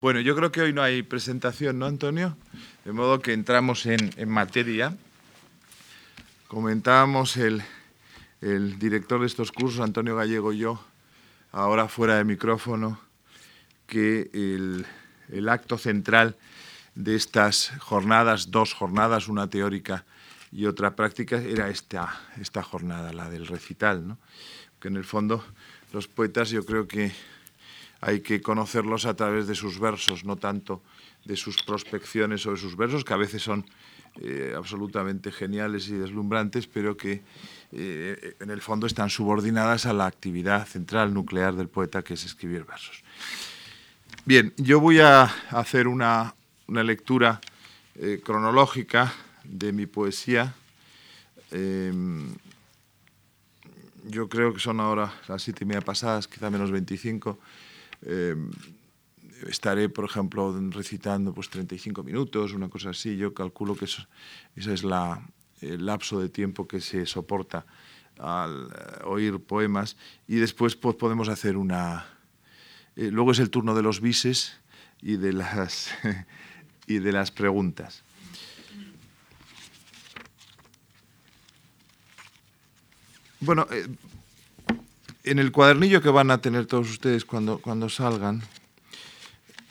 Bueno, 0.00 0.20
yo 0.20 0.34
creo 0.34 0.50
que 0.50 0.62
hoy 0.62 0.72
no 0.72 0.80
hay 0.80 1.02
presentación, 1.02 1.78
¿no, 1.78 1.84
Antonio? 1.84 2.34
De 2.86 2.92
modo 2.92 3.20
que 3.20 3.34
entramos 3.34 3.84
en, 3.84 4.30
materia. 4.30 4.96
Comentábamos 6.48 7.36
el, 7.36 7.62
director 8.78 9.20
de 9.20 9.26
estos 9.26 9.52
cursos, 9.52 9.80
Antonio 9.80 10.16
Gallego 10.16 10.54
y 10.54 10.58
yo, 10.60 10.82
ahora 11.52 11.86
fuera 11.86 12.16
de 12.16 12.24
micrófono, 12.24 12.98
que 13.86 14.30
el, 14.32 15.48
acto 15.50 15.76
central 15.76 16.34
de 16.94 17.14
estas 17.14 17.70
jornadas, 17.80 18.50
dos 18.50 18.72
jornadas, 18.72 19.28
una 19.28 19.50
teórica 19.50 20.06
y 20.50 20.64
otra 20.64 20.96
práctica, 20.96 21.36
era 21.36 21.68
esta, 21.68 22.18
esta 22.40 22.62
jornada, 22.62 23.12
la 23.12 23.28
del 23.28 23.46
recital, 23.46 24.08
¿no? 24.08 24.18
que 24.80 24.88
en 24.88 24.96
el 24.96 25.04
fondo 25.04 25.44
los 25.92 26.08
poetas 26.08 26.48
yo 26.48 26.64
creo 26.64 26.88
que 26.88 27.12
hay 28.00 28.20
que 28.20 28.40
conocerlos 28.40 29.06
a 29.06 29.14
través 29.14 29.46
de 29.46 29.54
sus 29.54 29.78
versos, 29.78 30.24
no 30.24 30.36
tanto 30.36 30.82
de 31.24 31.36
sus 31.36 31.62
prospecciones 31.62 32.44
de 32.44 32.56
sus 32.56 32.76
versos, 32.76 33.04
que 33.04 33.12
a 33.12 33.18
veces 33.18 33.42
son 33.42 33.66
eh, 34.20 34.54
absolutamente 34.56 35.30
geniales 35.30 35.88
y 35.88 35.92
deslumbrantes, 35.92 36.66
pero 36.66 36.96
que 36.96 37.22
eh, 37.72 38.36
en 38.40 38.50
el 38.50 38.60
fondo 38.60 38.86
están 38.86 39.10
subordinadas 39.10 39.86
a 39.86 39.92
la 39.92 40.06
actividad 40.06 40.66
central 40.66 41.14
nuclear 41.14 41.54
del 41.54 41.68
poeta, 41.68 42.02
que 42.02 42.14
es 42.14 42.24
escribir 42.24 42.64
versos. 42.64 43.02
Bien, 44.24 44.52
yo 44.56 44.80
voy 44.80 45.00
a 45.00 45.24
hacer 45.50 45.86
una, 45.86 46.34
lectura 46.68 47.40
eh, 47.96 48.20
cronológica 48.24 49.12
de 49.44 49.72
mi 49.72 49.86
poesía. 49.86 50.54
Em, 51.50 52.34
yo 54.08 54.28
creo 54.28 54.52
que 54.52 54.60
son 54.60 54.80
ahora 54.80 55.12
las 55.28 55.42
siete 55.42 55.64
y 55.64 55.66
media 55.66 55.80
pasadas, 55.82 56.26
quizá 56.26 56.50
menos 56.50 56.70
25. 56.70 57.38
Eh, 58.02 58.36
estaré, 59.48 59.88
por 59.88 60.04
ejemplo, 60.04 60.54
recitando 60.70 61.32
pues 61.32 61.48
35 61.48 62.02
minutos, 62.02 62.52
una 62.52 62.68
cosa 62.68 62.90
así. 62.90 63.16
Yo 63.16 63.32
calculo 63.34 63.74
que 63.74 63.86
eso, 63.86 64.06
ese 64.56 64.74
es 64.74 64.84
la, 64.84 65.26
el 65.60 65.86
lapso 65.86 66.20
de 66.20 66.28
tiempo 66.28 66.66
que 66.66 66.80
se 66.80 67.06
soporta 67.06 67.66
al 68.18 68.70
eh, 68.70 69.04
oír 69.04 69.40
poemas. 69.40 69.96
Y 70.26 70.36
después 70.36 70.76
pues, 70.76 70.96
podemos 70.96 71.28
hacer 71.28 71.56
una... 71.56 72.06
Eh, 72.96 73.10
luego 73.10 73.32
es 73.32 73.38
el 73.38 73.50
turno 73.50 73.74
de 73.74 73.82
los 73.82 74.00
bises 74.00 74.58
y 75.00 75.16
de 75.16 75.32
las, 75.32 75.90
y 76.86 76.98
de 76.98 77.12
las 77.12 77.30
preguntas. 77.30 78.02
Bueno, 83.42 83.66
en 85.24 85.38
el 85.38 85.52
cuadernillo 85.52 86.00
que 86.00 86.08
van 86.08 86.30
a 86.30 86.40
tener 86.40 86.66
todos 86.66 86.90
ustedes 86.90 87.24
cuando, 87.24 87.58
cuando 87.58 87.88
salgan, 87.88 88.42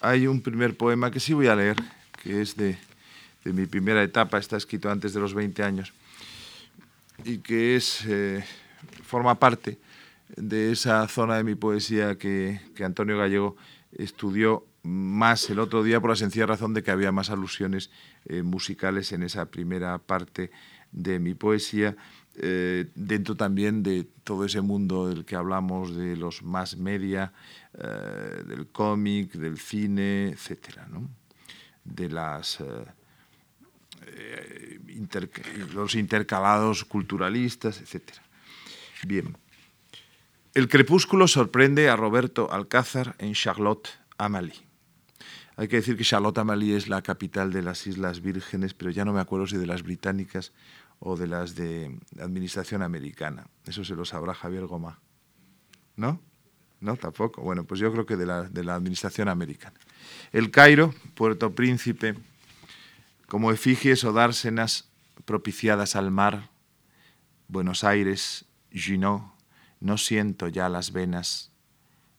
hay 0.02 0.28
un 0.28 0.42
primer 0.42 0.78
poema 0.78 1.12
que 1.12 1.20
sí 1.20 1.34
voy 1.34 1.48
a 1.48 1.56
leer, 1.56 1.78
que 2.24 2.42
es 2.42 2.56
de, 2.56 2.78
mi 3.46 3.66
primera 3.66 4.04
etapa, 4.04 4.38
está 4.38 4.58
escrito 4.58 4.92
antes 4.92 5.14
de 5.14 5.20
los 5.20 5.34
20 5.34 5.64
años, 5.64 5.94
y 7.24 7.40
que 7.40 7.76
es, 7.76 8.06
eh, 8.06 8.44
forma 9.04 9.40
parte 9.40 9.80
de 10.36 10.72
esa 10.72 11.08
zona 11.08 11.38
de 11.38 11.44
mi 11.44 11.56
poesía 11.56 12.18
que, 12.18 12.62
Antonio 12.84 13.18
Gallego 13.18 13.58
estudió 13.98 14.66
más 14.84 15.50
el 15.50 15.60
otro 15.60 15.84
día 15.84 16.00
por 16.00 16.12
la 16.12 16.16
sencilla 16.16 16.46
razón 16.46 16.74
de 16.74 16.84
que 16.84 16.92
había 16.92 17.12
más 17.12 17.30
alusiones 17.30 17.90
eh, 18.26 18.44
musicales 18.44 19.12
en 19.12 19.24
esa 19.24 19.46
primera 19.46 19.98
parte 19.98 20.52
de 20.92 21.20
mi 21.20 21.34
poesía 21.34 21.98
eh, 22.42 22.90
dentro 22.96 23.36
también 23.36 23.84
de 23.84 24.06
todo 24.24 24.46
ese 24.46 24.62
mundo 24.62 25.08
del 25.10 25.26
que 25.26 25.36
hablamos, 25.36 25.96
de 25.96 26.16
los 26.16 26.42
más 26.44 26.78
media, 26.78 27.34
eh, 27.74 28.44
del 28.48 28.68
cómic, 28.68 29.34
del 29.34 29.58
cine, 29.58 30.30
etcétera, 30.30 30.88
de 31.84 32.10
las, 32.10 32.60
eh, 32.62 32.86
los 35.74 35.96
intercalados 35.96 36.86
culturalistas, 36.86 37.82
etcétera. 37.82 38.22
Bien. 39.06 39.38
El 40.54 40.68
crepúsculo 40.68 41.28
sorprende 41.28 41.90
a 41.90 41.96
Roberto 41.96 42.52
Alcázar 42.52 43.16
en 43.20 43.34
Charlotte 43.34 43.90
Amalie. 44.18 44.70
Hay 45.60 45.68
que 45.68 45.76
decir 45.76 45.98
que 45.98 46.06
Charlotte 46.06 46.38
Amalie 46.38 46.78
es 46.78 46.88
la 46.88 47.02
capital 47.02 47.52
de 47.52 47.62
las 47.62 47.86
Islas 47.86 48.22
Vírgenes, 48.22 48.74
pero 48.74 48.92
ya 48.92 49.04
no 49.04 49.12
me 49.12 49.20
acuerdo 49.20 49.46
si 49.46 49.58
de 49.58 49.68
las 49.68 49.84
británicas 49.84 50.54
o 51.00 51.16
de 51.16 51.28
las 51.28 51.56
de 51.56 51.98
administración 52.20 52.82
americana. 52.82 53.48
Eso 53.66 53.84
se 53.84 53.96
lo 53.96 54.06
sabrá 54.06 54.34
Javier 54.34 54.66
Goma. 54.66 55.00
¿No? 55.96 56.22
No, 56.82 56.96
tampoco. 56.96 57.42
Bueno, 57.42 57.64
pues 57.66 57.80
yo 57.80 57.92
creo 57.92 58.06
que 58.06 58.16
de 58.16 58.26
la, 58.26 58.44
de 58.44 58.64
la 58.64 58.76
administración 58.76 59.28
americana. 59.28 59.80
El 60.32 60.52
Cairo, 60.52 60.94
Puerto 61.16 61.54
Príncipe, 61.54 62.16
como 63.28 63.52
efigies 63.52 64.04
o 64.04 64.14
dársenas 64.14 64.90
propiciadas 65.26 65.96
al 65.96 66.12
mar. 66.12 66.50
Buenos 67.48 67.84
Aires, 67.84 68.46
Junot, 68.74 69.24
no 69.80 69.98
siento 69.98 70.48
ya 70.48 70.70
las 70.70 70.92
venas. 70.92 71.52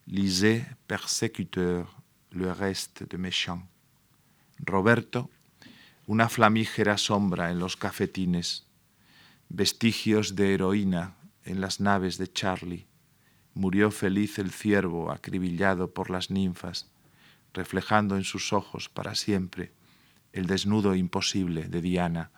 Lisez, 0.06 0.66
persécuteur, 0.86 1.86
le 2.30 2.52
reste 2.52 3.06
de 3.06 3.18
mes 3.18 3.46
Roberto, 4.58 5.30
una 6.06 6.28
flamígera 6.28 6.98
sombra 6.98 7.50
en 7.50 7.58
los 7.58 7.76
cafetines 7.76 8.66
vestigios 9.52 10.36
de 10.36 10.54
heroína 10.54 11.16
en 11.44 11.60
las 11.60 11.80
naves 11.80 12.18
de 12.18 12.32
Charlie. 12.32 12.86
Murió 13.52 13.90
feliz 13.90 14.38
el 14.38 14.52
ciervo 14.52 15.10
acribillado 15.10 15.92
por 15.92 16.08
las 16.08 16.30
ninfas, 16.30 16.88
reflejando 17.52 18.16
en 18.16 18.22
sus 18.22 18.52
ojos 18.52 18.88
para 18.88 19.16
siempre 19.16 19.72
el 20.32 20.46
desnudo 20.46 20.94
imposible 20.94 21.64
de 21.68 21.82
Diana. 21.82 22.30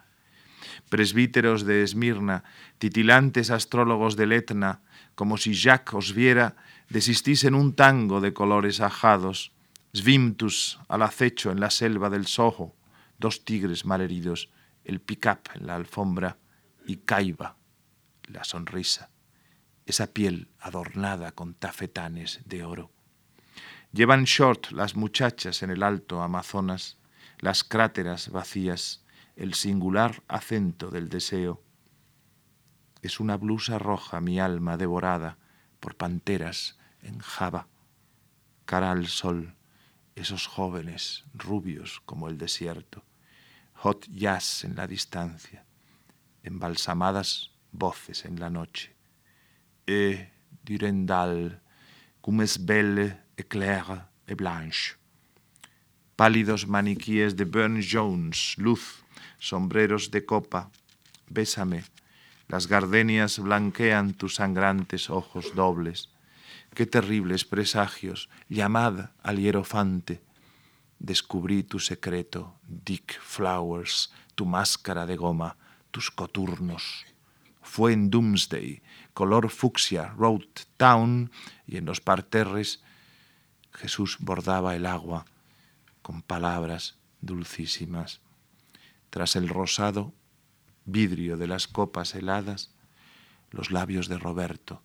Presbíteros 0.89 1.67
de 1.67 1.83
Esmirna, 1.83 2.45
titilantes 2.79 3.51
astrólogos 3.51 4.17
del 4.17 4.33
Etna, 4.33 4.81
como 5.15 5.37
si 5.37 5.53
Jacques 5.53 5.95
os 5.95 6.15
viera, 6.15 6.57
desistís 6.89 7.45
en 7.45 7.55
un 7.55 7.75
tango 7.75 8.23
de 8.23 8.33
colores 8.33 8.81
ajados, 8.81 9.53
Svimtus 9.93 10.81
al 10.89 11.03
acecho 11.03 11.51
en 11.53 11.61
la 11.61 11.69
selva 11.69 12.09
del 12.09 12.27
Soho, 12.27 12.75
dos 13.19 13.45
tigres 13.45 13.85
malheridos, 13.85 14.49
el 14.87 15.01
pick-up 15.01 15.51
en 15.55 15.67
la 15.67 15.75
alfombra, 15.77 16.39
y 16.87 16.97
caiba 16.97 17.57
la 18.25 18.45
sonrisa, 18.45 19.11
esa 19.87 20.09
piel 20.09 20.49
adornada 20.59 21.33
con 21.33 21.55
tafetanes 21.55 22.41
de 22.45 22.65
oro. 22.65 22.91
Llevan 23.93 24.25
short 24.25 24.71
las 24.71 24.97
muchachas 24.97 25.63
en 25.63 25.71
el 25.71 25.83
alto 25.83 26.23
Amazonas, 26.23 26.99
las 27.39 27.65
cráteras 27.65 28.31
vacías, 28.31 29.05
el 29.37 29.55
singular 29.55 30.23
acento 30.29 30.91
del 30.91 31.09
deseo. 31.09 31.63
Es 33.03 33.21
una 33.21 33.37
blusa 33.37 33.79
roja 33.79 34.21
mi 34.21 34.39
alma 34.39 34.77
devorada 34.77 35.39
por 35.81 35.97
panteras 35.97 36.79
en 37.03 37.19
Java. 37.19 37.69
Cara 38.65 38.93
al 38.93 39.09
sol, 39.09 39.57
esos 40.15 40.47
jóvenes 40.47 41.25
rubios 41.35 42.01
como 42.07 42.29
el 42.29 42.39
desierto. 42.39 43.05
Hot 43.75 44.07
jazz 44.09 44.65
en 44.65 44.77
la 44.77 44.87
distancia 44.87 45.67
embalsamadas 46.43 47.51
voces 47.73 48.25
en 48.25 48.39
la 48.39 48.51
noche. 48.51 48.91
Et 49.87 50.29
Durendal, 50.65 51.61
comme 52.21 52.43
es 52.43 52.59
belle 52.59 53.17
et 53.37 53.43
claire 53.43 54.07
et 54.29 54.35
blanche. 54.35 54.99
Pálidos 56.17 56.67
maniquíes 56.67 57.35
de 57.35 57.45
Burne 57.45 57.83
Jones, 57.83 58.55
luz, 58.59 59.03
sombreros 59.39 60.11
de 60.11 60.25
copa, 60.25 60.71
bésame. 61.29 61.85
Las 62.49 62.69
gardenias 62.69 63.39
blanquean 63.39 64.15
tus 64.15 64.37
sangrantes 64.37 65.11
ojos 65.11 65.55
dobles. 65.55 66.11
Qué 66.75 66.87
terribles 66.87 67.45
presagios, 67.45 68.29
llamad 68.49 69.11
al 69.23 69.39
hierofante. 69.39 70.23
Descubrí 70.99 71.65
tu 71.65 71.81
secreto, 71.81 72.55
Dick 72.69 73.19
Flowers, 73.21 74.13
tu 74.35 74.47
máscara 74.47 75.07
de 75.07 75.17
goma, 75.17 75.57
tus 75.93 76.11
coturnos. 76.11 77.07
Fue 77.63 77.93
en 77.93 78.11
Doomsday, 78.11 78.83
color 79.15 79.49
fucsia, 79.51 80.09
Road 80.19 80.43
Town, 80.77 81.31
y 81.67 81.77
en 81.77 81.85
los 81.85 82.01
parterres 82.01 82.83
Jesús 83.73 84.17
bordaba 84.19 84.75
el 84.75 84.87
agua 84.87 85.25
con 86.03 86.23
palabras 86.23 86.97
dulcísimas. 87.21 88.21
Tras 89.11 89.37
el 89.37 89.49
rosado 89.49 90.13
vidrio 90.85 91.37
de 91.37 91.47
las 91.47 91.69
copas 91.69 92.15
heladas, 92.15 92.71
los 93.51 93.71
labios 93.71 94.09
de 94.09 94.19
Roberto 94.19 94.83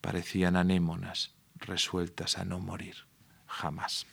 parecían 0.00 0.56
anémonas 0.56 1.32
resueltas 1.56 2.36
a 2.36 2.44
no 2.44 2.58
morir 2.58 2.96
jamás. 3.46 4.06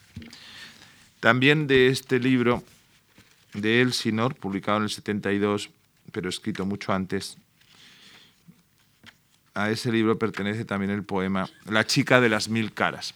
También 1.19 1.67
de 1.67 1.87
este 1.87 2.19
libro 2.19 2.63
de 3.53 3.81
Elsinor, 3.81 4.35
publicado 4.35 4.77
en 4.77 4.83
el 4.83 4.89
72, 4.89 5.69
pero 6.11 6.29
escrito 6.29 6.65
mucho 6.65 6.93
antes. 6.93 7.37
A 9.53 9.69
ese 9.69 9.91
libro 9.91 10.17
pertenece 10.17 10.65
también 10.65 10.91
el 10.91 11.03
poema 11.03 11.49
La 11.65 11.85
chica 11.85 12.21
de 12.21 12.29
las 12.29 12.47
mil 12.47 12.73
caras. 12.73 13.13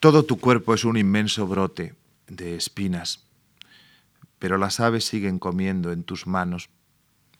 Todo 0.00 0.24
tu 0.24 0.40
cuerpo 0.40 0.74
es 0.74 0.84
un 0.84 0.96
inmenso 0.96 1.46
brote 1.46 1.94
de 2.26 2.56
espinas, 2.56 3.24
pero 4.40 4.58
las 4.58 4.80
aves 4.80 5.04
siguen 5.04 5.38
comiendo 5.38 5.92
en 5.92 6.02
tus 6.02 6.26
manos 6.26 6.68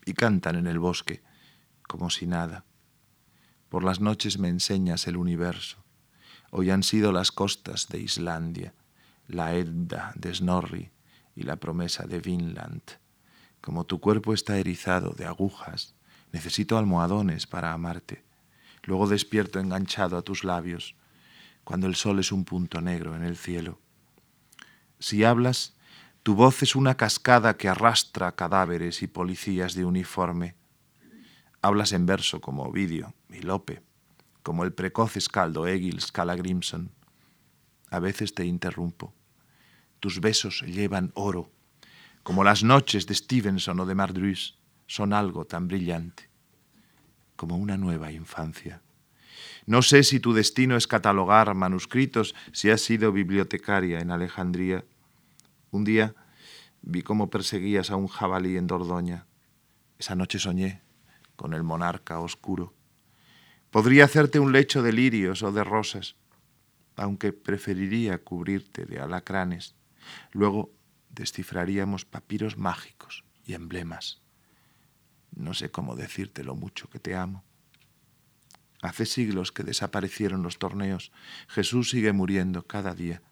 y 0.04 0.14
cantan 0.14 0.56
en 0.56 0.68
el 0.68 0.78
bosque 0.78 1.22
como 1.92 2.08
si 2.08 2.26
nada. 2.26 2.64
Por 3.68 3.84
las 3.84 4.00
noches 4.00 4.38
me 4.38 4.48
enseñas 4.48 5.06
el 5.06 5.16
universo. 5.16 5.78
Hoy 6.50 6.70
han 6.70 6.82
sido 6.82 7.12
las 7.12 7.32
costas 7.32 7.88
de 7.88 8.00
Islandia, 8.00 8.74
la 9.26 9.54
Edda 9.54 10.12
de 10.14 10.34
Snorri 10.34 10.90
y 11.34 11.42
la 11.42 11.56
promesa 11.56 12.04
de 12.04 12.20
Vinland. 12.20 12.82
Como 13.62 13.84
tu 13.84 14.00
cuerpo 14.00 14.34
está 14.34 14.58
erizado 14.58 15.10
de 15.10 15.24
agujas, 15.24 15.94
necesito 16.32 16.76
almohadones 16.76 17.46
para 17.46 17.72
amarte. 17.72 18.24
Luego 18.82 19.06
despierto 19.06 19.60
enganchado 19.60 20.18
a 20.18 20.22
tus 20.22 20.42
labios, 20.42 20.96
cuando 21.62 21.86
el 21.86 21.94
sol 21.94 22.18
es 22.18 22.32
un 22.32 22.44
punto 22.44 22.80
negro 22.80 23.14
en 23.14 23.22
el 23.22 23.36
cielo. 23.36 23.78
Si 24.98 25.22
hablas, 25.22 25.76
tu 26.24 26.34
voz 26.34 26.64
es 26.64 26.74
una 26.74 26.96
cascada 26.96 27.56
que 27.56 27.68
arrastra 27.68 28.34
cadáveres 28.34 29.00
y 29.00 29.06
policías 29.06 29.74
de 29.74 29.84
uniforme. 29.84 30.56
Hablas 31.60 31.92
en 31.92 32.04
verso 32.04 32.40
como 32.40 32.64
Ovidio 32.64 33.14
y 33.30 33.42
Lope, 33.42 33.80
como 34.42 34.64
el 34.64 34.72
precoz 34.72 35.16
escaldo 35.16 35.68
Egil 35.68 36.00
Skallagrimson. 36.00 36.90
A 37.90 38.00
veces 38.00 38.34
te 38.34 38.44
interrumpo. 38.44 39.14
Tus 40.00 40.20
besos 40.20 40.62
llevan 40.62 41.12
oro, 41.14 41.51
como 42.22 42.44
las 42.44 42.62
noches 42.62 43.06
de 43.06 43.14
Stevenson 43.14 43.80
o 43.80 43.86
de 43.86 43.94
Mardrus 43.94 44.58
son 44.86 45.12
algo 45.12 45.44
tan 45.44 45.68
brillante, 45.68 46.28
como 47.36 47.56
una 47.56 47.76
nueva 47.76 48.12
infancia. 48.12 48.82
No 49.66 49.82
sé 49.82 50.02
si 50.02 50.20
tu 50.20 50.32
destino 50.32 50.76
es 50.76 50.86
catalogar 50.86 51.54
manuscritos, 51.54 52.34
si 52.52 52.70
has 52.70 52.80
sido 52.80 53.12
bibliotecaria 53.12 54.00
en 54.00 54.10
Alejandría. 54.10 54.84
Un 55.70 55.84
día 55.84 56.14
vi 56.82 57.02
cómo 57.02 57.30
perseguías 57.30 57.90
a 57.90 57.96
un 57.96 58.08
jabalí 58.08 58.56
en 58.56 58.66
Dordoña. 58.66 59.26
Esa 59.98 60.14
noche 60.14 60.38
soñé 60.38 60.82
con 61.36 61.54
el 61.54 61.62
monarca 61.62 62.20
oscuro. 62.20 62.74
Podría 63.70 64.04
hacerte 64.04 64.38
un 64.38 64.52
lecho 64.52 64.82
de 64.82 64.92
lirios 64.92 65.42
o 65.42 65.52
de 65.52 65.64
rosas, 65.64 66.16
aunque 66.96 67.32
preferiría 67.32 68.18
cubrirte 68.18 68.84
de 68.84 69.00
alacranes. 69.00 69.74
Luego 70.32 70.70
descifraríamos 71.12 72.04
papiros 72.04 72.56
mágicos 72.56 73.24
y 73.44 73.54
emblemas. 73.54 74.20
No 75.34 75.54
sé 75.54 75.70
cómo 75.70 75.96
decirte 75.96 76.44
lo 76.44 76.54
mucho 76.54 76.88
que 76.90 76.98
te 76.98 77.14
amo. 77.14 77.44
Hace 78.82 79.06
siglos 79.06 79.52
que 79.52 79.62
desaparecieron 79.62 80.42
los 80.42 80.58
torneos. 80.58 81.12
Jesús 81.48 81.90
sigue 81.90 82.12
muriendo 82.12 82.66
cada 82.66 82.94
día. 82.94 83.22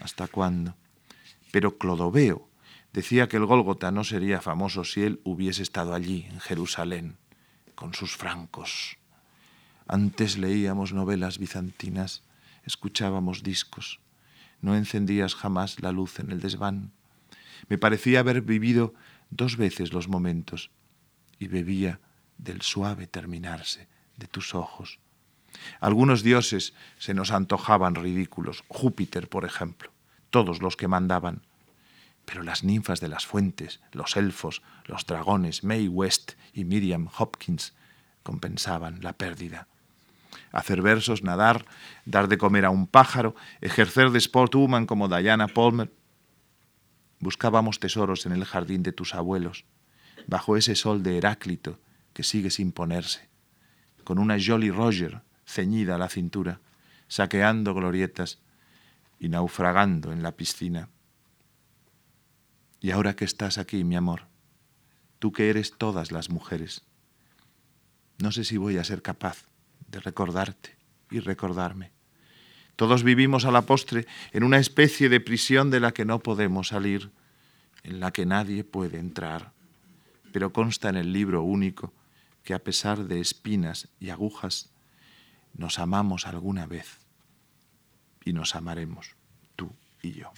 ¿Hasta 0.00 0.26
cuándo? 0.26 0.74
Pero 1.52 1.76
Clodoveo 1.76 2.48
decía 2.92 3.28
que 3.28 3.36
el 3.36 3.44
Gólgota 3.44 3.90
no 3.90 4.04
sería 4.04 4.40
famoso 4.40 4.84
si 4.84 5.02
él 5.02 5.20
hubiese 5.22 5.62
estado 5.62 5.94
allí, 5.94 6.26
en 6.30 6.40
Jerusalén, 6.40 7.18
con 7.74 7.94
sus 7.94 8.16
francos. 8.16 8.96
Antes 9.86 10.38
leíamos 10.38 10.92
novelas 10.92 11.38
bizantinas, 11.38 12.22
escuchábamos 12.64 13.42
discos. 13.42 14.00
No 14.62 14.76
encendías 14.76 15.34
jamás 15.34 15.80
la 15.80 15.92
luz 15.92 16.20
en 16.20 16.30
el 16.30 16.40
desván. 16.40 16.92
Me 17.68 17.78
parecía 17.78 18.20
haber 18.20 18.42
vivido 18.42 18.94
dos 19.30 19.56
veces 19.56 19.92
los 19.92 20.08
momentos 20.08 20.70
y 21.38 21.48
bebía 21.48 22.00
del 22.38 22.62
suave 22.62 23.06
terminarse 23.06 23.88
de 24.16 24.26
tus 24.26 24.54
ojos. 24.54 24.98
Algunos 25.80 26.22
dioses 26.22 26.74
se 26.98 27.14
nos 27.14 27.32
antojaban 27.32 27.94
ridículos, 27.94 28.64
Júpiter, 28.68 29.28
por 29.28 29.44
ejemplo, 29.44 29.90
todos 30.30 30.62
los 30.62 30.76
que 30.76 30.88
mandaban. 30.88 31.42
Pero 32.24 32.42
las 32.42 32.62
ninfas 32.62 33.00
de 33.00 33.08
las 33.08 33.26
fuentes, 33.26 33.80
los 33.92 34.16
elfos, 34.16 34.62
los 34.84 35.06
dragones, 35.06 35.64
May 35.64 35.88
West 35.88 36.32
y 36.52 36.64
Miriam 36.64 37.08
Hopkins 37.18 37.74
compensaban 38.22 39.00
la 39.02 39.14
pérdida. 39.14 39.66
Hacer 40.52 40.82
versos, 40.82 41.22
nadar, 41.22 41.64
dar 42.04 42.28
de 42.28 42.38
comer 42.38 42.64
a 42.64 42.70
un 42.70 42.86
pájaro, 42.86 43.34
ejercer 43.60 44.10
de 44.10 44.20
sportwoman 44.20 44.86
como 44.86 45.08
Diana 45.08 45.48
Palmer. 45.48 45.90
Buscábamos 47.20 47.78
tesoros 47.78 48.26
en 48.26 48.32
el 48.32 48.44
jardín 48.44 48.82
de 48.82 48.92
tus 48.92 49.14
abuelos, 49.14 49.64
bajo 50.26 50.56
ese 50.56 50.74
sol 50.74 51.02
de 51.02 51.18
Heráclito 51.18 51.78
que 52.12 52.22
sigue 52.22 52.50
sin 52.50 52.72
ponerse 52.72 53.30
con 54.04 54.18
una 54.18 54.38
Jolly 54.44 54.72
Roger 54.72 55.22
ceñida 55.46 55.94
a 55.94 55.98
la 55.98 56.08
cintura, 56.08 56.60
saqueando 57.06 57.74
glorietas 57.74 58.40
y 59.20 59.28
naufragando 59.28 60.12
en 60.12 60.22
la 60.22 60.32
piscina. 60.32 60.88
Y 62.80 62.90
ahora 62.90 63.14
que 63.14 63.24
estás 63.24 63.56
aquí, 63.56 63.84
mi 63.84 63.94
amor, 63.94 64.26
tú 65.18 65.32
que 65.32 65.50
eres 65.50 65.78
todas 65.78 66.12
las 66.12 66.30
mujeres, 66.30 66.82
no 68.18 68.32
sé 68.32 68.44
si 68.44 68.56
voy 68.56 68.78
a 68.78 68.84
ser 68.84 69.02
capaz 69.02 69.46
de 69.86 70.00
recordarte 70.00 70.76
y 71.10 71.20
recordarme. 71.20 71.92
Todos 72.76 73.02
vivimos 73.02 73.44
a 73.44 73.50
la 73.50 73.62
postre 73.62 74.06
en 74.32 74.44
una 74.44 74.58
especie 74.58 75.08
de 75.08 75.20
prisión 75.20 75.70
de 75.70 75.80
la 75.80 75.92
que 75.92 76.04
no 76.04 76.20
podemos 76.20 76.68
salir, 76.68 77.10
en 77.82 78.00
la 78.00 78.10
que 78.10 78.26
nadie 78.26 78.64
puede 78.64 78.98
entrar, 78.98 79.52
pero 80.32 80.52
consta 80.52 80.88
en 80.88 80.96
el 80.96 81.12
libro 81.12 81.42
único 81.42 81.92
que 82.44 82.54
a 82.54 82.58
pesar 82.58 83.04
de 83.04 83.20
espinas 83.20 83.88
y 84.00 84.10
agujas, 84.10 84.70
nos 85.54 85.78
amamos 85.78 86.26
alguna 86.26 86.66
vez 86.66 86.98
y 88.24 88.32
nos 88.32 88.54
amaremos, 88.54 89.14
tú 89.56 89.70
y 90.02 90.12
yo. 90.12 90.32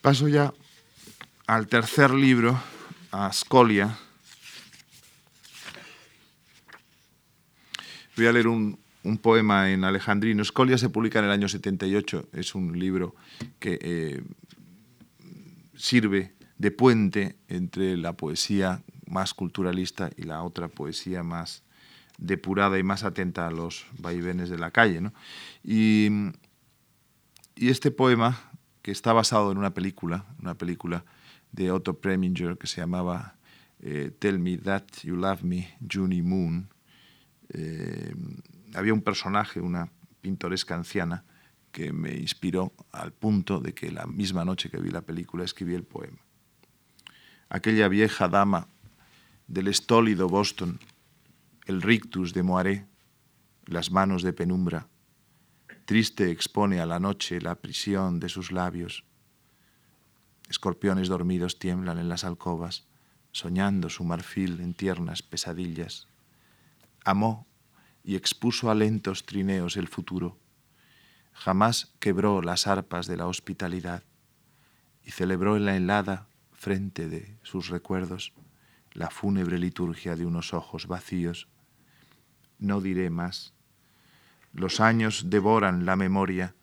Paso 0.00 0.28
ya 0.28 0.52
al 1.46 1.68
tercer 1.68 2.10
libro, 2.10 2.60
a 3.10 3.32
Scolia. 3.32 3.98
Voy 8.16 8.26
a 8.26 8.32
leer 8.32 8.48
un, 8.48 8.81
poema 9.22 9.70
en 9.70 9.84
alejandrino. 9.84 10.44
Scolia 10.44 10.78
se 10.78 10.88
publica 10.88 11.18
en 11.18 11.26
el 11.26 11.30
año 11.30 11.48
78. 11.48 12.28
Es 12.32 12.54
un 12.54 12.78
libro 12.78 13.14
que 13.58 13.78
eh, 13.80 14.22
sirve 15.74 16.34
de 16.58 16.70
puente 16.70 17.36
entre 17.48 17.96
la 17.96 18.12
poesía 18.12 18.82
más 19.06 19.34
culturalista 19.34 20.10
y 20.16 20.22
la 20.22 20.42
otra 20.42 20.68
poesía 20.68 21.22
más 21.22 21.62
depurada 22.18 22.78
y 22.78 22.82
más 22.82 23.04
atenta 23.04 23.46
a 23.46 23.50
los 23.50 23.86
vaivenes 23.98 24.48
de 24.48 24.58
la 24.58 24.70
calle. 24.70 25.10
Y, 25.64 26.08
este 27.56 27.90
poema, 27.90 28.50
que 28.80 28.90
está 28.90 29.12
basado 29.12 29.52
en 29.52 29.58
una 29.58 29.74
película, 29.74 30.24
una 30.40 30.54
película 30.54 31.04
de 31.52 31.70
Otto 31.70 32.00
Preminger 32.00 32.56
que 32.56 32.66
se 32.66 32.80
llamaba 32.80 33.36
eh, 33.80 34.10
Tell 34.18 34.38
Me 34.38 34.56
That 34.56 34.84
You 35.02 35.16
Love 35.16 35.42
Me, 35.42 35.76
Junie 35.92 36.22
Moon, 36.22 36.68
eh, 37.50 38.14
había 38.74 38.94
un 38.94 39.02
personaje, 39.02 39.60
una 39.60 39.90
pintoresca 40.20 40.74
anciana, 40.74 41.24
que 41.72 41.92
me 41.92 42.14
inspiró 42.14 42.72
al 42.92 43.12
punto 43.12 43.58
de 43.58 43.72
que 43.72 43.90
la 43.90 44.06
misma 44.06 44.44
noche 44.44 44.70
que 44.70 44.78
vi 44.78 44.90
la 44.90 45.00
película 45.00 45.44
escribí 45.44 45.74
el 45.74 45.84
poema. 45.84 46.18
Aquella 47.48 47.88
vieja 47.88 48.28
dama 48.28 48.68
del 49.46 49.68
estólido 49.68 50.28
Boston, 50.28 50.78
el 51.66 51.82
rictus 51.82 52.34
de 52.34 52.42
Moaré, 52.42 52.86
las 53.66 53.90
manos 53.90 54.22
de 54.22 54.32
penumbra, 54.32 54.86
triste 55.84 56.30
expone 56.30 56.80
a 56.80 56.86
la 56.86 57.00
noche 57.00 57.40
la 57.40 57.54
prisión 57.54 58.20
de 58.20 58.28
sus 58.28 58.52
labios. 58.52 59.04
Escorpiones 60.48 61.08
dormidos 61.08 61.58
tiemblan 61.58 61.98
en 61.98 62.08
las 62.08 62.24
alcobas, 62.24 62.84
soñando 63.32 63.88
su 63.88 64.04
marfil 64.04 64.60
en 64.60 64.74
tiernas 64.74 65.22
pesadillas. 65.22 66.06
Amó 67.04 67.46
y 68.04 68.16
expuso 68.16 68.70
a 68.70 68.74
lentos 68.74 69.24
trineos 69.24 69.76
el 69.76 69.88
futuro. 69.88 70.38
Jamás 71.32 71.94
quebró 71.98 72.42
las 72.42 72.66
arpas 72.66 73.06
de 73.06 73.16
la 73.16 73.26
hospitalidad 73.26 74.04
y 75.04 75.10
celebró 75.10 75.56
en 75.56 75.64
la 75.64 75.76
helada 75.76 76.28
frente 76.52 77.08
de 77.08 77.36
sus 77.42 77.68
recuerdos 77.68 78.32
la 78.92 79.10
fúnebre 79.10 79.58
liturgia 79.58 80.16
de 80.16 80.26
unos 80.26 80.52
ojos 80.52 80.86
vacíos. 80.86 81.48
No 82.58 82.80
diré 82.80 83.10
más. 83.10 83.54
Los 84.52 84.80
años 84.80 85.30
devoran 85.30 85.86
la 85.86 85.96
memoria 85.96 86.54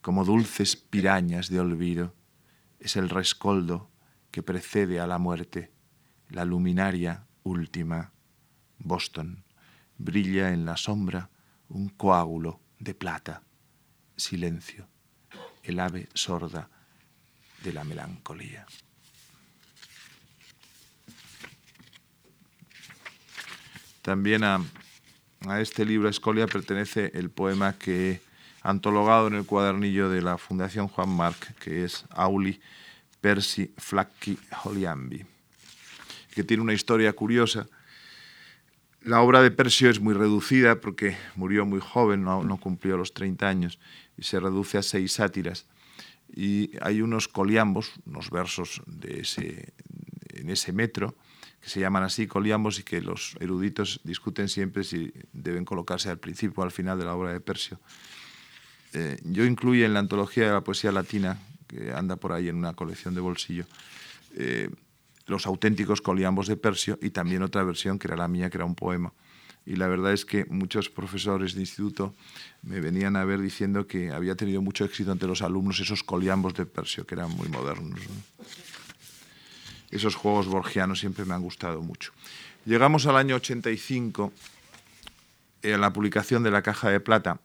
como 0.00 0.24
dulces 0.24 0.76
pirañas 0.76 1.48
de 1.48 1.60
olvido. 1.60 2.14
Es 2.80 2.96
el 2.96 3.10
rescoldo 3.10 3.90
que 4.30 4.42
precede 4.42 4.98
a 4.98 5.06
la 5.06 5.18
muerte, 5.18 5.70
la 6.28 6.44
luminaria 6.44 7.26
última. 7.42 8.12
Boston. 8.78 9.43
Brilla 9.98 10.52
en 10.52 10.64
la 10.64 10.76
sombra 10.76 11.30
un 11.68 11.88
coágulo 11.88 12.60
de 12.78 12.94
plata. 12.94 13.42
Silencio. 14.16 14.86
El 15.62 15.80
ave 15.80 16.08
sorda 16.14 16.68
de 17.62 17.72
la 17.72 17.84
melancolía. 17.84 18.66
También 24.04 24.44
a, 24.44 24.60
este 25.58 25.86
libro 25.86 26.10
Escolia 26.10 26.46
pertenece 26.46 27.10
el 27.14 27.30
poema 27.30 27.72
que 27.78 28.20
antologado 28.60 29.28
en 29.28 29.34
el 29.34 29.46
cuadernillo 29.46 30.10
de 30.10 30.20
la 30.20 30.36
Fundación 30.36 30.88
Juan 30.88 31.08
Marc, 31.08 31.54
que 31.58 31.84
es 31.84 32.04
Auli 32.10 32.60
Percy 33.22 33.72
Flacchi 33.78 34.38
Holiambi, 34.62 35.24
que 36.34 36.44
tiene 36.44 36.62
una 36.62 36.74
historia 36.74 37.14
curiosa. 37.14 37.66
La 39.04 39.20
obra 39.20 39.42
de 39.42 39.50
Persio 39.50 39.90
es 39.90 40.00
muy 40.00 40.14
reducida 40.14 40.80
porque 40.80 41.14
murió 41.36 41.66
muy 41.66 41.78
joven, 41.78 42.24
no, 42.24 42.42
no 42.42 42.56
cumplió 42.56 42.96
los 42.96 43.12
30 43.12 43.46
años, 43.46 43.78
y 44.16 44.22
se 44.22 44.40
reduce 44.40 44.78
a 44.78 44.82
seis 44.82 45.12
sátiras. 45.12 45.66
Y 46.34 46.70
hay 46.80 47.02
unos 47.02 47.28
coliambos, 47.28 47.92
unos 48.06 48.30
versos 48.30 48.80
de 48.86 49.20
ese, 49.20 49.74
en 50.30 50.48
ese 50.48 50.72
metro, 50.72 51.14
que 51.60 51.68
se 51.68 51.80
llaman 51.80 52.02
así 52.02 52.26
coliambos 52.26 52.78
y 52.78 52.82
que 52.82 53.02
los 53.02 53.36
eruditos 53.40 54.00
discuten 54.04 54.48
siempre 54.48 54.84
si 54.84 55.12
deben 55.34 55.66
colocarse 55.66 56.08
al 56.08 56.18
principio 56.18 56.62
o 56.62 56.64
al 56.64 56.72
final 56.72 56.98
de 56.98 57.04
la 57.04 57.14
obra 57.14 57.30
de 57.30 57.40
Persio. 57.40 57.78
Eh, 58.94 59.18
yo 59.22 59.44
incluyo 59.44 59.84
en 59.84 59.92
la 59.92 60.00
antología 60.00 60.46
de 60.46 60.52
la 60.52 60.62
poesía 60.62 60.92
latina, 60.92 61.38
que 61.66 61.92
anda 61.92 62.16
por 62.16 62.32
ahí 62.32 62.48
en 62.48 62.56
una 62.56 62.72
colección 62.72 63.14
de 63.14 63.20
bolsillo, 63.20 63.66
eh, 64.34 64.70
los 65.26 65.46
auténticos 65.46 66.00
coliambos 66.00 66.46
de 66.46 66.56
Persio 66.56 66.98
y 67.00 67.10
también 67.10 67.42
otra 67.42 67.62
versión 67.64 67.98
que 67.98 68.08
era 68.08 68.16
la 68.16 68.28
mía, 68.28 68.50
que 68.50 68.58
era 68.58 68.64
un 68.64 68.74
poema. 68.74 69.12
Y 69.66 69.76
la 69.76 69.88
verdad 69.88 70.12
es 70.12 70.24
que 70.26 70.44
muchos 70.46 70.90
profesores 70.90 71.54
de 71.54 71.60
instituto 71.60 72.14
me 72.62 72.80
venían 72.80 73.16
a 73.16 73.24
ver 73.24 73.40
diciendo 73.40 73.86
que 73.86 74.10
había 74.10 74.34
tenido 74.34 74.60
mucho 74.60 74.84
éxito 74.84 75.10
entre 75.10 75.28
los 75.28 75.40
alumnos 75.40 75.80
esos 75.80 76.02
coliambos 76.02 76.54
de 76.54 76.66
Persio, 76.66 77.06
que 77.06 77.14
eran 77.14 77.30
muy 77.30 77.48
modernos 77.48 78.00
esos 79.94 80.16
juegos 80.16 80.48
borgianos 80.48 80.98
siempre 80.98 81.24
me 81.24 81.34
han 81.34 81.42
gustado 81.42 81.80
mucho. 81.80 82.12
Llegamos 82.66 83.06
al 83.06 83.16
año 83.16 83.36
85, 83.36 84.32
en 85.62 85.80
la 85.80 85.92
publicación 85.92 86.42
de 86.42 86.50
La 86.50 86.62
Caja 86.62 86.90
de 86.90 87.00
Plata, 87.00 87.40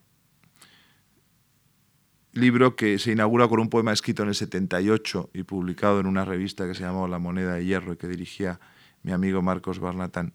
libro 2.34 2.76
que 2.76 3.00
se 3.00 3.12
inaugura 3.12 3.48
con 3.48 3.60
un 3.60 3.70
poema 3.70 3.92
escrito 3.92 4.24
en 4.24 4.30
el 4.30 4.36
78 4.36 5.32
y 5.34 5.44
publicado 5.44 6.00
en 6.00 6.06
una 6.06 6.26
revista 6.26 6.68
que 6.68 6.76
se 6.76 6.84
llamó 6.84 7.08
La 7.08 7.20
Moneda 7.20 7.56
de 7.56 7.66
Hierro 7.66 7.94
y 7.94 7.98
que 7.98 8.08
dirigía 8.08 8.60
mi 9.04 9.12
amigo 9.12 9.42
Marcos 9.42 9.80
Barnatán. 9.80 10.34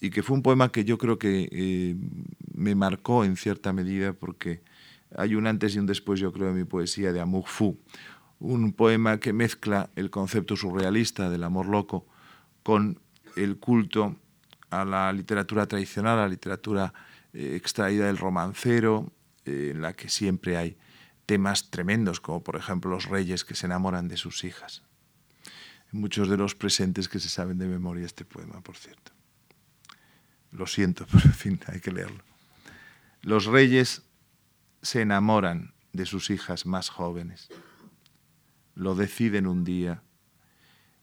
Y 0.00 0.10
que 0.10 0.22
fue 0.22 0.36
un 0.36 0.42
poema 0.42 0.72
que 0.72 0.84
yo 0.84 0.96
creo 0.96 1.18
que 1.18 1.48
eh, 1.50 1.96
me 2.54 2.74
marcó 2.74 3.24
en 3.24 3.36
cierta 3.36 3.72
medida 3.72 4.12
porque 4.12 4.62
hay 5.14 5.34
un 5.34 5.46
antes 5.46 5.74
y 5.74 5.78
un 5.78 5.86
después, 5.86 6.20
yo 6.20 6.32
creo, 6.32 6.50
en 6.50 6.56
mi 6.56 6.64
poesía 6.64 7.12
de 7.12 7.20
Amour 7.20 7.46
Fou, 7.46 7.78
un 8.38 8.72
poema 8.72 9.18
que 9.18 9.32
mezcla 9.32 9.90
el 9.96 10.10
concepto 10.10 10.56
surrealista 10.56 11.28
del 11.28 11.44
amor 11.44 11.66
loco 11.66 12.06
con 12.62 13.00
el 13.36 13.58
culto 13.58 14.16
a 14.70 14.84
la 14.84 15.12
literatura 15.12 15.66
tradicional, 15.66 16.18
a 16.18 16.22
la 16.22 16.28
literatura 16.28 16.94
eh, 17.32 17.54
extraída 17.56 18.06
del 18.06 18.18
romancero, 18.18 19.12
eh, 19.44 19.70
en 19.72 19.82
la 19.82 19.94
que 19.94 20.08
siempre 20.08 20.56
hay 20.56 20.76
temas 21.26 21.70
tremendos, 21.70 22.20
como 22.20 22.42
por 22.42 22.56
ejemplo 22.56 22.90
los 22.90 23.06
reyes 23.06 23.44
que 23.44 23.54
se 23.54 23.66
enamoran 23.66 24.08
de 24.08 24.16
sus 24.16 24.44
hijas. 24.44 24.82
Muchos 25.92 26.28
de 26.28 26.36
los 26.36 26.54
presentes 26.54 27.08
que 27.08 27.18
se 27.18 27.28
saben 27.28 27.58
de 27.58 27.66
memoria 27.66 28.06
este 28.06 28.24
poema, 28.24 28.60
por 28.60 28.76
cierto. 28.76 29.12
Lo 30.52 30.66
siento, 30.66 31.06
pero 31.10 31.24
en 31.24 31.34
fin, 31.34 31.60
hay 31.66 31.80
que 31.80 31.92
leerlo. 31.92 32.22
Los 33.22 33.46
reyes 33.46 34.02
se 34.82 35.02
enamoran 35.02 35.74
de 35.92 36.06
sus 36.06 36.30
hijas 36.30 36.66
más 36.66 36.88
jóvenes 36.88 37.48
lo 38.80 38.94
deciden 38.94 39.46
un 39.46 39.62
día, 39.62 40.02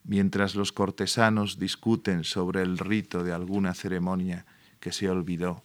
mientras 0.04 0.56
los 0.56 0.72
cortesanos 0.72 1.60
discuten 1.60 2.24
sobre 2.24 2.64
el 2.64 2.80
rito 2.80 3.24
de 3.24 3.34
alguna 3.34 3.76
ceremonia 3.76 4.48
que 4.80 4.92
se 4.92 5.10
olvidó 5.10 5.64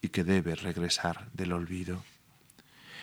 y 0.00 0.08
que 0.08 0.24
debe 0.24 0.54
regresar 0.54 1.30
del 1.32 1.52
olvido. 1.52 2.02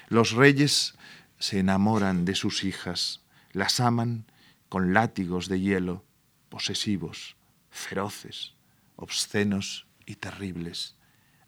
Los 0.10 0.32
reyes 0.32 0.96
se 1.40 1.60
enamoran 1.60 2.26
de 2.26 2.36
sus 2.36 2.64
hijas, 2.64 3.22
las 3.52 3.80
aman 3.80 4.26
con 4.70 4.94
látigos 4.94 5.48
de 5.48 5.60
hielo, 5.60 6.04
posesivos, 6.50 7.36
feroces, 7.70 8.54
obscenos 8.96 9.88
y 10.06 10.16
terribles, 10.16 10.96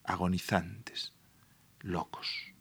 agonizantes, 0.03 1.13
locos. 1.81 2.53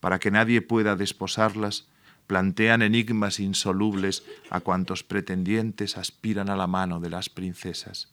Para 0.00 0.18
que 0.18 0.30
nadie 0.30 0.60
pueda 0.62 0.96
desposarlas, 0.96 1.86
plantean 2.26 2.82
enigmas 2.82 3.40
insolubles 3.40 4.24
a 4.50 4.60
cuantos 4.60 5.02
pretendientes 5.02 5.96
aspiran 5.96 6.50
a 6.50 6.56
la 6.56 6.66
mano 6.66 7.00
de 7.00 7.10
las 7.10 7.28
princesas. 7.28 8.12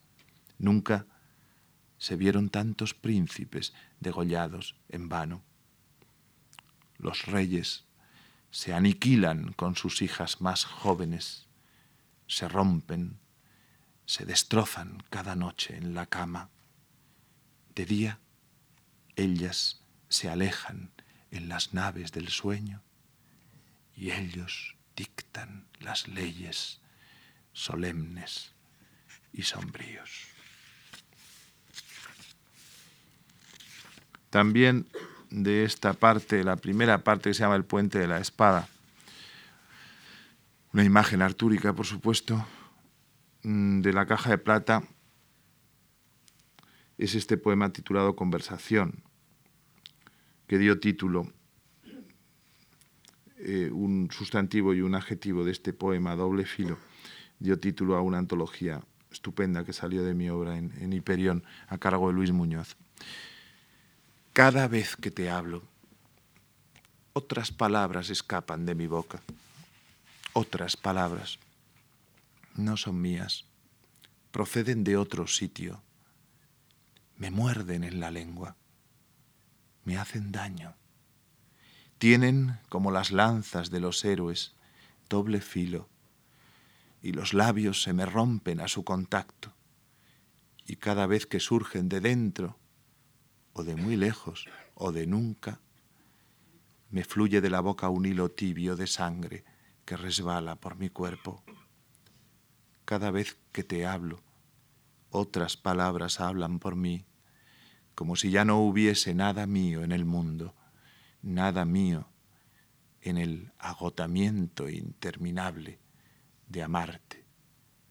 Nunca 0.57 1.05
se 2.01 2.15
vieron 2.15 2.49
tantos 2.49 2.95
príncipes 2.95 3.75
degollados 3.99 4.75
en 4.89 5.07
vano. 5.07 5.43
Los 6.97 7.27
reyes 7.27 7.85
se 8.49 8.73
aniquilan 8.73 9.53
con 9.53 9.75
sus 9.75 10.01
hijas 10.01 10.41
más 10.41 10.65
jóvenes, 10.65 11.45
se 12.25 12.47
rompen, 12.47 13.19
se 14.07 14.25
destrozan 14.25 15.03
cada 15.11 15.35
noche 15.35 15.77
en 15.77 15.93
la 15.93 16.07
cama. 16.07 16.49
De 17.75 17.85
día, 17.85 18.19
ellas 19.15 19.83
se 20.09 20.27
alejan 20.27 20.89
en 21.29 21.49
las 21.49 21.75
naves 21.75 22.11
del 22.11 22.29
sueño 22.29 22.81
y 23.95 24.09
ellos 24.09 24.75
dictan 24.95 25.67
las 25.79 26.07
leyes 26.07 26.81
solemnes 27.53 28.53
y 29.31 29.43
sombríos. 29.43 30.30
También 34.31 34.87
de 35.29 35.65
esta 35.65 35.93
parte, 35.93 36.43
la 36.43 36.55
primera 36.55 37.03
parte 37.03 37.29
que 37.29 37.33
se 37.33 37.41
llama 37.41 37.57
el 37.57 37.65
puente 37.65 37.99
de 37.99 38.07
la 38.07 38.17
espada, 38.17 38.67
una 40.73 40.85
imagen 40.85 41.21
artúrica, 41.21 41.73
por 41.73 41.85
supuesto, 41.85 42.43
mm, 43.43 43.81
de 43.81 43.91
la 43.93 44.05
caja 44.05 44.29
de 44.29 44.37
plata, 44.37 44.83
es 46.97 47.13
este 47.13 47.35
poema 47.35 47.73
titulado 47.73 48.15
Conversación, 48.15 49.03
que 50.47 50.57
dio 50.57 50.79
título 50.79 51.27
eh, 53.37 53.69
un 53.73 54.09
sustantivo 54.11 54.73
y 54.73 54.81
un 54.81 54.95
adjetivo 54.95 55.43
de 55.43 55.51
este 55.51 55.73
poema 55.73 56.15
doble 56.15 56.45
filo. 56.45 56.77
Dio 57.39 57.59
título 57.59 57.97
a 57.97 58.01
una 58.01 58.19
antología 58.19 58.81
estupenda 59.11 59.65
que 59.65 59.73
salió 59.73 60.03
de 60.05 60.13
mi 60.13 60.29
obra 60.29 60.57
en, 60.57 60.71
en 60.79 60.93
Hiperión 60.93 61.43
a 61.67 61.77
cargo 61.77 62.07
de 62.07 62.13
Luis 62.13 62.31
Muñoz. 62.31 62.77
Cada 64.33 64.69
vez 64.69 64.95
que 64.95 65.11
te 65.11 65.29
hablo, 65.29 65.61
otras 67.11 67.51
palabras 67.51 68.09
escapan 68.09 68.65
de 68.65 68.75
mi 68.75 68.87
boca. 68.87 69.21
Otras 70.31 70.77
palabras. 70.77 71.37
No 72.55 72.77
son 72.77 73.01
mías. 73.01 73.43
Proceden 74.31 74.85
de 74.85 74.95
otro 74.95 75.27
sitio. 75.27 75.83
Me 77.17 77.29
muerden 77.29 77.83
en 77.83 77.99
la 77.99 78.09
lengua. 78.09 78.55
Me 79.83 79.97
hacen 79.97 80.31
daño. 80.31 80.75
Tienen, 81.97 82.57
como 82.69 82.89
las 82.91 83.11
lanzas 83.11 83.69
de 83.69 83.81
los 83.81 84.05
héroes, 84.05 84.53
doble 85.09 85.41
filo, 85.41 85.89
y 87.01 87.11
los 87.11 87.33
labios 87.33 87.83
se 87.83 87.91
me 87.91 88.05
rompen 88.05 88.61
a 88.61 88.69
su 88.69 88.85
contacto, 88.85 89.53
y 90.65 90.77
cada 90.77 91.05
vez 91.05 91.25
que 91.25 91.41
surgen 91.41 91.89
de 91.89 91.99
dentro, 91.99 92.60
o 93.53 93.63
de 93.63 93.75
muy 93.75 93.95
lejos, 93.95 94.47
o 94.75 94.91
de 94.91 95.07
nunca, 95.07 95.59
me 96.89 97.03
fluye 97.03 97.41
de 97.41 97.49
la 97.49 97.61
boca 97.61 97.89
un 97.89 98.05
hilo 98.05 98.29
tibio 98.29 98.75
de 98.75 98.87
sangre 98.87 99.43
que 99.85 99.97
resbala 99.97 100.55
por 100.55 100.75
mi 100.75 100.89
cuerpo. 100.89 101.43
Cada 102.85 103.11
vez 103.11 103.37
que 103.51 103.63
te 103.63 103.85
hablo, 103.85 104.21
otras 105.09 105.57
palabras 105.57 106.19
hablan 106.19 106.59
por 106.59 106.75
mí, 106.75 107.05
como 107.95 108.15
si 108.15 108.31
ya 108.31 108.45
no 108.45 108.59
hubiese 108.59 109.13
nada 109.13 109.45
mío 109.47 109.83
en 109.83 109.91
el 109.91 110.05
mundo 110.05 110.55
nada 111.21 111.65
mío 111.65 112.07
en 113.01 113.17
el 113.17 113.51
agotamiento 113.57 114.69
interminable 114.69 115.79
de 116.47 116.63
amarte 116.63 117.25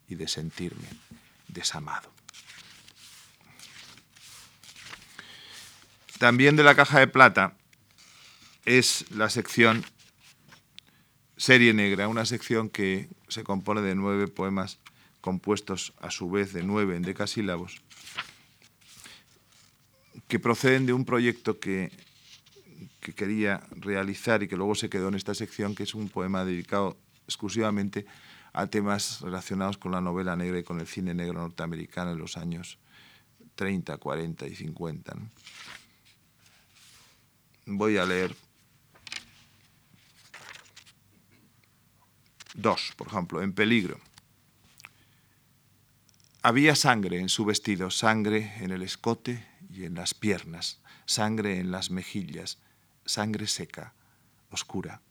y 0.07 0.15
de 0.15 0.29
sentirme 0.29 0.89
desamado. 1.49 2.13
También 6.21 6.55
de 6.55 6.63
la 6.65 6.75
caja 6.75 6.99
de 6.99 7.07
plata 7.07 7.57
es 8.67 9.11
la 9.11 9.31
sección 9.31 9.87
Serie 11.39 11.73
Negra, 11.73 12.09
una 12.09 12.27
sección 12.27 12.69
que 12.69 13.09
se 13.29 13.43
compone 13.43 13.81
de 13.81 13.95
nueve 13.95 14.29
poemas 14.29 14.81
compuestos 15.23 15.95
a 15.99 16.11
su 16.11 16.31
vez 16.31 16.53
de 16.53 16.63
nueve 16.63 16.95
endecasílabos, 16.95 17.81
que 20.29 20.39
proceden 20.39 20.85
de 20.85 20.93
un 20.93 21.07
proyecto 21.07 21.59
que 21.59 21.91
que 23.01 23.15
quería 23.15 23.63
realizar 23.71 24.43
y 24.43 24.49
que 24.49 24.59
luego 24.59 24.75
se 24.75 24.91
quedó 24.91 25.09
en 25.09 25.15
esta 25.15 25.35
sección, 25.35 25.75
que 25.75 25.85
es 25.85 25.95
un 25.95 26.11
poema 26.11 26.45
dedicado 26.45 26.99
exclusivamente 27.25 28.05
a 28.53 28.67
temas 28.67 29.23
relacionados 29.23 29.79
con 29.79 29.93
la 29.93 30.03
novela 30.03 30.37
negra 30.37 30.59
y 30.59 30.65
con 30.65 30.81
el 30.81 30.87
cine 30.87 31.15
negro 31.15 31.41
norteamericano 31.41 32.13
en 32.13 32.19
los 32.19 32.37
años 32.37 32.77
30, 33.55 33.97
40 33.97 34.47
y 34.49 34.55
50. 34.55 35.17
Voy 37.77 37.97
a 37.97 38.05
leer 38.05 38.35
dos, 42.55 42.93
por 42.97 43.09
ejemplo, 43.09 43.43
en 43.43 43.53
peligro. 43.53 43.99
Había 46.43 46.75
sangre 46.75 47.21
en 47.21 47.29
su 47.29 47.45
vestido, 47.45 47.91
sangre 47.91 48.55
en 48.61 48.71
el 48.71 48.83
escote 48.83 49.47
y 49.69 49.85
en 49.85 49.95
las 49.95 50.15
piernas, 50.15 50.81
sangre 51.05 51.59
en 51.59 51.71
las 51.71 51.91
mejillas, 51.91 52.59
sangre 53.05 53.47
seca, 53.47 53.95
oscura. 54.51 55.03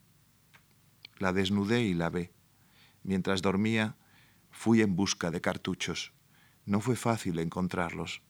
La 1.17 1.33
desnudé 1.33 1.83
y 1.83 1.93
la 1.93 2.09
ve. 2.09 2.31
Mientras 3.03 3.41
dormía, 3.41 3.95
fui 4.51 4.81
en 4.81 4.95
busca 4.95 5.31
de 5.31 5.41
cartuchos. 5.41 6.13
No 6.65 6.81
fue 6.81 6.95
fácil 6.95 7.39
encontrarlos. 7.39 8.21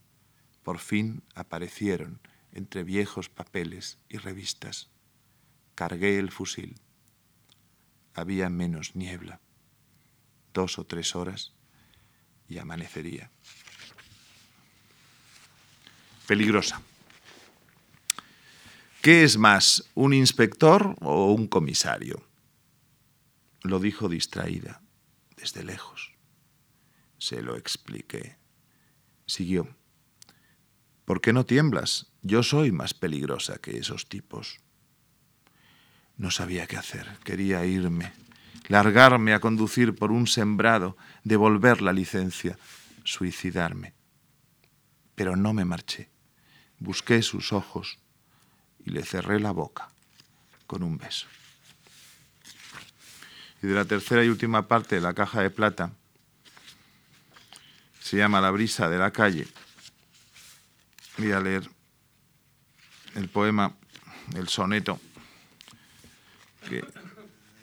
Por 0.64 0.80
fin 0.80 1.24
aparecieron 1.36 2.20
entre 2.52 2.84
viejos 2.84 3.30
papeles 3.30 3.98
y 4.10 4.18
revistas. 4.18 4.90
Cargué 5.76 6.20
el 6.20 6.32
fusil. 6.32 6.80
Había 8.14 8.50
menos 8.50 8.96
niebla. 8.96 9.40
Dos 10.54 10.80
o 10.80 10.86
tres 10.86 11.16
horas 11.16 11.54
y 12.48 12.58
amanecería. 12.58 13.32
Peligrosa. 16.28 16.82
¿Qué 19.02 19.24
es 19.24 19.38
más, 19.38 19.90
un 19.96 20.14
inspector 20.14 20.96
o 21.00 21.32
un 21.32 21.48
comisario? 21.48 22.22
Lo 23.62 23.80
dijo 23.80 24.10
distraída, 24.10 24.82
desde 25.38 25.64
lejos. 25.64 26.14
Se 27.18 27.42
lo 27.42 27.56
expliqué. 27.56 28.38
Siguió. 29.26 29.74
¿Por 31.06 31.22
qué 31.22 31.32
no 31.32 31.46
tiemblas? 31.46 32.09
Yo 32.22 32.44
soy 32.44 32.72
más 32.72 32.94
peligrosa 32.94 33.58
que 33.60 33.78
esos 33.78 34.08
tipos. 34.08 34.60
No 36.18 36.32
sabía 36.32 36.68
qué 36.68 36.78
hacer. 36.78 37.18
Quería 37.24 37.66
irme 37.66 38.12
largarme 38.70 39.34
a 39.34 39.40
conducir 39.40 39.96
por 39.96 40.12
un 40.12 40.28
sembrado, 40.28 40.96
devolver 41.24 41.82
la 41.82 41.92
licencia, 41.92 42.58
suicidarme. 43.04 43.94
Pero 45.16 45.36
no 45.36 45.54
me 45.54 45.66
marché. 45.66 46.10
Busqué 46.78 47.22
sus 47.22 47.52
ojos 47.52 47.98
y 48.86 48.92
le 48.92 49.04
cerré 49.04 49.40
la 49.40 49.52
boca 49.52 49.90
con 50.66 50.84
un 50.84 50.98
beso. 50.98 51.28
Y 53.62 53.68
de 53.68 53.74
la 53.74 53.84
tercera 53.84 54.24
y 54.24 54.30
última 54.30 54.68
parte 54.68 54.96
de 54.96 55.02
la 55.02 55.14
caja 55.14 55.42
de 55.42 55.50
plata, 55.50 55.92
se 58.00 58.18
llama 58.18 58.40
La 58.40 58.52
brisa 58.52 58.88
de 58.88 58.98
la 58.98 59.12
calle. 59.12 59.48
Voy 61.18 61.32
a 61.32 61.42
leer 61.42 61.70
el 63.20 63.30
poema, 63.30 63.76
el 64.36 64.48
soneto, 64.48 65.00
que 66.68 66.84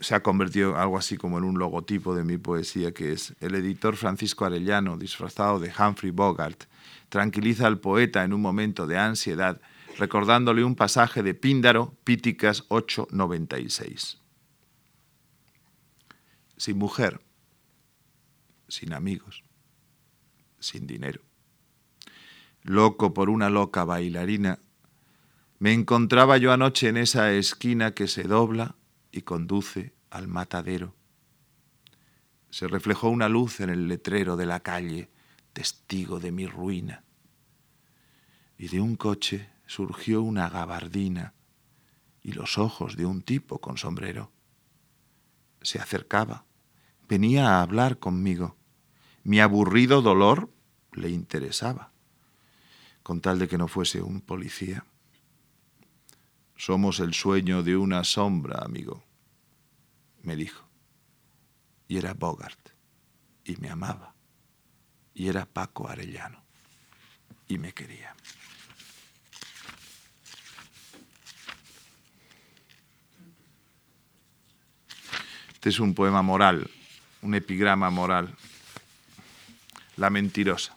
se 0.00 0.14
ha 0.14 0.22
convertido 0.22 0.76
algo 0.76 0.98
así 0.98 1.16
como 1.16 1.38
en 1.38 1.44
un 1.44 1.58
logotipo 1.58 2.14
de 2.14 2.24
mi 2.24 2.36
poesía, 2.36 2.92
que 2.92 3.12
es 3.12 3.34
el 3.40 3.54
editor 3.54 3.96
Francisco 3.96 4.44
Arellano, 4.44 4.98
disfrazado 4.98 5.58
de 5.58 5.72
Humphrey 5.76 6.10
Bogart, 6.10 6.64
tranquiliza 7.08 7.66
al 7.66 7.80
poeta 7.80 8.22
en 8.24 8.32
un 8.32 8.42
momento 8.42 8.86
de 8.86 8.98
ansiedad, 8.98 9.60
recordándole 9.98 10.62
un 10.62 10.74
pasaje 10.74 11.22
de 11.22 11.34
Píndaro, 11.34 11.94
Píticas 12.04 12.68
8.96. 12.68 14.18
Sin 16.58 16.78
mujer, 16.78 17.20
sin 18.68 18.92
amigos, 18.92 19.42
sin 20.60 20.86
dinero. 20.86 21.20
Loco 22.62 23.14
por 23.14 23.30
una 23.30 23.48
loca 23.48 23.84
bailarina, 23.84 24.58
me 25.58 25.72
encontraba 25.72 26.36
yo 26.36 26.52
anoche 26.52 26.88
en 26.88 26.98
esa 26.98 27.32
esquina 27.32 27.92
que 27.92 28.08
se 28.08 28.24
dobla 28.24 28.76
y 29.10 29.22
conduce 29.22 29.94
al 30.10 30.28
matadero. 30.28 30.94
Se 32.50 32.68
reflejó 32.68 33.08
una 33.08 33.28
luz 33.28 33.60
en 33.60 33.70
el 33.70 33.88
letrero 33.88 34.36
de 34.36 34.46
la 34.46 34.60
calle, 34.60 35.10
testigo 35.52 36.20
de 36.20 36.32
mi 36.32 36.46
ruina. 36.46 37.04
Y 38.58 38.68
de 38.68 38.80
un 38.80 38.96
coche 38.96 39.48
surgió 39.66 40.22
una 40.22 40.48
gabardina 40.48 41.34
y 42.22 42.32
los 42.32 42.58
ojos 42.58 42.96
de 42.96 43.06
un 43.06 43.22
tipo 43.22 43.58
con 43.60 43.78
sombrero. 43.78 44.30
Se 45.62 45.78
acercaba, 45.78 46.44
venía 47.08 47.48
a 47.48 47.62
hablar 47.62 47.98
conmigo. 47.98 48.56
Mi 49.24 49.40
aburrido 49.40 50.02
dolor 50.02 50.50
le 50.92 51.10
interesaba, 51.10 51.92
con 53.02 53.20
tal 53.20 53.38
de 53.38 53.48
que 53.48 53.58
no 53.58 53.68
fuese 53.68 54.02
un 54.02 54.20
policía. 54.20 54.84
Somos 56.56 57.00
el 57.00 57.12
sueño 57.12 57.62
de 57.62 57.76
una 57.76 58.02
sombra, 58.02 58.60
amigo, 58.64 59.04
me 60.22 60.36
dijo. 60.36 60.66
Y 61.86 61.98
era 61.98 62.14
Bogart, 62.14 62.70
y 63.44 63.56
me 63.56 63.70
amaba, 63.70 64.14
y 65.14 65.28
era 65.28 65.44
Paco 65.44 65.88
Arellano, 65.88 66.42
y 67.46 67.58
me 67.58 67.72
quería. 67.72 68.16
Este 75.52 75.68
es 75.68 75.78
un 75.78 75.94
poema 75.94 76.22
moral, 76.22 76.70
un 77.22 77.34
epigrama 77.34 77.90
moral. 77.90 78.34
La 79.96 80.10
mentirosa. 80.10 80.76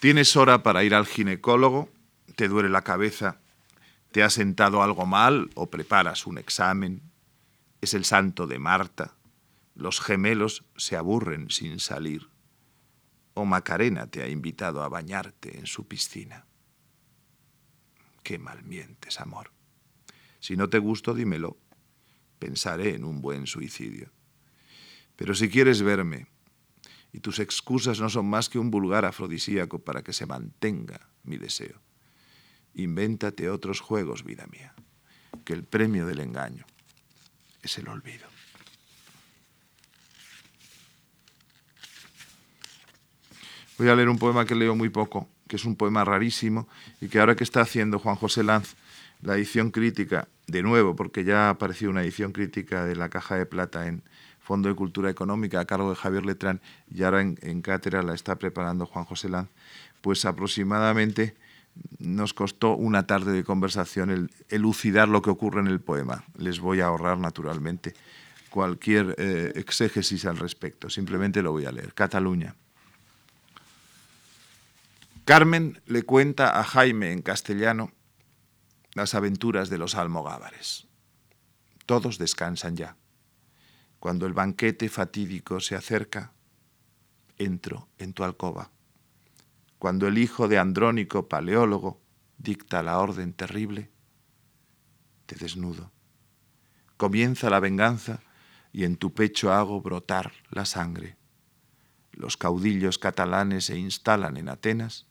Tienes 0.00 0.36
hora 0.36 0.62
para 0.62 0.84
ir 0.84 0.94
al 0.94 1.06
ginecólogo, 1.06 1.90
te 2.34 2.48
duele 2.48 2.68
la 2.68 2.82
cabeza 2.82 3.41
te 4.12 4.22
ha 4.22 4.30
sentado 4.30 4.82
algo 4.82 5.06
mal 5.06 5.50
o 5.54 5.70
preparas 5.70 6.26
un 6.26 6.38
examen. 6.38 7.02
Es 7.80 7.94
el 7.94 8.04
santo 8.04 8.46
de 8.46 8.58
Marta. 8.58 9.16
Los 9.74 10.00
gemelos 10.00 10.64
se 10.76 10.96
aburren 10.96 11.50
sin 11.50 11.80
salir. 11.80 12.28
O 13.34 13.46
Macarena 13.46 14.06
te 14.06 14.22
ha 14.22 14.28
invitado 14.28 14.82
a 14.82 14.88
bañarte 14.88 15.58
en 15.58 15.66
su 15.66 15.88
piscina. 15.88 16.44
Qué 18.22 18.38
mal 18.38 18.62
mientes, 18.62 19.18
amor. 19.18 19.50
Si 20.38 20.56
no 20.56 20.68
te 20.68 20.78
gusto, 20.78 21.14
dímelo. 21.14 21.56
Pensaré 22.38 22.94
en 22.94 23.04
un 23.04 23.22
buen 23.22 23.46
suicidio. 23.46 24.12
Pero 25.16 25.34
si 25.34 25.48
quieres 25.48 25.80
verme, 25.82 26.26
y 27.12 27.20
tus 27.20 27.38
excusas 27.38 28.00
no 28.00 28.08
son 28.08 28.26
más 28.26 28.48
que 28.48 28.58
un 28.58 28.70
vulgar 28.70 29.04
afrodisíaco 29.04 29.78
para 29.78 30.02
que 30.02 30.12
se 30.12 30.26
mantenga 30.26 31.08
mi 31.24 31.38
deseo, 31.38 31.80
Invéntate 32.74 33.50
otros 33.50 33.80
juegos, 33.80 34.24
vida 34.24 34.46
mía, 34.50 34.74
que 35.44 35.52
el 35.52 35.64
premio 35.64 36.06
del 36.06 36.20
engaño 36.20 36.64
es 37.62 37.78
el 37.78 37.88
olvido. 37.88 38.26
Voy 43.78 43.88
a 43.88 43.94
leer 43.94 44.08
un 44.08 44.18
poema 44.18 44.44
que 44.44 44.54
leo 44.54 44.74
muy 44.74 44.90
poco, 44.90 45.28
que 45.48 45.56
es 45.56 45.64
un 45.64 45.76
poema 45.76 46.04
rarísimo 46.04 46.68
y 47.00 47.08
que 47.08 47.18
ahora 47.18 47.36
que 47.36 47.44
está 47.44 47.62
haciendo 47.62 47.98
Juan 47.98 48.16
José 48.16 48.42
Lanz 48.42 48.74
la 49.22 49.36
edición 49.36 49.70
crítica, 49.70 50.28
de 50.48 50.62
nuevo, 50.62 50.96
porque 50.96 51.24
ya 51.24 51.46
ha 51.46 51.50
aparecido 51.50 51.90
una 51.90 52.02
edición 52.02 52.32
crítica 52.32 52.84
de 52.84 52.96
La 52.96 53.08
Caja 53.08 53.36
de 53.36 53.46
Plata 53.46 53.86
en 53.86 54.02
Fondo 54.40 54.68
de 54.68 54.74
Cultura 54.74 55.10
Económica 55.10 55.60
a 55.60 55.64
cargo 55.64 55.90
de 55.90 55.96
Javier 55.96 56.26
Letrán 56.26 56.60
y 56.92 57.04
ahora 57.04 57.22
en, 57.22 57.38
en 57.42 57.62
cátedra 57.62 58.02
la 58.02 58.14
está 58.14 58.36
preparando 58.36 58.86
Juan 58.86 59.04
José 59.04 59.28
Lanz, 59.28 59.48
pues 60.00 60.24
aproximadamente 60.24 61.36
nos 61.98 62.34
costó 62.34 62.76
una 62.76 63.06
tarde 63.06 63.32
de 63.32 63.44
conversación 63.44 64.10
el 64.10 64.30
elucidar 64.48 65.08
lo 65.08 65.22
que 65.22 65.30
ocurre 65.30 65.60
en 65.60 65.68
el 65.68 65.80
poema. 65.80 66.24
Les 66.36 66.60
voy 66.60 66.80
a 66.80 66.86
ahorrar 66.86 67.18
naturalmente 67.18 67.94
cualquier 68.50 69.14
eh, 69.18 69.52
exégesis 69.54 70.26
al 70.26 70.36
respecto, 70.36 70.90
simplemente 70.90 71.42
lo 71.42 71.52
voy 71.52 71.64
a 71.64 71.72
leer. 71.72 71.94
Cataluña. 71.94 72.54
Carmen 75.24 75.80
le 75.86 76.02
cuenta 76.02 76.58
a 76.58 76.64
Jaime 76.64 77.12
en 77.12 77.22
castellano 77.22 77.92
las 78.94 79.14
aventuras 79.14 79.70
de 79.70 79.78
los 79.78 79.94
almogávares. 79.94 80.86
Todos 81.86 82.18
descansan 82.18 82.76
ya. 82.76 82.96
Cuando 84.00 84.26
el 84.26 84.32
banquete 84.32 84.88
fatídico 84.88 85.60
se 85.60 85.76
acerca, 85.76 86.32
entro 87.38 87.88
en 87.98 88.12
tu 88.12 88.24
alcoba 88.24 88.70
cuando 89.82 90.06
el 90.06 90.16
hijo 90.16 90.46
de 90.46 90.58
Andrónico, 90.58 91.26
paleólogo, 91.26 92.00
dicta 92.38 92.84
la 92.84 93.00
orden 93.00 93.32
terrible, 93.32 93.90
te 95.26 95.34
desnudo. 95.34 95.90
Comienza 96.96 97.50
la 97.50 97.58
venganza 97.58 98.20
y 98.70 98.84
en 98.84 98.94
tu 98.94 99.12
pecho 99.12 99.52
hago 99.52 99.82
brotar 99.82 100.34
la 100.50 100.66
sangre. 100.66 101.16
Los 102.12 102.36
caudillos 102.36 102.96
catalanes 102.98 103.64
se 103.64 103.76
instalan 103.76 104.36
en 104.36 104.50
Atenas 104.50 105.08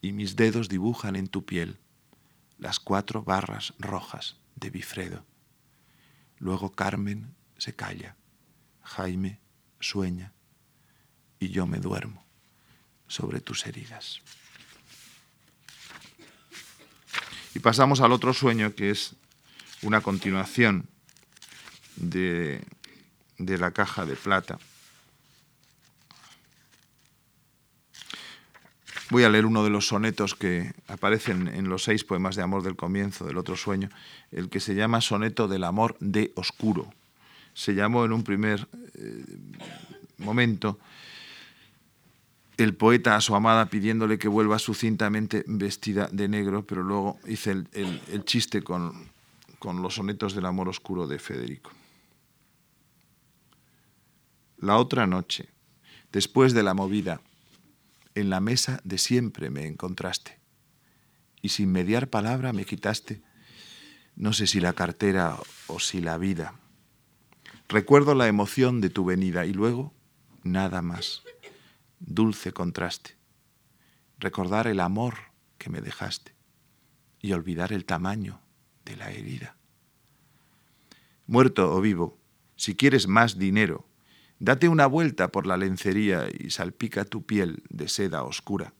y 0.00 0.10
mis 0.10 0.34
dedos 0.34 0.68
dibujan 0.68 1.14
en 1.14 1.28
tu 1.28 1.44
piel 1.44 1.78
las 2.58 2.80
cuatro 2.80 3.22
barras 3.22 3.72
rojas 3.78 4.40
de 4.56 4.70
Bifredo. 4.70 5.24
Luego 6.38 6.72
Carmen 6.72 7.36
se 7.56 7.76
calla, 7.76 8.16
Jaime 8.82 9.40
sueña 9.78 10.34
y 11.38 11.50
yo 11.50 11.68
me 11.68 11.78
duermo 11.78 12.27
sobre 13.08 13.40
tus 13.40 13.66
heridas. 13.66 14.20
Y 17.54 17.58
pasamos 17.58 18.00
al 18.00 18.12
otro 18.12 18.32
sueño, 18.32 18.74
que 18.74 18.90
es 18.90 19.16
una 19.82 20.00
continuación 20.00 20.88
de, 21.96 22.62
de 23.38 23.58
la 23.58 23.72
caja 23.72 24.04
de 24.04 24.14
plata. 24.14 24.58
Voy 29.10 29.24
a 29.24 29.30
leer 29.30 29.46
uno 29.46 29.64
de 29.64 29.70
los 29.70 29.88
sonetos 29.88 30.34
que 30.34 30.74
aparecen 30.86 31.48
en 31.48 31.70
los 31.70 31.84
seis 31.84 32.04
poemas 32.04 32.36
de 32.36 32.42
amor 32.42 32.62
del 32.62 32.76
comienzo 32.76 33.24
del 33.24 33.38
otro 33.38 33.56
sueño, 33.56 33.88
el 34.30 34.50
que 34.50 34.60
se 34.60 34.74
llama 34.74 35.00
Soneto 35.00 35.48
del 35.48 35.64
Amor 35.64 35.96
de 36.00 36.30
Oscuro. 36.34 36.92
Se 37.54 37.74
llamó 37.74 38.04
en 38.04 38.12
un 38.12 38.22
primer 38.22 38.68
eh, 38.94 39.24
momento 40.18 40.78
el 42.58 42.74
poeta 42.74 43.14
a 43.14 43.20
su 43.20 43.36
amada 43.36 43.70
pidiéndole 43.70 44.18
que 44.18 44.26
vuelva 44.26 44.58
sucintamente 44.58 45.44
vestida 45.46 46.08
de 46.10 46.28
negro, 46.28 46.66
pero 46.66 46.82
luego 46.82 47.18
hice 47.26 47.52
el, 47.52 48.24
chiste 48.24 48.62
con, 48.62 49.10
con 49.60 49.80
los 49.80 49.94
sonetos 49.94 50.34
del 50.34 50.44
amor 50.44 50.68
oscuro 50.68 51.06
de 51.06 51.20
Federico. 51.20 51.70
La 54.58 54.76
otra 54.76 55.06
noche, 55.06 55.48
después 56.10 56.52
de 56.52 56.64
la 56.64 56.74
movida, 56.74 57.20
en 58.16 58.28
la 58.28 58.40
mesa 58.40 58.80
de 58.82 58.98
siempre 58.98 59.50
me 59.50 59.66
encontraste 59.66 60.40
y 61.40 61.50
sin 61.50 61.70
mediar 61.70 62.08
palabra 62.08 62.52
me 62.52 62.64
quitaste, 62.64 63.22
no 64.16 64.32
sé 64.32 64.48
si 64.48 64.58
la 64.58 64.72
cartera 64.72 65.38
o 65.68 65.78
si 65.78 66.00
la 66.00 66.18
vida. 66.18 66.54
Recuerdo 67.68 68.16
la 68.16 68.26
emoción 68.26 68.80
de 68.80 68.90
tu 68.90 69.04
venida 69.04 69.46
y 69.46 69.52
luego 69.52 69.92
nada 70.42 70.82
más. 70.82 71.22
Dulce 72.00 72.52
contraste. 72.52 73.16
Recordar 74.18 74.66
el 74.66 74.80
amor 74.80 75.14
que 75.58 75.70
me 75.70 75.80
dejaste 75.80 76.34
y 77.20 77.32
olvidar 77.32 77.72
el 77.72 77.84
tamaño 77.84 78.40
de 78.84 78.96
la 78.96 79.10
herida. 79.10 79.56
Muerto 81.26 81.74
o 81.74 81.80
vivo, 81.80 82.18
si 82.56 82.74
quieres 82.74 83.06
más 83.06 83.38
dinero, 83.38 83.88
Date 84.40 84.68
una 84.68 84.86
vuelta 84.86 85.32
por 85.32 85.46
la 85.46 85.56
lencería 85.56 86.28
y 86.32 86.50
salpica 86.50 87.04
tu 87.04 87.26
piel 87.26 87.64
de 87.70 87.88
seda 87.88 88.22
oscura, 88.22 88.72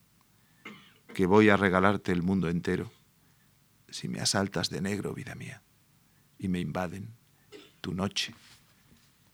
que 1.15 1.27
voy 1.27 1.49
a 1.49 1.57
regalarte 1.57 2.13
el 2.13 2.23
mundo 2.23 2.49
entero 2.49 2.93
si 3.89 4.07
me 4.07 4.21
asaltas 4.21 4.71
de 4.71 4.81
negro, 4.81 5.15
vida 5.15 5.35
mía, 5.35 5.63
y 6.39 6.49
me 6.49 6.61
invaden 6.61 7.17
tu 7.81 7.93
noche 7.93 8.35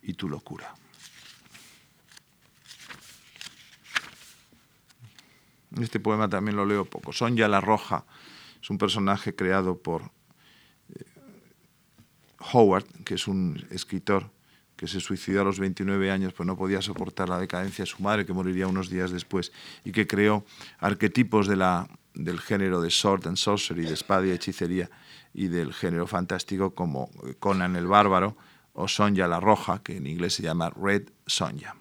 y 0.01 0.15
tu 0.15 0.29
locura. 0.29 0.75
Este 5.81 6.01
poema 6.01 6.29
también 6.29 6.57
lo 6.57 6.67
leo 6.67 6.85
poco. 6.85 7.13
Sonja 7.13 7.49
la 7.49 7.61
Roja 7.61 8.05
es 8.63 8.71
un 8.71 8.79
personaje 8.79 9.35
creado 9.35 9.77
por 9.79 10.11
eh, 10.95 11.05
Howard, 12.53 12.87
que 13.05 13.15
es 13.15 13.27
un 13.29 13.67
escritor 13.71 14.31
que 14.77 14.89
se 14.89 15.01
suicidó 15.01 15.43
a 15.43 15.45
los 15.45 15.59
29 15.59 16.11
años, 16.11 16.33
pues 16.33 16.47
no 16.47 16.57
podía 16.57 16.83
soportar 16.83 17.29
la 17.29 17.39
decadencia 17.39 17.85
de 17.85 17.91
su 17.91 18.03
madre, 18.03 18.27
que 18.27 18.33
moriría 18.33 18.67
unos 18.67 18.91
días 18.91 19.11
después, 19.11 19.53
y 19.85 19.93
que 19.93 20.07
creó 20.07 20.45
arquetipos 20.79 21.47
del 21.47 22.41
género 22.41 22.81
de 22.81 22.91
sword 22.91 23.29
and 23.29 23.37
sorcery, 23.37 23.85
de 23.85 23.95
espada 23.95 24.27
y 24.27 24.31
hechicería, 24.31 24.91
y 25.33 25.49
del 25.49 25.73
género 25.73 26.07
fantástico 26.07 26.75
como 26.75 27.11
Conan 27.39 27.77
el 27.77 27.87
Bárbaro 27.87 28.37
o 28.73 28.89
Sonja 28.89 29.29
la 29.29 29.41
Roja, 29.41 29.83
que 29.83 29.97
en 29.97 30.07
inglés 30.07 30.35
se 30.35 30.43
llama 30.43 30.71
Red 30.71 31.11
Sonja. 31.27 31.77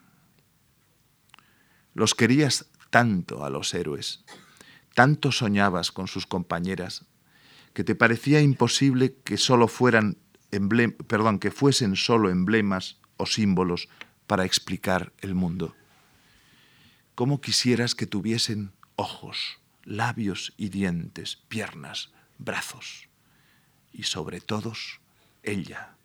Los 1.96 2.16
querías 2.16 2.66
tanto 2.94 3.44
a 3.44 3.50
los 3.50 3.74
héroes, 3.74 4.24
tanto 4.94 5.32
soñabas 5.32 5.92
con 5.92 6.08
sus 6.08 6.28
compañeras, 6.28 7.06
que 7.74 7.84
te 7.84 7.96
parecía 7.96 8.40
imposible 8.40 9.16
que 9.24 9.38
solo 9.38 9.68
fueran 9.68 10.18
perdón, 11.08 11.40
que 11.40 11.50
fuesen 11.50 11.96
solo 11.96 12.30
emblemas 12.30 12.98
o 13.18 13.26
símbolos 13.26 13.90
para 14.28 14.46
explicar 14.46 15.12
el 15.22 15.34
mundo. 15.34 15.76
¿Cómo 17.16 17.42
quisieras 17.42 17.96
que 17.96 18.06
tuviesen 18.06 18.74
ojos, 18.96 19.58
labios 19.84 20.54
y 20.56 20.70
dientes, 20.70 21.38
piernas, 21.48 22.12
brazos? 22.38 23.10
Y 23.92 24.04
sobre 24.04 24.40
todos, 24.40 25.00
ella, 25.42 25.96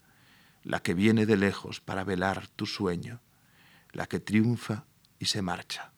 la 0.64 0.80
que 0.80 0.94
viene 0.94 1.26
de 1.26 1.36
lejos 1.36 1.80
para 1.80 2.02
velar 2.02 2.48
tu 2.48 2.64
sueño, 2.64 3.20
la 3.92 4.06
que 4.06 4.20
triunfa 4.20 4.86
y 5.18 5.26
se 5.26 5.42
marcha, 5.42 5.92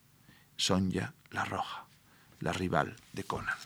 Sonja 0.60 1.14
la 1.30 1.46
Roja, 1.46 1.86
la 2.40 2.52
rival 2.52 2.94
de 3.14 3.24
Conan. 3.24 3.56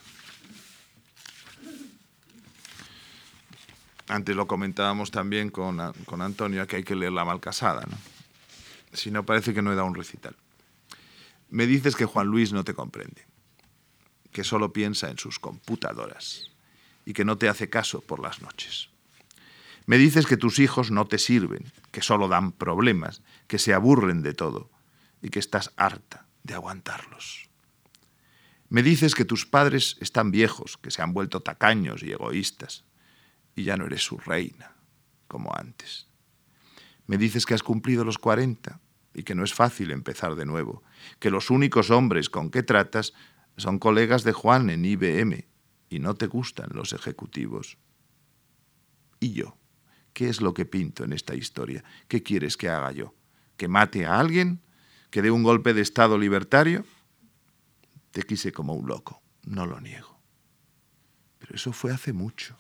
Antes 4.07 4.37
lo 4.37 4.46
comentábamos 4.46 5.11
también 5.11 5.50
con, 5.50 5.92
con 6.04 6.22
Antonio, 6.22 6.64
que 6.68 6.76
hay 6.76 6.85
que 6.85 6.94
leer 6.94 7.11
La 7.11 7.24
Malcasada, 7.24 7.85
¿no? 7.90 7.96
Si 8.92 9.11
no, 9.11 9.26
parece 9.26 9.52
que 9.52 9.61
no 9.61 9.72
he 9.72 9.74
dado 9.74 9.88
un 9.88 9.96
recital. 9.96 10.37
Me 11.50 11.66
dices 11.66 11.96
que 11.96 12.04
Juan 12.04 12.28
Luis 12.28 12.52
no 12.52 12.62
te 12.62 12.74
comprende, 12.74 13.26
que 14.30 14.44
solo 14.44 14.72
piensa 14.72 15.11
en 15.11 15.18
sus 15.18 15.40
computadoras 15.40 16.52
y 17.04 17.12
que 17.12 17.24
no 17.24 17.38
te 17.38 17.48
hace 17.48 17.68
caso 17.68 18.02
por 18.02 18.20
las 18.20 18.40
noches. 18.40 18.90
Me 19.87 19.98
dices 19.98 20.26
que 20.26 20.37
tus 20.37 20.61
hijos 20.61 20.92
no 20.92 21.07
te 21.07 21.18
sirven, 21.18 21.72
que 21.90 22.02
solo 22.02 22.28
dan 22.28 22.52
problemas, 22.52 23.20
que 23.48 23.59
se 23.59 23.74
aburren 23.74 24.22
de 24.22 24.33
todo 24.33 24.70
y 25.22 25.30
que 25.30 25.40
estás 25.40 25.72
harta 25.76 26.23
de 26.44 26.54
aguantarlos. 26.54 27.50
Me 28.68 28.83
dices 28.83 29.14
que 29.14 29.24
tus 29.24 29.46
padres 29.46 29.96
están 30.00 30.30
viejos, 30.30 30.76
que 30.78 30.90
se 30.90 31.02
han 31.02 31.12
vuelto 31.12 31.40
tacaños 31.40 32.02
y 32.02 32.12
egoístas, 32.12 32.85
y 33.57 33.64
ya 33.64 33.76
no 33.76 33.87
eres 33.87 34.02
su 34.02 34.18
reina, 34.18 34.76
como 35.26 35.52
antes. 35.54 36.09
Me 37.07 37.18
dices 37.18 37.46
que 37.46 37.54
has 37.54 37.62
cumplido 37.62 38.04
los 38.04 38.18
40 38.18 38.80
y 39.14 39.22
que 39.22 39.35
no 39.35 39.44
es 39.44 39.54
fácil 39.54 39.90
empezar 39.90 40.35
de 40.35 40.46
nuevo, 40.46 40.83
que 41.18 41.30
los 41.30 41.50
únicos 41.50 41.90
hombres 41.90 42.30
con 42.30 42.50
que 42.50 42.62
tratas 42.62 43.12
son 43.57 43.78
colegas 43.78 44.24
de 44.24 44.33
Juan 44.33 44.70
en 44.70 44.85
IBM 44.85 45.46
y 45.88 45.98
no 45.98 46.14
te 46.14 46.26
gustan 46.26 46.70
los 46.72 46.92
ejecutivos. 46.92 47.78
¿Y 49.20 49.33
yo? 49.33 49.57
¿Qué 50.12 50.28
es 50.28 50.40
lo 50.40 50.54
que 50.54 50.64
pinto 50.64 51.04
en 51.04 51.12
esta 51.12 51.35
historia? 51.35 51.85
¿Qué 52.09 52.22
quieres 52.22 52.57
que 52.57 52.68
haga 52.68 52.92
yo? 52.92 53.14
¿Que 53.57 53.68
mate 53.68 54.07
a 54.07 54.18
alguien? 54.18 54.61
¿Que 55.14 55.22
dé 55.22 55.31
un 55.31 55.44
golpe 55.44 55.74
de 55.74 55.81
Estado 55.81 56.18
libertario? 56.18 56.85
Te 58.11 58.24
quise 58.24 58.50
como 58.50 58.74
un 58.74 58.88
loco, 58.88 59.22
no 59.44 59.64
lo 59.64 59.81
niego. 59.81 60.18
Pero 61.38 61.55
eso 61.55 61.72
fue 61.72 61.92
hace 61.92 62.12
mucho 62.12 62.59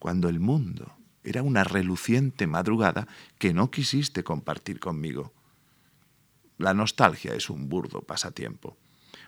cuando 0.00 0.28
el 0.28 0.40
mundo 0.40 0.98
era 1.22 1.44
una 1.44 1.62
reluciente 1.62 2.48
madrugada 2.48 3.06
que 3.38 3.54
no 3.54 3.70
quisiste 3.70 4.24
compartir 4.24 4.80
conmigo. 4.80 5.32
La 6.56 6.74
nostalgia 6.74 7.34
es 7.34 7.48
un 7.48 7.68
burdo 7.68 8.02
pasatiempo. 8.02 8.76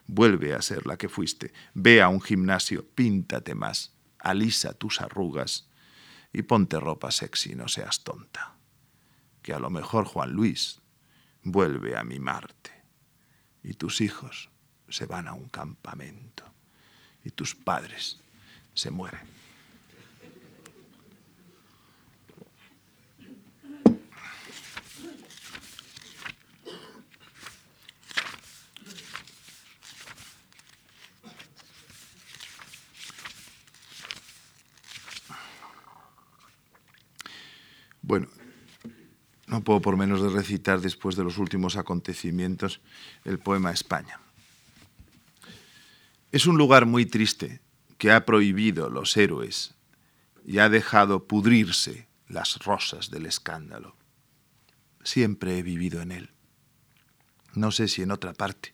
Vuelve 0.08 0.52
a 0.52 0.60
ser 0.60 0.88
la 0.88 0.96
que 0.96 1.08
fuiste. 1.08 1.52
Ve 1.74 2.02
a 2.02 2.08
un 2.08 2.20
gimnasio, 2.20 2.84
píntate 2.84 3.54
más, 3.54 3.94
alisa 4.18 4.72
tus 4.72 5.00
arrugas 5.00 5.70
y 6.32 6.42
ponte 6.42 6.80
ropa 6.80 7.12
sexy, 7.12 7.54
no 7.54 7.68
seas 7.68 8.02
tonta. 8.02 8.56
Que 9.40 9.52
a 9.54 9.60
lo 9.60 9.70
mejor 9.70 10.04
Juan 10.04 10.32
Luis 10.32 10.80
vuelve 11.42 11.96
a 11.96 12.04
mimarte 12.04 12.70
y 13.62 13.74
tus 13.74 14.00
hijos 14.00 14.50
se 14.88 15.06
van 15.06 15.28
a 15.28 15.32
un 15.32 15.48
campamento 15.48 16.44
y 17.24 17.30
tus 17.30 17.54
padres 17.54 18.20
se 18.74 18.90
mueren. 18.90 19.40
Bueno, 38.02 38.26
no 39.50 39.64
puedo 39.64 39.80
por 39.80 39.96
menos 39.96 40.22
de 40.22 40.28
recitar 40.28 40.80
después 40.80 41.16
de 41.16 41.24
los 41.24 41.36
últimos 41.36 41.76
acontecimientos 41.76 42.80
el 43.24 43.40
poema 43.40 43.72
España. 43.72 44.20
Es 46.30 46.46
un 46.46 46.56
lugar 46.56 46.86
muy 46.86 47.04
triste 47.04 47.60
que 47.98 48.12
ha 48.12 48.24
prohibido 48.24 48.88
los 48.88 49.16
héroes 49.16 49.74
y 50.46 50.58
ha 50.58 50.68
dejado 50.68 51.26
pudrirse 51.26 52.06
las 52.28 52.60
rosas 52.60 53.10
del 53.10 53.26
escándalo. 53.26 53.96
Siempre 55.02 55.58
he 55.58 55.64
vivido 55.64 56.00
en 56.00 56.12
él. 56.12 56.30
No 57.54 57.72
sé 57.72 57.88
si 57.88 58.02
en 58.02 58.12
otra 58.12 58.32
parte 58.32 58.72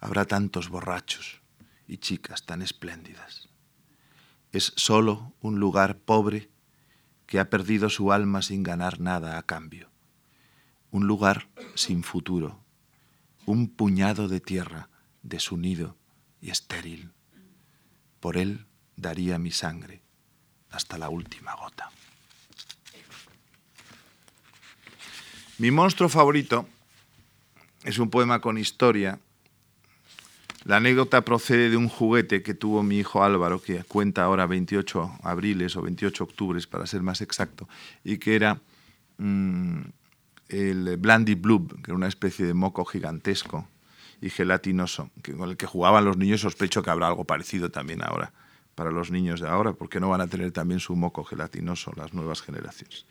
habrá 0.00 0.26
tantos 0.26 0.68
borrachos 0.68 1.40
y 1.88 1.96
chicas 1.96 2.44
tan 2.44 2.60
espléndidas. 2.60 3.48
Es 4.52 4.74
solo 4.76 5.32
un 5.40 5.60
lugar 5.60 5.96
pobre 5.96 6.50
que 7.26 7.40
ha 7.40 7.48
perdido 7.48 7.88
su 7.88 8.12
alma 8.12 8.42
sin 8.42 8.62
ganar 8.62 9.00
nada 9.00 9.38
a 9.38 9.42
cambio. 9.42 9.93
Un 10.94 11.08
lugar 11.08 11.48
sin 11.74 12.04
futuro, 12.04 12.60
un 13.46 13.66
puñado 13.66 14.28
de 14.28 14.38
tierra 14.38 14.90
desunido 15.24 15.96
y 16.40 16.50
estéril. 16.50 17.10
Por 18.20 18.36
él 18.36 18.64
daría 18.94 19.40
mi 19.40 19.50
sangre 19.50 20.02
hasta 20.70 20.96
la 20.96 21.08
última 21.08 21.52
gota. 21.56 21.90
Mi 25.58 25.72
monstruo 25.72 26.08
favorito 26.08 26.68
es 27.82 27.98
un 27.98 28.08
poema 28.08 28.40
con 28.40 28.56
historia. 28.56 29.18
La 30.62 30.76
anécdota 30.76 31.24
procede 31.24 31.70
de 31.70 31.76
un 31.76 31.88
juguete 31.88 32.44
que 32.44 32.54
tuvo 32.54 32.84
mi 32.84 32.98
hijo 32.98 33.24
Álvaro, 33.24 33.60
que 33.60 33.82
cuenta 33.82 34.22
ahora 34.22 34.46
28 34.46 35.18
abriles 35.24 35.74
o 35.74 35.82
28 35.82 36.22
octubres, 36.22 36.68
para 36.68 36.86
ser 36.86 37.02
más 37.02 37.20
exacto, 37.20 37.68
y 38.04 38.18
que 38.18 38.36
era 38.36 38.60
mm, 39.18 39.80
el 40.54 40.96
Blandy 40.96 41.34
Blub, 41.34 41.82
que 41.82 41.90
era 41.90 41.94
una 41.94 42.08
especie 42.08 42.46
de 42.46 42.54
moco 42.54 42.84
gigantesco 42.84 43.68
y 44.20 44.30
gelatinoso, 44.30 45.10
con 45.36 45.50
el 45.50 45.56
que 45.56 45.66
jugaban 45.66 46.04
los 46.04 46.16
niños. 46.16 46.40
Sospecho 46.40 46.82
que 46.82 46.90
habrá 46.90 47.08
algo 47.08 47.24
parecido 47.24 47.70
también 47.70 48.02
ahora 48.02 48.32
para 48.74 48.90
los 48.90 49.10
niños 49.10 49.40
de 49.40 49.48
ahora, 49.48 49.72
porque 49.72 50.00
no 50.00 50.08
van 50.08 50.20
a 50.20 50.26
tener 50.26 50.50
también 50.52 50.80
su 50.80 50.96
moco 50.96 51.24
gelatinoso 51.24 51.92
las 51.96 52.12
nuevas 52.12 52.42
generaciones. 52.42 53.06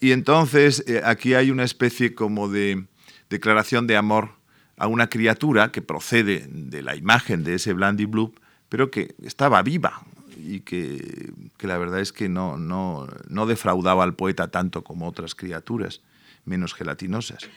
Y 0.00 0.12
entonces 0.12 0.84
eh, 0.86 1.02
aquí 1.04 1.34
hay 1.34 1.50
una 1.50 1.64
especie 1.64 2.14
como 2.14 2.48
de 2.48 2.86
declaración 3.30 3.86
de 3.86 3.96
amor 3.96 4.30
a 4.76 4.86
una 4.86 5.08
criatura 5.08 5.72
que 5.72 5.82
procede 5.82 6.46
de 6.48 6.82
la 6.82 6.94
imagen 6.94 7.42
de 7.42 7.54
ese 7.54 7.72
Blandy 7.72 8.04
Blue, 8.04 8.32
pero 8.68 8.90
que 8.90 9.14
estaba 9.22 9.60
viva 9.62 10.02
y 10.36 10.60
que, 10.60 11.32
que 11.56 11.66
la 11.66 11.78
verdad 11.78 11.98
es 11.98 12.12
que 12.12 12.28
no, 12.28 12.56
no, 12.56 13.08
no 13.28 13.46
defraudaba 13.46 14.04
al 14.04 14.14
poeta 14.14 14.48
tanto 14.48 14.84
como 14.84 15.08
otras 15.08 15.34
criaturas 15.34 16.00
menos 16.48 16.74
gelatinosas. 16.74 17.48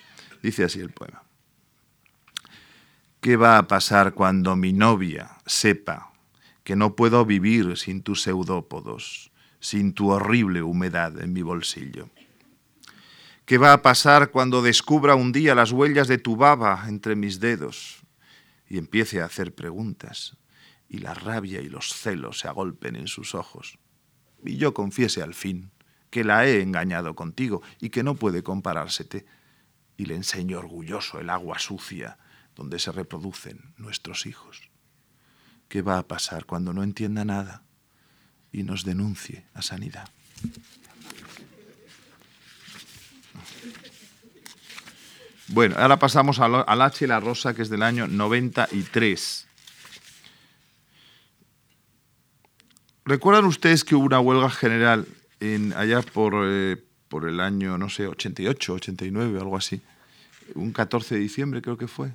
Dice 0.43 0.63
así 0.63 0.79
el 0.79 0.91
poema. 0.91 1.23
¿Qué 3.21 3.37
va 3.37 3.57
a 3.57 3.67
pasar 3.67 4.13
cuando 4.13 4.55
mi 4.55 4.73
novia 4.73 5.37
sepa 5.45 6.11
que 6.63 6.75
no 6.75 6.95
puedo 6.95 7.25
vivir 7.25 7.77
sin 7.77 8.01
tus 8.01 8.23
pseudópodos, 8.23 9.31
sin 9.59 9.93
tu 9.93 10.09
horrible 10.09 10.63
humedad 10.63 11.19
en 11.21 11.31
mi 11.31 11.41
bolsillo? 11.41 12.09
¿Qué 13.45 13.57
va 13.57 13.73
a 13.73 13.81
pasar 13.81 14.31
cuando 14.31 14.61
descubra 14.61 15.15
un 15.15 15.31
día 15.31 15.55
las 15.55 15.71
huellas 15.71 16.07
de 16.07 16.17
tu 16.17 16.35
baba 16.35 16.85
entre 16.87 17.15
mis 17.15 17.39
dedos 17.39 18.01
y 18.67 18.77
empiece 18.77 19.21
a 19.21 19.25
hacer 19.25 19.53
preguntas 19.53 20.37
y 20.87 20.99
la 20.99 21.13
rabia 21.13 21.61
y 21.61 21.69
los 21.69 21.93
celos 21.93 22.39
se 22.39 22.47
agolpen 22.47 22.95
en 22.95 23.07
sus 23.07 23.35
ojos? 23.35 23.77
Y 24.43 24.57
yo 24.57 24.73
confiese 24.73 25.21
al 25.21 25.33
fin 25.33 25.71
que 26.11 26.23
la 26.23 26.45
he 26.45 26.61
engañado 26.61 27.15
contigo 27.15 27.63
y 27.79 27.89
que 27.89 28.03
no 28.03 28.13
puede 28.13 28.43
comparársete, 28.43 29.25
y 29.97 30.05
le 30.05 30.15
enseño 30.15 30.59
orgulloso 30.59 31.19
el 31.19 31.29
agua 31.29 31.57
sucia 31.57 32.17
donde 32.55 32.79
se 32.79 32.91
reproducen 32.91 33.73
nuestros 33.77 34.25
hijos. 34.25 34.69
¿Qué 35.67 35.81
va 35.81 35.97
a 35.97 36.07
pasar 36.07 36.45
cuando 36.45 36.73
no 36.73 36.83
entienda 36.83 37.23
nada 37.23 37.63
y 38.51 38.63
nos 38.63 38.83
denuncie 38.83 39.45
a 39.53 39.61
sanidad? 39.61 40.09
Bueno, 45.47 45.75
ahora 45.77 45.97
pasamos 45.97 46.39
al, 46.39 46.81
H 46.81 47.05
y 47.05 47.07
la 47.07 47.19
Rosa, 47.19 47.53
que 47.53 47.61
es 47.61 47.69
del 47.69 47.83
año 47.83 48.07
93. 48.07 49.47
¿Recuerdan 53.05 53.45
ustedes 53.45 53.83
que 53.83 53.95
hubo 53.95 54.05
una 54.05 54.19
huelga 54.19 54.49
general 54.49 55.07
allá 55.75 56.01
por, 56.01 56.33
eh, 56.45 56.77
por 57.07 57.27
el 57.27 57.39
año, 57.39 57.77
no 57.77 57.89
sé, 57.89 58.07
88, 58.07 58.73
89, 58.73 59.39
algo 59.39 59.57
así? 59.57 59.81
Un 60.55 60.71
14 60.71 61.15
de 61.15 61.21
diciembre 61.21 61.61
creo 61.61 61.77
que 61.77 61.87
fue. 61.87 62.11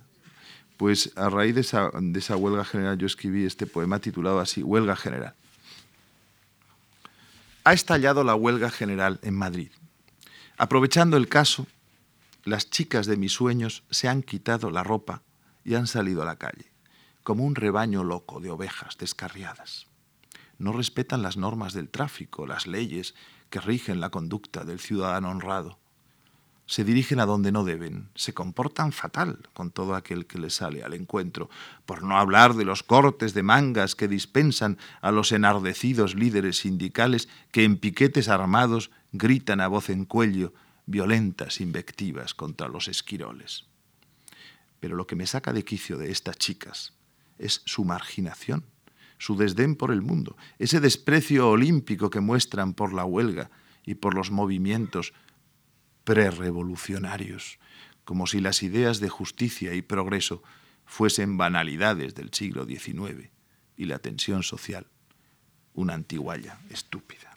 Pues 0.77 1.13
a 1.17 1.29
raíz 1.29 1.55
de 1.55 1.63
esa, 1.63 1.91
de 1.93 2.19
esa 2.19 2.37
huelga 2.37 2.65
general 2.65 2.99
yo 2.99 3.07
escribí 3.07 3.45
este 3.45 3.67
poema 3.67 3.99
titulado 3.99 4.41
así, 4.41 4.63
Huelga 4.63 4.95
General. 4.95 5.35
Ha 7.65 7.73
estallado 7.73 8.23
la 8.23 8.35
huelga 8.35 8.71
general 8.71 9.19
en 9.23 9.35
Madrid. 9.35 9.71
Aprovechando 10.57 11.17
el 11.17 11.29
caso, 11.29 11.67
las 12.45 12.71
chicas 12.71 13.07
de 13.07 13.17
mis 13.17 13.33
sueños 13.33 13.83
se 13.91 14.07
han 14.07 14.23
quitado 14.23 14.71
la 14.71 14.85
ropa 14.85 15.23
y 15.65 15.75
han 15.75 15.89
salido 15.89 16.23
a 16.23 16.27
la 16.27 16.37
calle, 16.37 16.71
como 17.25 17.45
un 17.45 17.57
rebaño 17.57 18.05
loco 18.05 18.39
de 18.39 18.51
ovejas 18.51 18.97
descarriadas. 18.99 19.89
No 20.59 20.73
respetan 20.73 21.23
las 21.23 21.37
normas 21.37 21.73
del 21.75 21.89
tráfico, 21.89 22.47
las 22.47 22.67
leyes 22.67 23.15
que 23.51 23.61
rigen 23.61 24.01
la 24.01 24.11
conducta 24.11 24.65
del 24.65 24.81
ciudadano 24.81 25.31
honrado. 25.31 25.79
Se 26.67 26.83
dirigen 26.83 27.21
a 27.21 27.27
donde 27.27 27.53
no 27.53 27.63
deben, 27.63 28.09
se 28.17 28.35
comportan 28.35 28.91
fatal 28.91 29.49
con 29.53 29.71
todo 29.71 29.95
aquel 29.95 30.27
que 30.27 30.39
les 30.39 30.55
sale 30.55 30.83
al 30.83 30.95
encuentro, 30.95 31.49
por 31.85 32.03
no 32.03 32.19
hablar 32.19 32.55
de 32.55 32.65
los 32.65 32.83
cortes 32.83 33.35
de 33.35 33.45
mangas 33.45 33.95
que 33.95 34.09
dispensan 34.09 34.77
a 35.01 35.13
los 35.13 35.31
enardecidos 35.31 36.17
líderes 36.17 36.59
sindicales 36.59 37.29
que 37.53 37.63
en 37.63 37.77
piquetes 37.77 38.29
armados 38.29 38.91
gritan 39.13 39.61
a 39.61 39.69
voz 39.69 39.91
en 39.91 40.07
cuello 40.07 40.55
violentas 40.87 41.61
invectivas 41.61 42.35
contra 42.35 42.67
los 42.67 42.89
esquiroles. 42.89 43.67
Pero 44.81 44.97
lo 44.97 45.07
que 45.07 45.17
me 45.17 45.27
saca 45.27 45.53
de 45.53 45.65
quicio 45.65 45.99
de 45.99 46.11
estas 46.11 46.37
chicas 46.37 46.95
es 47.39 47.63
su 47.65 47.85
marginación, 47.85 48.65
su 49.19 49.37
desdén 49.37 49.77
por 49.77 49.93
el 49.93 50.03
mundo, 50.03 50.37
ese 50.59 50.81
desprecio 50.81 51.49
olímpico 51.49 52.11
que 52.11 52.21
muestran 52.21 52.75
por 52.75 52.93
la 52.93 53.05
huelga 53.05 53.51
y 53.85 53.95
por 53.95 54.15
los 54.15 54.31
movimientos 54.31 55.13
prerevolucionarios, 56.05 57.59
como 58.05 58.27
si 58.27 58.41
las 58.41 58.63
ideas 58.63 59.01
de 59.01 59.09
justicia 59.09 59.75
y 59.75 59.83
progreso 59.83 60.43
fuesen 60.85 61.37
banalidades 61.37 62.15
del 62.15 62.33
siglo 62.33 62.65
XIX 62.65 63.31
y 63.77 63.87
la 63.87 63.99
tensión 63.99 64.43
social 64.43 64.87
una 65.77 65.95
antigualla 65.95 66.59
estúpida. 66.71 67.33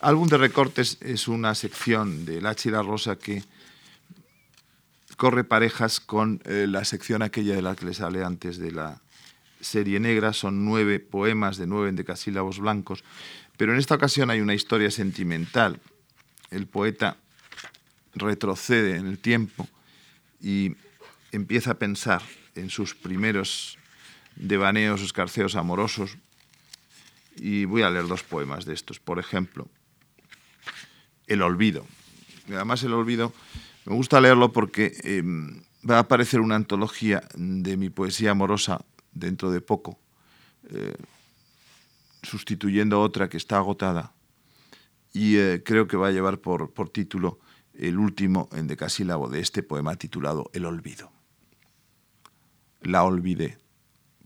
Álbum 0.00 0.28
de 0.28 0.38
recortes 0.38 0.98
es 1.00 1.28
una 1.28 1.54
sección 1.54 2.26
de 2.26 2.40
La 2.42 2.54
Rosa 2.82 3.16
que 3.16 3.44
corre 5.16 5.44
parejas 5.44 6.00
con 6.00 6.42
eh, 6.44 6.66
la 6.68 6.84
sección 6.84 7.22
aquella 7.22 7.54
de 7.54 7.62
la 7.62 7.76
que 7.76 7.86
les 7.86 8.00
hablé 8.00 8.24
antes 8.24 8.58
de 8.58 8.72
la 8.72 9.00
serie 9.64 9.98
negra. 10.00 10.32
Son 10.32 10.64
nueve 10.64 11.00
poemas 11.00 11.56
de 11.56 11.66
nueve 11.66 11.88
endecasílabos 11.88 12.58
blancos, 12.58 13.02
pero 13.56 13.72
en 13.72 13.78
esta 13.78 13.94
ocasión 13.94 14.30
hay 14.30 14.40
una 14.40 14.54
historia 14.54 14.90
sentimental. 14.90 15.80
El 16.50 16.66
poeta 16.66 17.16
retrocede 18.14 18.96
en 18.96 19.06
el 19.06 19.18
tiempo 19.18 19.68
y 20.40 20.76
empieza 21.32 21.72
a 21.72 21.78
pensar 21.78 22.22
en 22.54 22.70
sus 22.70 22.94
primeros 22.94 23.78
devaneos, 24.36 25.02
escarceos 25.02 25.56
amorosos. 25.56 26.16
Y 27.36 27.64
voy 27.64 27.82
a 27.82 27.90
leer 27.90 28.06
dos 28.06 28.22
poemas 28.22 28.64
de 28.64 28.74
estos. 28.74 29.00
Por 29.00 29.18
ejemplo, 29.18 29.66
el 31.26 31.42
olvido. 31.42 31.86
Además, 32.48 32.82
el 32.84 32.92
olvido 32.92 33.32
me 33.86 33.94
gusta 33.94 34.20
leerlo 34.20 34.52
porque 34.52 34.96
em, 35.02 35.62
va 35.88 35.96
a 35.96 36.00
aparecer 36.00 36.40
una 36.40 36.54
antología 36.54 37.22
de 37.34 37.76
mi 37.76 37.90
poesía 37.90 38.30
amorosa 38.30 38.84
dentro 39.14 39.50
de 39.50 39.60
poco, 39.60 39.98
eh, 40.70 40.96
sustituyendo 42.22 43.00
otra 43.00 43.28
que 43.28 43.36
está 43.36 43.58
agotada. 43.58 44.12
Y 45.12 45.36
eh, 45.36 45.62
creo 45.64 45.86
que 45.86 45.96
va 45.96 46.08
a 46.08 46.12
llevar 46.12 46.38
por, 46.38 46.72
por 46.72 46.90
título 46.90 47.38
el 47.74 47.98
último 47.98 48.48
endecasílabo 48.52 49.28
de 49.28 49.40
este 49.40 49.62
poema 49.62 49.96
titulado 49.96 50.50
El 50.52 50.64
olvido. 50.64 51.10
La 52.82 53.04
olvidé 53.04 53.58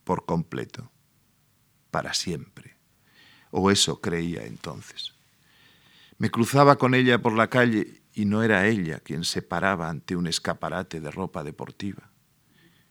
por 0.05 0.25
completo, 0.25 0.91
para 1.91 2.15
siempre. 2.15 2.77
O 3.51 3.71
eso 3.71 4.01
creía 4.01 4.45
entonces. 4.45 5.15
Me 6.19 6.31
cruzaba 6.31 6.77
con 6.77 6.95
ella 6.95 7.23
por 7.23 7.33
la 7.35 7.49
calle 7.49 8.03
y 8.13 8.25
no 8.25 8.43
era 8.43 8.67
ella 8.67 9.01
quien 9.01 9.25
se 9.25 9.43
paraba 9.43 9.89
ante 9.89 10.17
un 10.17 10.27
escaparate 10.27 11.01
de 11.01 11.11
ropa 11.11 11.45
deportiva. 11.45 12.11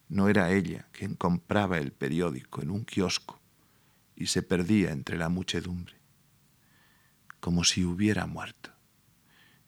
No 0.08 0.28
era 0.28 0.50
ella 0.52 0.86
quien 0.92 1.14
compraba 1.14 1.78
el 1.78 1.92
periódico 1.92 2.62
en 2.62 2.70
un 2.70 2.84
kiosco 2.84 3.40
y 4.16 4.26
se 4.26 4.42
perdía 4.42 4.90
entre 4.90 5.16
la 5.16 5.28
muchedumbre, 5.28 5.94
como 7.40 7.64
si 7.64 7.84
hubiera 7.84 8.26
muerto. 8.26 8.70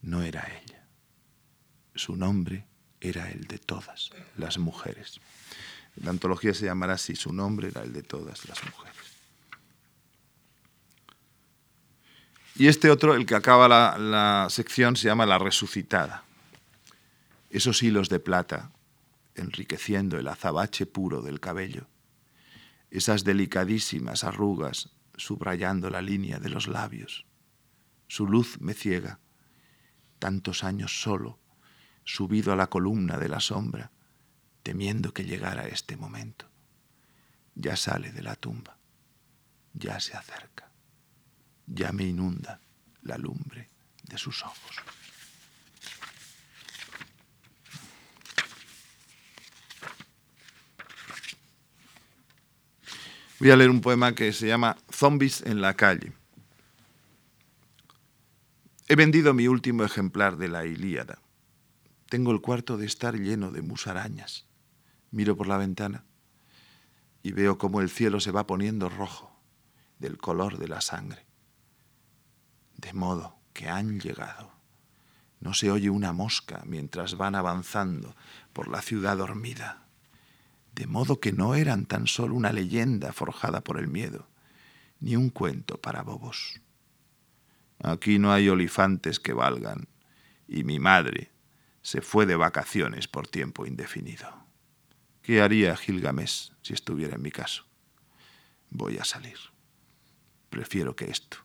No 0.03 0.22
era 0.22 0.48
ella. 0.64 0.87
Su 1.94 2.16
nombre 2.16 2.66
era 3.00 3.31
el 3.31 3.44
de 3.46 3.59
todas 3.59 4.11
las 4.37 4.59
mujeres. 4.59 5.20
La 5.96 6.11
antología 6.11 6.55
se 6.55 6.66
llamará 6.66 6.94
así, 6.94 7.14
su 7.16 7.33
nombre 7.33 7.68
era 7.68 7.83
el 7.83 7.92
de 7.92 8.03
todas 8.03 8.48
las 8.48 8.62
mujeres. 8.64 8.96
Y 12.57 12.68
este 12.68 12.90
otro, 12.90 13.14
el 13.14 13.26
que 13.26 13.35
acaba 13.35 13.68
la, 13.68 14.46
sección, 14.50 14.96
se 14.96 15.07
llama 15.07 15.26
La 15.26 15.38
Resucitada. 15.38 16.24
Esos 17.50 17.83
hilos 17.83 18.09
de 18.09 18.20
plata 18.20 18.70
enriqueciendo 19.35 20.19
el 20.19 20.29
azabache 20.29 20.87
puro 20.87 21.23
del 21.23 21.40
cabello, 21.40 21.88
esas 22.90 23.25
delicadísimas 23.25 24.25
arrugas 24.25 24.90
subrayando 25.16 25.90
la 25.90 26.03
línea 26.03 26.40
de 26.40 26.49
los 26.49 26.66
labios. 26.66 27.27
Su 28.09 28.27
luz 28.27 28.61
me 28.61 28.75
ciega, 28.75 29.21
tantos 30.19 30.64
años 30.64 31.01
solo, 31.01 31.38
subido 32.05 32.53
a 32.53 32.57
la 32.57 32.69
columna 32.69 33.19
de 33.19 33.29
la 33.29 33.40
sombra, 33.40 33.93
temiendo 34.62 35.12
que 35.14 35.25
llegara 35.25 35.69
este 35.69 35.97
momento. 35.97 36.47
ya 37.55 37.77
sale 37.77 38.11
de 38.12 38.23
la 38.23 38.37
tumba, 38.37 38.79
ya 39.75 40.01
se 40.01 40.16
acerca, 40.16 40.71
ya 41.66 41.93
me 41.93 42.05
inunda 42.05 42.61
la 43.03 43.19
lumbre 43.19 43.69
de 44.03 44.16
sus 44.16 44.43
ojos. 44.45 44.77
Voy 53.40 53.50
a 53.50 53.57
leer 53.57 53.70
un 53.70 53.81
poema 53.81 54.14
que 54.14 54.35
se 54.35 54.46
llama 54.46 54.76
Zombies 54.92 55.40
en 55.40 55.62
la 55.62 55.72
calle. 55.72 56.12
He 58.87 58.96
vendido 58.96 59.33
mi 59.33 59.48
último 59.48 59.83
ejemplar 59.83 60.37
de 60.37 60.48
la 60.48 60.66
Ilíada. 60.66 61.22
Tengo 62.11 62.33
el 62.33 62.42
cuarto 62.42 62.76
de 62.76 62.85
estar 62.85 63.18
lleno 63.18 63.50
de 63.50 63.62
musarañas. 63.62 64.44
Miro 65.11 65.38
por 65.38 65.46
la 65.46 65.57
ventana 65.57 66.05
y 67.22 67.33
veo 67.33 67.57
cómo 67.57 67.81
el 67.81 67.88
cielo 67.88 68.20
se 68.20 68.31
va 68.31 68.46
poniendo 68.46 68.90
rojo 68.90 69.35
del 69.98 70.18
color 70.18 70.59
de 70.59 70.68
la 70.68 70.83
sangre. 70.83 71.24
De 72.76 72.92
modo 72.92 73.38
que 73.55 73.70
han 73.70 74.00
llegado. 74.00 74.53
No 75.40 75.55
se 75.55 75.70
oye 75.70 75.88
una 75.88 76.12
mosca 76.12 76.62
mientras 76.66 77.16
van 77.16 77.35
avanzando 77.35 78.14
por 78.53 78.68
la 78.68 78.83
ciudad 78.83 79.16
dormida 79.16 79.89
de 80.81 80.87
modo 80.87 81.21
que 81.21 81.31
no 81.31 81.55
eran 81.55 81.85
tan 81.85 82.07
solo 82.07 82.35
una 82.35 82.53
leyenda 82.53 83.12
forjada 83.12 83.61
por 83.61 83.79
el 83.79 83.87
miedo, 83.87 84.27
ni 84.99 85.14
un 85.14 85.29
cuento 85.29 85.77
para 85.77 86.03
bobos. 86.03 86.59
Aquí 87.83 88.19
no 88.19 88.33
hay 88.33 88.49
olifantes 88.49 89.21
que 89.21 89.35
valgan, 89.35 89.88
y 90.49 90.64
mi 90.64 90.79
madre 90.79 91.33
se 91.83 92.01
fue 92.01 92.25
de 92.25 92.35
vacaciones 92.35 93.09
por 93.09 93.29
tiempo 93.29 93.66
indefinido. 93.66 94.27
¿Qué 95.21 95.43
haría 95.43 95.77
Gilgamesh 95.77 96.51
si 96.62 96.73
estuviera 96.73 97.16
en 97.16 97.23
mi 97.23 97.31
caso? 97.31 97.66
Voy 98.71 98.97
a 98.97 99.05
salir. 99.05 99.37
Prefiero 100.49 100.97
que 100.97 101.11
esto 101.11 101.37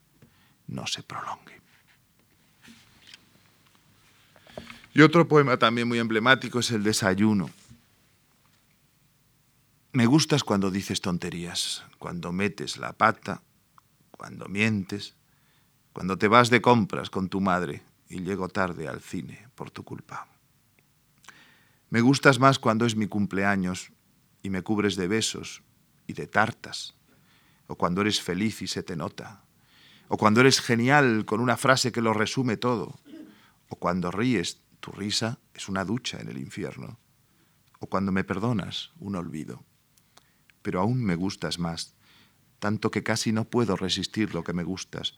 no 0.66 0.86
se 0.86 1.02
prolongue. 1.02 1.60
Y 4.94 5.02
otro 5.02 5.28
poema 5.28 5.58
también 5.58 5.88
muy 5.88 5.98
emblemático 5.98 6.58
es 6.60 6.70
el 6.70 6.82
desayuno 6.82 7.50
me 9.96 10.04
gustas 10.04 10.44
cuando 10.44 10.70
dices 10.70 11.00
tonterías, 11.00 11.82
cuando 11.98 12.30
metes 12.30 12.76
la 12.76 12.92
pata, 12.92 13.40
cuando 14.10 14.46
mientes, 14.46 15.14
cuando 15.94 16.18
te 16.18 16.28
vas 16.28 16.50
de 16.50 16.60
compras 16.60 17.08
con 17.08 17.30
tu 17.30 17.40
madre 17.40 17.82
y 18.10 18.20
llego 18.20 18.50
tarde 18.50 18.88
al 18.88 19.00
cine 19.00 19.48
por 19.54 19.70
tu 19.70 19.84
culpa. 19.84 20.28
Me 21.88 22.02
gustas 22.02 22.38
más 22.38 22.58
cuando 22.58 22.84
es 22.84 22.94
mi 22.94 23.06
cumpleaños 23.06 23.90
y 24.42 24.50
me 24.50 24.60
cubres 24.60 24.96
de 24.96 25.08
besos 25.08 25.62
y 26.06 26.12
de 26.12 26.26
tartas, 26.26 26.94
o 27.66 27.76
cuando 27.76 28.02
eres 28.02 28.20
feliz 28.20 28.60
y 28.60 28.66
se 28.66 28.82
te 28.82 28.96
nota, 28.96 29.44
o 30.08 30.18
cuando 30.18 30.42
eres 30.42 30.60
genial 30.60 31.24
con 31.24 31.40
una 31.40 31.56
frase 31.56 31.90
que 31.90 32.02
lo 32.02 32.12
resume 32.12 32.58
todo, 32.58 33.00
o 33.70 33.76
cuando 33.76 34.10
ríes, 34.10 34.60
tu 34.80 34.92
risa 34.92 35.38
es 35.54 35.70
una 35.70 35.86
ducha 35.86 36.20
en 36.20 36.28
el 36.28 36.36
infierno, 36.36 36.98
o 37.80 37.86
cuando 37.86 38.12
me 38.12 38.24
perdonas, 38.24 38.92
un 39.00 39.16
olvido 39.16 39.64
pero 40.66 40.80
aún 40.80 41.04
me 41.04 41.14
gustas 41.14 41.60
más, 41.60 41.94
tanto 42.58 42.90
que 42.90 43.04
casi 43.04 43.30
no 43.30 43.44
puedo 43.44 43.76
resistir 43.76 44.34
lo 44.34 44.42
que 44.42 44.52
me 44.52 44.64
gustas. 44.64 45.14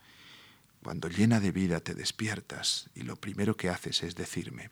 Cuando 0.83 1.09
llena 1.09 1.41
de 1.41 1.53
vida 1.53 1.81
te 1.81 1.95
despiertas 1.95 2.91
y 2.95 3.01
lo 3.01 3.17
primero 3.17 3.57
que 3.57 3.71
haces 3.71 4.03
es 4.03 4.15
decirme, 4.15 4.69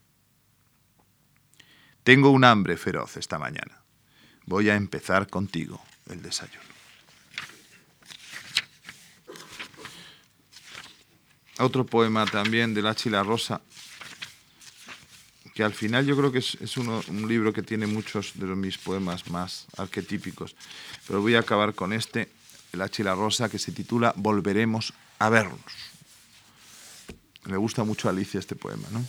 tengo 2.05 2.29
un 2.29 2.45
hambre 2.45 2.77
feroz 2.77 3.17
esta 3.17 3.39
mañana. 3.39 3.85
Voy 4.45 4.69
a 4.69 4.77
empezar 4.77 5.31
contigo 5.31 5.83
el 6.11 6.21
desayuno. 6.21 6.61
Otro 11.59 11.87
poema 11.87 12.27
también 12.27 12.75
de 12.75 12.83
La 12.83 12.95
Chila 12.95 13.23
Rosa, 13.23 13.63
que 15.57 15.65
al 15.65 15.73
final 15.73 16.05
yo 16.05 16.15
creo 16.19 16.31
que 16.31 16.41
es, 16.41 16.77
un 16.77 17.27
libro 17.27 17.51
que 17.51 17.63
tiene 17.63 17.87
muchos 17.87 18.33
de 18.35 18.45
mis 18.55 18.77
poemas 18.77 19.31
más 19.31 19.67
arquetípicos. 19.79 20.55
Pero 21.07 21.23
voy 21.23 21.35
a 21.35 21.41
acabar 21.41 21.75
con 21.75 21.95
este, 21.95 22.29
El 22.75 22.83
Achila 22.83 23.15
Rosa, 23.15 23.49
que 23.49 23.59
se 23.59 23.73
titula 23.73 24.13
Volveremos 24.17 24.93
a 25.19 25.31
vernos. 25.31 25.73
Me 27.47 27.57
gusta 27.57 27.85
mucho 27.85 28.11
Alicia 28.11 28.39
este 28.39 28.55
poema, 28.55 28.87
¿no? 28.91 29.03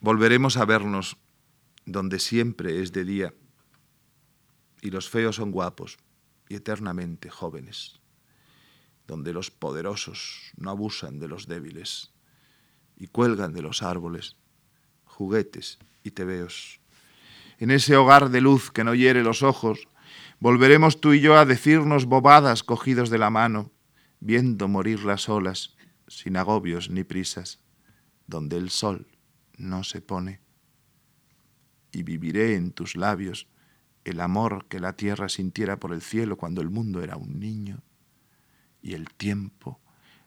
Volveremos 0.00 0.56
a 0.56 0.64
vernos 0.64 1.16
donde 1.84 2.20
siempre 2.20 2.80
es 2.80 2.92
de 2.92 3.04
día 3.04 3.34
y 4.82 4.90
los 4.90 5.10
feos 5.10 5.34
son 5.34 5.50
guapos 5.50 5.98
y 6.48 6.54
eternamente 6.54 7.28
jóvenes, 7.28 7.98
donde 9.08 9.32
los 9.32 9.50
poderosos 9.50 10.52
no 10.56 10.70
abusan 10.70 11.18
de 11.18 11.26
los 11.26 11.48
débiles 11.48 12.12
y 12.96 13.08
cuelgan 13.08 13.52
de 13.52 13.62
los 13.62 13.82
árboles 13.82 14.36
juguetes 15.20 15.78
y 16.02 16.12
tebeos. 16.12 16.80
En 17.58 17.70
ese 17.70 17.94
hogar 17.94 18.30
de 18.30 18.40
luz 18.40 18.70
que 18.70 18.84
no 18.84 18.94
hiere 18.94 19.22
los 19.22 19.42
ojos, 19.42 19.86
volveremos 20.38 20.98
tú 20.98 21.12
y 21.12 21.20
yo 21.20 21.36
a 21.36 21.44
decirnos 21.44 22.06
bobadas 22.06 22.62
cogidos 22.62 23.10
de 23.10 23.18
la 23.18 23.28
mano, 23.28 23.70
viendo 24.20 24.66
morir 24.66 25.04
las 25.04 25.28
olas, 25.28 25.76
sin 26.08 26.38
agobios 26.38 26.88
ni 26.88 27.04
prisas, 27.04 27.60
donde 28.26 28.56
el 28.56 28.70
sol 28.70 29.08
no 29.58 29.84
se 29.84 30.00
pone. 30.00 30.40
Y 31.92 32.02
viviré 32.02 32.54
en 32.54 32.72
tus 32.72 32.96
labios 32.96 33.46
el 34.04 34.20
amor 34.20 34.68
que 34.68 34.80
la 34.80 34.94
tierra 34.94 35.28
sintiera 35.28 35.78
por 35.78 35.92
el 35.92 36.00
cielo 36.00 36.38
cuando 36.38 36.62
el 36.62 36.70
mundo 36.70 37.02
era 37.02 37.18
un 37.18 37.38
niño, 37.38 37.82
y 38.80 38.94
el 38.94 39.10
tiempo 39.10 39.82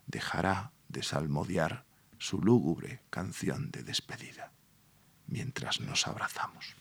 dejará 0.06 0.72
de 0.88 1.02
salmodiar 1.02 1.84
su 2.20 2.38
lúgubre 2.44 3.02
canción 3.10 3.72
de 3.72 3.82
despedida 3.82 4.53
mientras 5.34 5.82
nos 5.82 6.08
abrazamos. 6.08 6.76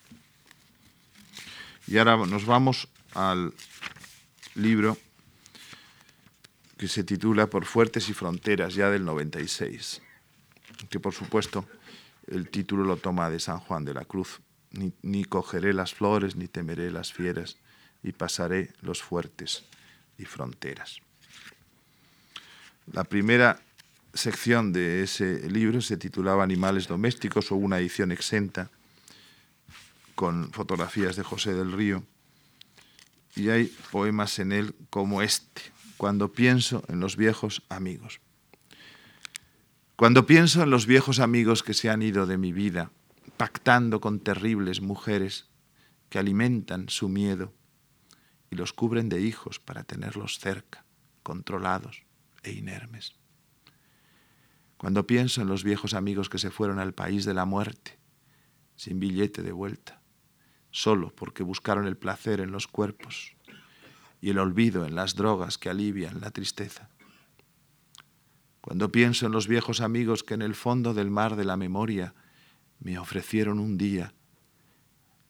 Y 1.87 1.97
ahora 1.97 2.19
nos 2.19 2.45
vamos 2.45 2.87
al 3.15 3.55
libro 4.55 4.99
que 6.77 6.87
se 6.87 7.03
titula 7.03 7.47
Por 7.47 7.65
Fuertes 7.65 8.11
y 8.11 8.13
Fronteras, 8.13 8.75
ya 8.75 8.91
del 8.91 9.07
96, 9.07 10.03
que 10.91 11.01
por 11.01 11.15
supuesto 11.15 11.67
el 12.27 12.51
título 12.51 12.85
lo 12.85 12.99
toma 12.99 13.31
de 13.31 13.41
San 13.41 13.59
Juan 13.59 13.87
de 13.87 13.95
la 13.95 14.05
Cruz. 14.05 14.41
Ni, 14.73 14.93
ni 15.03 15.25
cogeré 15.25 15.73
las 15.73 15.95
flores, 15.95 16.37
ni 16.37 16.47
temeré 16.47 16.91
las 16.91 17.13
fieras, 17.13 17.57
y 18.03 18.13
pasaré 18.13 18.73
los 18.81 19.03
fuertes 19.03 19.65
y 20.19 20.25
fronteras. 20.25 21.01
La 22.93 23.05
primera 23.05 23.61
sección 24.15 24.73
de 24.73 25.03
ese 25.03 25.49
libro 25.51 25.81
se 25.81 25.97
titulaba 25.97 26.45
Animales 26.45 26.87
domésticos 26.87 27.51
o 27.51 27.57
una 27.57 27.79
edición 27.79 28.13
exenta 28.13 28.71
con 30.15 30.53
fotografías 30.53 31.17
de 31.17 31.23
José 31.23 31.55
del 31.55 31.73
Río. 31.73 32.05
Y 33.35 33.49
hay 33.49 33.65
poemas 33.91 34.39
en 34.39 34.53
él 34.53 34.75
como 34.91 35.23
este, 35.23 35.63
Cuando 35.97 36.33
pienso 36.33 36.83
en 36.89 37.01
los 37.01 37.17
viejos 37.17 37.63
amigos. 37.69 38.21
Cuando 39.97 40.27
pienso 40.27 40.63
en 40.63 40.71
los 40.71 40.87
viejos 40.87 41.21
amigos 41.21 41.63
que 41.63 41.75
se 41.75 41.89
han 41.89 42.03
ido 42.03 42.27
de 42.27 42.37
mi 42.37 42.53
vida, 42.53 42.91
pactando 43.37 44.01
con 44.01 44.19
terribles 44.19 44.81
mujeres 44.81 45.47
que 46.11 46.19
alimentan 46.19 46.89
su 46.89 47.09
miedo 47.09 47.53
y 48.51 48.57
los 48.57 48.73
cubren 48.73 49.09
de 49.09 49.21
hijos 49.21 49.61
para 49.61 49.85
tenerlos 49.85 50.39
cerca, 50.39 50.85
controlados 51.23 52.03
e 52.43 52.51
inermes 52.53 53.22
cuando 54.83 55.07
pienso 55.07 55.41
en 55.41 55.47
los 55.47 55.63
viejos 55.63 55.95
amigos 55.95 56.29
que 56.29 56.39
se 56.39 56.51
fueron 56.51 56.81
al 56.81 56.93
país 56.93 57.25
de 57.25 57.35
la 57.35 57.45
muerte, 57.45 58.01
sin 58.75 58.99
billete 58.99 59.41
de 59.43 59.53
vuelta, 59.53 60.03
solo 60.73 61.15
porque 61.15 61.45
buscaron 61.45 61.87
el 61.87 61.97
placer 61.97 62.41
en 62.41 62.51
los 62.51 62.67
cuerpos 62.67 63.37
y 64.21 64.31
el 64.31 64.41
olvido 64.41 64.85
en 64.85 64.97
las 64.97 65.15
drogas 65.15 65.57
que 65.57 65.71
alivian 65.71 66.21
la 66.21 66.33
tristeza. 66.33 66.91
Cuando 68.61 68.91
pienso 68.91 69.27
en 69.27 69.31
los 69.31 69.47
viejos 69.47 69.81
amigos 69.81 70.25
que 70.25 70.35
en 70.35 70.43
el 70.43 70.57
fondo 70.57 70.95
del 70.95 71.13
mar 71.13 71.37
de 71.37 71.45
la 71.45 71.57
memoria 71.57 72.17
me 72.81 72.99
ofrecieron 72.99 73.61
un 73.61 73.79
día 73.79 74.15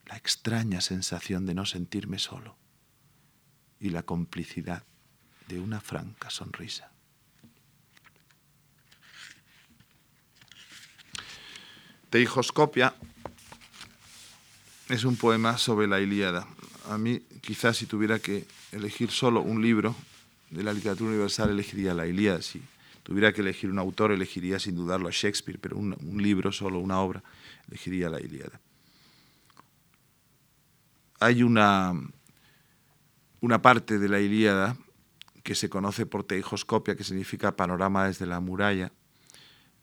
la 0.06 0.16
extraña 0.16 0.80
sensación 0.80 1.44
de 1.44 1.52
no 1.52 1.66
sentirme 1.66 2.18
solo 2.18 2.56
y 3.78 3.90
la 3.90 4.02
complicidad 4.02 4.86
de 5.46 5.60
una 5.60 5.82
franca 5.82 6.30
sonrisa. 6.30 6.91
Teijoscopia 12.12 12.94
es 14.90 15.04
un 15.04 15.16
poema 15.16 15.56
sobre 15.56 15.86
la 15.86 15.98
Ilíada. 15.98 16.46
A 16.90 16.98
mí, 16.98 17.20
quizás 17.40 17.78
si 17.78 17.86
tuviera 17.86 18.18
que 18.18 18.44
elegir 18.70 19.10
solo 19.10 19.40
un 19.40 19.62
libro 19.62 19.96
de 20.50 20.62
la 20.62 20.74
literatura 20.74 21.08
universal, 21.08 21.48
elegiría 21.48 21.94
la 21.94 22.06
Ilíada. 22.06 22.42
Si 22.42 22.60
tuviera 23.02 23.32
que 23.32 23.40
elegir 23.40 23.70
un 23.70 23.78
autor, 23.78 24.12
elegiría 24.12 24.58
sin 24.58 24.76
dudarlo 24.76 25.08
a 25.08 25.10
Shakespeare, 25.10 25.58
pero 25.58 25.78
un, 25.78 25.96
libro, 26.22 26.52
solo 26.52 26.80
una 26.80 27.00
obra, 27.00 27.22
elegiría 27.68 28.10
la 28.10 28.20
Ilíada. 28.20 28.60
Hay 31.18 31.42
una 31.42 31.94
una 33.40 33.62
parte 33.62 33.98
de 33.98 34.10
la 34.10 34.20
Ilíada 34.20 34.76
que 35.42 35.54
se 35.54 35.70
conoce 35.70 36.04
por 36.04 36.24
teijoscopia, 36.24 36.94
que 36.94 37.04
significa 37.04 37.56
panorama 37.56 38.06
desde 38.06 38.26
la 38.26 38.38
muralla, 38.38 38.92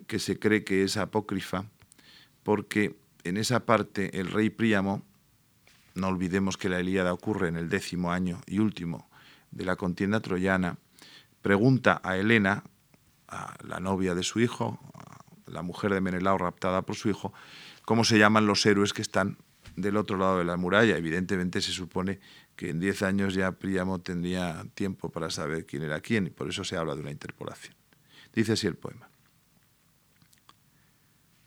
que 0.05 0.19
se 0.19 0.37
cree 0.37 0.63
que 0.63 0.83
es 0.83 0.95
apócrifa, 0.95 1.65
porque 2.49 2.95
en 3.25 3.37
esa 3.37 3.63
parte 3.63 4.19
el 4.19 4.31
rey 4.31 4.49
Príamo, 4.49 5.03
no 5.93 6.07
olvidemos 6.07 6.57
que 6.57 6.67
la 6.67 6.79
Ilíada 6.79 7.13
ocurre 7.13 7.47
en 7.47 7.57
el 7.57 7.69
décimo 7.69 8.11
año 8.11 8.41
y 8.47 8.57
último 8.57 9.07
de 9.51 9.65
la 9.65 9.75
contienda 9.75 10.19
troyana, 10.19 10.79
pregunta 11.43 12.01
a 12.03 12.17
Helena, 12.17 12.63
a 13.27 13.55
la 13.63 13.79
novia 13.79 14.15
de 14.15 14.23
su 14.23 14.39
hijo, 14.39 14.79
a 14.95 15.51
la 15.51 15.61
mujer 15.61 15.93
de 15.93 16.01
Menelao 16.01 16.39
raptada 16.39 16.81
por 16.81 16.95
su 16.95 17.11
hijo, 17.11 17.33
cómo 17.85 18.03
se 18.03 18.17
llaman 18.17 18.47
los 18.47 18.65
héroes 18.65 18.93
que 18.93 19.03
están 19.03 19.37
del 19.75 19.95
otro 19.95 20.17
lado 20.17 20.39
de 20.39 20.45
la 20.45 20.57
muralla. 20.57 20.97
Evidentemente 20.97 21.61
se 21.61 21.71
supone 21.71 22.19
que 22.55 22.71
en 22.71 22.79
diez 22.79 23.03
años 23.03 23.35
ya 23.35 23.51
Príamo 23.51 23.99
tendría 23.99 24.65
tiempo 24.73 25.09
para 25.09 25.29
saber 25.29 25.67
quién 25.67 25.83
era 25.83 25.99
quién, 25.99 26.25
y 26.25 26.29
por 26.31 26.49
eso 26.49 26.63
se 26.63 26.77
habla 26.77 26.95
de 26.95 27.01
una 27.01 27.11
interpolación. 27.11 27.75
Dice 28.33 28.53
así 28.53 28.65
el 28.65 28.75
poema, 28.75 29.08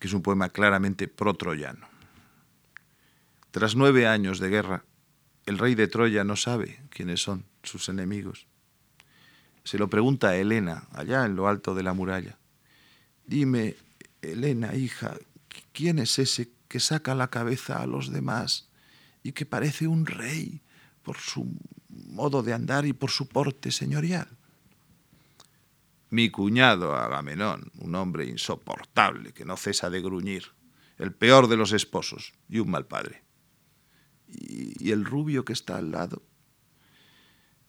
que 0.03 0.09
es 0.09 0.15
un 0.15 0.23
poema 0.23 0.49
claramente 0.49 1.07
pro-troyano. 1.07 1.87
Tras 3.53 3.77
nueve 3.77 4.09
años 4.09 4.41
de 4.41 4.49
guerra, 4.49 4.85
el 5.47 5.59
rey 5.59 5.77
de 5.77 5.87
Troya 5.87 6.25
no 6.25 6.35
sabe 6.35 6.83
quiénes 6.91 7.23
son 7.23 7.45
sus 7.63 7.89
enemigos. 7.89 8.49
Se 9.63 9.79
lo 9.79 9.87
pregunta 9.89 10.31
a 10.31 10.35
Helena, 10.35 10.89
allá 10.91 11.25
en 11.25 11.37
lo 11.37 11.47
alto 11.47 11.77
de 11.77 11.85
la 11.85 11.93
muralla. 11.93 12.37
Dime, 13.25 13.77
Helena, 14.23 14.75
hija, 14.75 15.15
¿quién 15.71 16.01
es 16.01 16.19
ese 16.19 16.51
que 16.67 16.81
saca 16.81 17.15
la 17.15 17.31
cabeza 17.31 17.81
a 17.81 17.87
los 17.87 18.11
demás 18.11 18.71
y 19.23 19.31
que 19.31 19.47
parece 19.47 19.87
un 19.87 20.05
rey 20.05 20.63
por 21.05 21.19
su 21.19 21.47
modo 21.89 22.43
de 22.43 22.55
andar 22.55 22.87
y 22.87 22.93
por 22.93 23.13
su 23.13 23.29
porte 23.29 23.71
señorial. 23.71 24.27
Mi 26.13 26.29
cuñado 26.29 26.95
Agamenón, 26.95 27.73
un 27.79 27.95
hombre 27.95 28.27
insoportable 28.27 29.33
que 29.33 29.47
no 29.47 29.57
cesa 29.57 29.89
de 29.89 30.03
gruñir, 30.03 30.53
el 30.99 31.15
peor 31.15 31.49
de 31.49 31.57
los 31.57 31.73
esposos 31.73 32.35
y 32.51 32.59
un 32.59 32.71
mal 32.71 32.87
padre. 32.87 33.23
¿Y, 34.29 34.91
el 34.91 35.07
rubio 35.07 35.47
que 35.47 35.55
está 35.55 35.79
al 35.79 35.91
lado? 35.91 36.23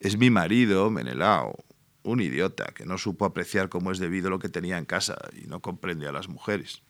Es 0.02 0.18
mi 0.18 0.30
marido, 0.30 0.90
Menelao, 0.92 1.64
un 2.04 2.20
idiota 2.20 2.74
que 2.76 2.86
no 2.86 2.98
supo 2.98 3.24
apreciar 3.24 3.70
como 3.70 3.94
es 3.94 4.00
debido 4.00 4.30
lo 4.30 4.40
que 4.40 4.50
tenía 4.50 4.78
en 4.78 4.84
casa 4.84 5.18
y 5.42 5.48
no 5.48 5.62
comprende 5.62 6.10
a 6.10 6.12
las 6.12 6.28
mujeres. 6.28 6.84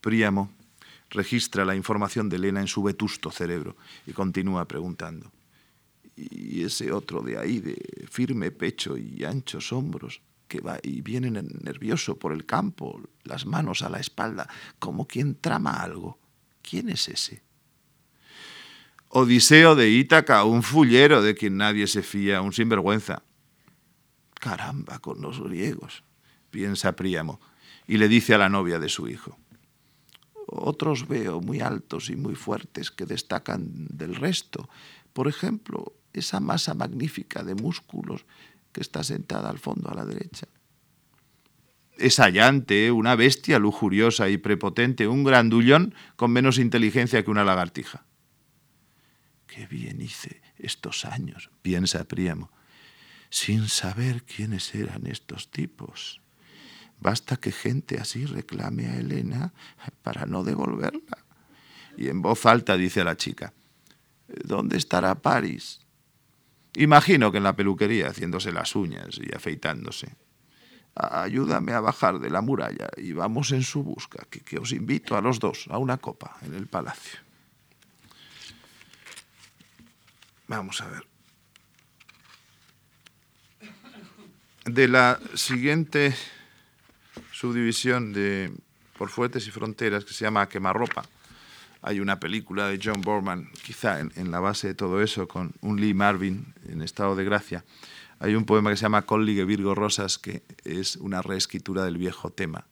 Príamo 0.00 0.50
registra 1.08 1.64
la 1.64 1.76
información 1.76 2.28
de 2.28 2.34
Elena 2.34 2.60
en 2.60 2.66
su 2.66 2.82
vetusto 2.82 3.30
cerebro 3.30 3.76
y 4.08 4.12
continúa 4.12 4.66
preguntando. 4.66 5.30
Y 6.16 6.64
ese 6.64 6.92
otro 6.92 7.20
de 7.20 7.38
ahí, 7.38 7.60
de 7.60 7.76
firme 8.10 8.50
pecho 8.50 8.96
y 8.96 9.24
anchos 9.24 9.72
hombros, 9.72 10.22
que 10.48 10.60
va 10.60 10.78
y 10.82 11.02
viene 11.02 11.30
nervioso 11.30 12.18
por 12.18 12.32
el 12.32 12.46
campo, 12.46 13.00
las 13.24 13.46
manos 13.46 13.82
a 13.82 13.90
la 13.90 14.00
espalda, 14.00 14.48
como 14.78 15.06
quien 15.06 15.34
trama 15.34 15.82
algo. 15.82 16.18
¿Quién 16.62 16.88
es 16.88 17.08
ese? 17.08 17.42
Odiseo 19.08 19.74
de 19.74 19.90
Ítaca, 19.90 20.44
un 20.44 20.62
fullero 20.62 21.22
de 21.22 21.34
quien 21.34 21.56
nadie 21.56 21.86
se 21.86 22.02
fía, 22.02 22.40
un 22.40 22.52
sinvergüenza. 22.52 23.22
Caramba 24.34 24.98
con 24.98 25.20
los 25.20 25.40
griegos, 25.40 26.02
piensa 26.50 26.96
Príamo, 26.96 27.40
y 27.86 27.98
le 27.98 28.08
dice 28.08 28.34
a 28.34 28.38
la 28.38 28.48
novia 28.48 28.78
de 28.78 28.88
su 28.88 29.08
hijo. 29.08 29.38
Otros 30.46 31.08
veo 31.08 31.40
muy 31.40 31.60
altos 31.60 32.10
y 32.10 32.16
muy 32.16 32.34
fuertes 32.34 32.90
que 32.90 33.06
destacan 33.06 33.86
del 33.88 34.14
resto. 34.14 34.68
Por 35.12 35.28
ejemplo, 35.28 35.94
esa 36.16 36.40
masa 36.40 36.74
magnífica 36.74 37.42
de 37.42 37.54
músculos 37.54 38.24
que 38.72 38.80
está 38.80 39.04
sentada 39.04 39.48
al 39.48 39.58
fondo 39.58 39.90
a 39.90 39.94
la 39.94 40.04
derecha. 40.04 40.48
Es 41.98 42.20
allante, 42.20 42.90
una 42.90 43.16
bestia 43.16 43.58
lujuriosa 43.58 44.28
y 44.28 44.36
prepotente, 44.36 45.08
un 45.08 45.24
grandullón 45.24 45.94
con 46.16 46.30
menos 46.30 46.58
inteligencia 46.58 47.24
que 47.24 47.30
una 47.30 47.44
lagartija. 47.44 48.04
Qué 49.46 49.66
bien 49.66 50.02
hice 50.02 50.42
estos 50.58 51.04
años, 51.06 51.50
piensa 51.62 52.04
Príamo, 52.04 52.50
sin 53.30 53.68
saber 53.68 54.24
quiénes 54.24 54.74
eran 54.74 55.06
estos 55.06 55.50
tipos. 55.50 56.20
Basta 57.00 57.36
que 57.36 57.52
gente 57.52 57.98
así 57.98 58.26
reclame 58.26 58.86
a 58.86 58.96
Elena 58.96 59.52
para 60.02 60.26
no 60.26 60.44
devolverla. 60.44 61.24
Y 61.96 62.08
en 62.08 62.20
voz 62.20 62.44
alta 62.44 62.76
dice 62.76 63.00
a 63.00 63.04
la 63.04 63.16
chica, 63.16 63.54
¿dónde 64.44 64.76
estará 64.76 65.14
París? 65.14 65.85
Imagino 66.76 67.32
que 67.32 67.38
en 67.38 67.44
la 67.44 67.56
peluquería, 67.56 68.08
haciéndose 68.08 68.52
las 68.52 68.76
uñas 68.76 69.18
y 69.18 69.34
afeitándose. 69.34 70.14
Ayúdame 70.94 71.72
a 71.72 71.80
bajar 71.80 72.18
de 72.18 72.28
la 72.28 72.42
muralla 72.42 72.88
y 72.98 73.12
vamos 73.12 73.52
en 73.52 73.62
su 73.62 73.82
busca, 73.82 74.26
que, 74.28 74.58
os 74.58 74.72
invito 74.72 75.16
a 75.16 75.22
los 75.22 75.38
dos 75.38 75.68
a 75.70 75.78
una 75.78 75.96
copa 75.96 76.36
en 76.42 76.54
el 76.54 76.66
palacio. 76.66 77.18
Vamos 80.48 80.80
a 80.82 80.88
ver. 80.88 81.06
De 84.66 84.88
la 84.88 85.18
siguiente 85.34 86.14
subdivisión 87.32 88.12
de 88.12 88.52
por 88.98 89.08
fuertes 89.08 89.46
y 89.46 89.50
fronteras 89.50 90.04
que 90.04 90.12
se 90.12 90.24
llama 90.24 90.48
Quemarropa. 90.48 91.04
Hay 91.86 92.00
una 92.00 92.18
película 92.18 92.66
de 92.66 92.80
John 92.82 93.00
Borman, 93.00 93.48
quizá 93.62 94.00
en, 94.00 94.30
la 94.32 94.40
base 94.40 94.66
de 94.66 94.74
todo 94.74 95.00
eso, 95.00 95.28
con 95.28 95.52
un 95.60 95.80
Lee 95.80 95.94
Marvin 95.94 96.52
en 96.68 96.82
estado 96.82 97.14
de 97.14 97.22
gracia. 97.22 97.64
Hay 98.18 98.34
un 98.34 98.44
poema 98.44 98.70
que 98.70 98.76
se 98.76 98.82
llama 98.82 99.06
Collige 99.06 99.44
Virgo 99.44 99.72
Rosas, 99.72 100.18
que 100.18 100.42
es 100.64 100.96
una 100.96 101.22
reescritura 101.22 101.84
del 101.84 101.96
viejo 101.96 102.30
tema, 102.30 102.66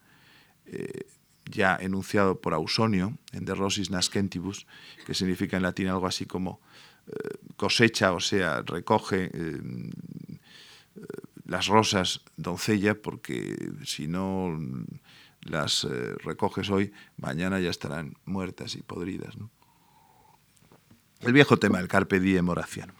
eh, 0.66 1.06
ya 1.48 1.76
enunciado 1.76 2.40
por 2.40 2.54
Ausonio 2.54 3.16
en 3.30 3.44
De 3.44 3.54
Rosis 3.54 3.88
Nascentibus, 3.88 4.66
que 5.06 5.14
significa 5.14 5.56
en 5.56 5.62
latín 5.62 5.86
algo 5.86 6.08
así 6.08 6.26
como 6.26 6.60
eh, 7.06 7.38
cosecha, 7.54 8.14
o 8.14 8.20
sea, 8.20 8.62
recoge 8.62 9.30
eh, 9.32 9.60
las 11.46 11.68
rosas 11.68 12.22
doncella, 12.36 13.00
porque 13.00 13.70
si 13.84 14.08
no 14.08 14.58
las 15.44 15.84
eh, 15.84 16.14
recoges 16.24 16.70
hoy, 16.70 16.92
mañana 17.16 17.60
ya 17.60 17.70
estarán 17.70 18.16
muertas 18.24 18.74
y 18.74 18.82
podridas. 18.82 19.34
El 21.20 21.32
viejo 21.32 21.58
tema 21.58 21.78
del 21.78 21.88
carpe 21.88 22.20
diem 22.20 22.48
Horaciano. 22.48 22.94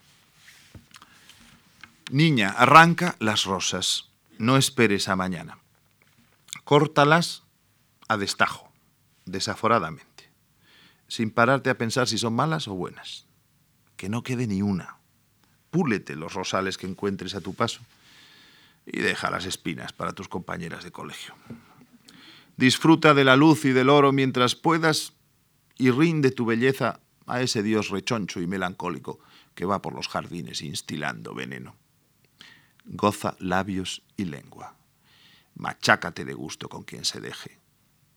Niña, 2.11 2.51
arranca 2.51 3.16
las 3.18 3.45
rosas, 3.45 4.11
no 4.38 4.57
esperes 4.57 5.09
a 5.09 5.16
mañana. 5.16 5.59
Córtalas 6.64 7.42
a 8.09 8.16
destajo, 8.16 8.70
desaforadamente, 9.24 10.30
sin 11.09 11.30
pararte 11.30 11.70
a 11.70 11.78
pensar 11.78 12.09
si 12.09 12.18
son 12.18 12.34
malas 12.34 12.68
o 12.68 12.74
buenas. 12.74 13.26
Que 13.97 14.09
no 14.09 14.22
quede 14.22 14.47
ni 14.47 14.61
una. 14.61 14.99
Púlete 15.70 16.14
los 16.14 16.34
rosales 16.34 16.76
que 16.76 16.86
encuentres 16.86 17.34
a 17.34 17.40
tu 17.40 17.55
paso 17.55 17.80
y 18.86 19.01
deja 19.01 19.30
las 19.30 19.47
espinas 19.47 19.92
para 19.92 20.12
tus 20.12 20.28
compañeras 20.28 20.84
de 20.84 20.92
colegio. 20.92 21.34
Disfruta 22.57 23.14
de 23.14 23.24
la 23.24 23.36
luz 23.36 23.64
y 23.64 23.72
del 23.72 23.88
oro 23.88 24.12
mientras 24.12 24.55
puedas 24.55 25.14
y 25.76 25.90
rinde 25.90 26.30
tu 26.30 26.46
belleza 26.46 27.00
a 27.26 27.40
ese 27.40 27.62
dios 27.62 27.88
rechoncho 27.88 28.40
y 28.40 28.46
melancólico 28.46 29.18
que 29.55 29.64
va 29.64 29.82
por 29.82 29.94
los 29.94 30.09
jardines 30.09 30.62
instilando 30.62 31.34
veneno. 31.34 31.76
Goza 32.84 33.36
labios 33.38 34.02
y 34.16 34.26
lengua. 34.26 34.76
Machácate 35.57 36.24
de 36.24 36.34
gusto 36.34 36.68
con 36.68 36.82
quien 36.82 37.05
se 37.05 37.20
deje. 37.20 37.59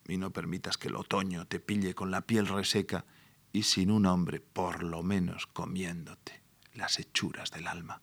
Y 0.08 0.18
no 0.18 0.32
permitas 0.32 0.78
que 0.78 0.88
el 0.88 0.96
otoño 0.96 1.48
te 1.48 1.60
pille 1.60 1.94
con 1.94 2.12
la 2.12 2.22
piel 2.22 2.48
reseca 2.48 3.06
y 3.54 3.64
sin 3.64 3.92
un 3.92 4.06
hombre 4.06 4.40
por 4.40 4.84
lo 4.84 5.04
menos 5.04 5.48
comiéndote 5.48 6.42
las 6.74 7.00
hechuras 7.00 7.52
del 7.52 7.68
alma. 7.68 8.02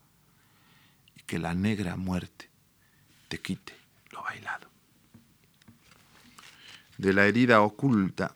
Y 1.16 1.22
que 1.22 1.38
la 1.38 1.54
negra 1.54 1.96
muerte 1.96 2.50
te 3.28 3.40
quite 3.40 3.74
lo 4.10 4.22
bailado. 4.22 4.73
De 7.04 7.12
la 7.12 7.26
herida 7.26 7.60
oculta 7.60 8.34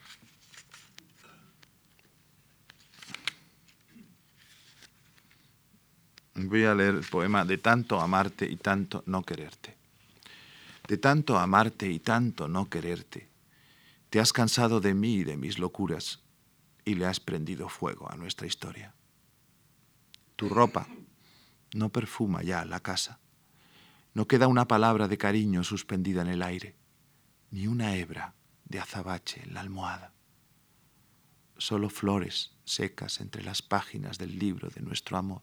voy 6.35 6.65
a 6.67 6.75
leer 6.75 6.97
el 6.97 7.05
poema 7.05 7.47
de 7.47 7.57
tanto 7.57 7.99
amarte 7.99 8.45
y 8.45 8.57
tanto 8.57 9.03
no 9.07 9.23
quererte. 9.23 9.75
De 10.87 10.99
tanto 10.99 11.39
amarte 11.39 11.91
y 11.91 11.99
tanto 11.99 12.47
no 12.47 12.69
quererte, 12.69 13.31
te 14.11 14.21
has 14.21 14.35
cansado 14.35 14.83
de 14.83 14.93
mí 14.93 15.15
y 15.21 15.25
de 15.25 15.39
mis 15.39 15.59
locuras 15.59 16.21
y 16.85 16.93
le 16.93 17.07
has 17.07 17.21
prendido 17.21 17.71
fuego 17.71 18.13
a 18.13 18.17
nuestra 18.17 18.47
historia. 18.47 18.93
Tu 20.37 20.47
ropa 20.51 20.87
no 21.73 21.89
perfuma 21.89 22.43
ya 22.43 22.67
la 22.67 22.81
casa 22.81 23.19
no 24.13 24.29
queda 24.29 24.47
una 24.47 24.69
palabra 24.69 25.09
de 25.09 25.17
cariño 25.17 25.65
suspendida 25.65 26.21
en 26.21 26.29
el 26.29 26.43
aire, 26.43 26.77
ni 27.51 27.67
una 27.67 27.97
hebra 27.97 28.35
de 28.69 28.79
azabache 28.79 29.43
en 29.43 29.55
la 29.55 29.61
almohada. 29.61 30.13
Solo 31.57 31.91
flores 31.91 32.53
secas 32.65 33.21
entre 33.21 33.43
las 33.43 33.63
páginas 33.63 34.19
del 34.19 34.39
libro 34.39 34.69
de 34.69 34.81
nuestro 34.81 35.17
amor, 35.17 35.43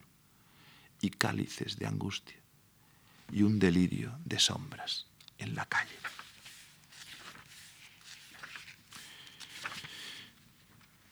y 1.00 1.10
cálices 1.10 1.76
de 1.76 1.86
angustia 1.86 2.36
y 3.32 3.42
un 3.42 3.58
delirio 3.58 4.18
de 4.24 4.38
sombras 4.38 5.06
en 5.38 5.54
la 5.54 5.66
calle. 5.66 5.94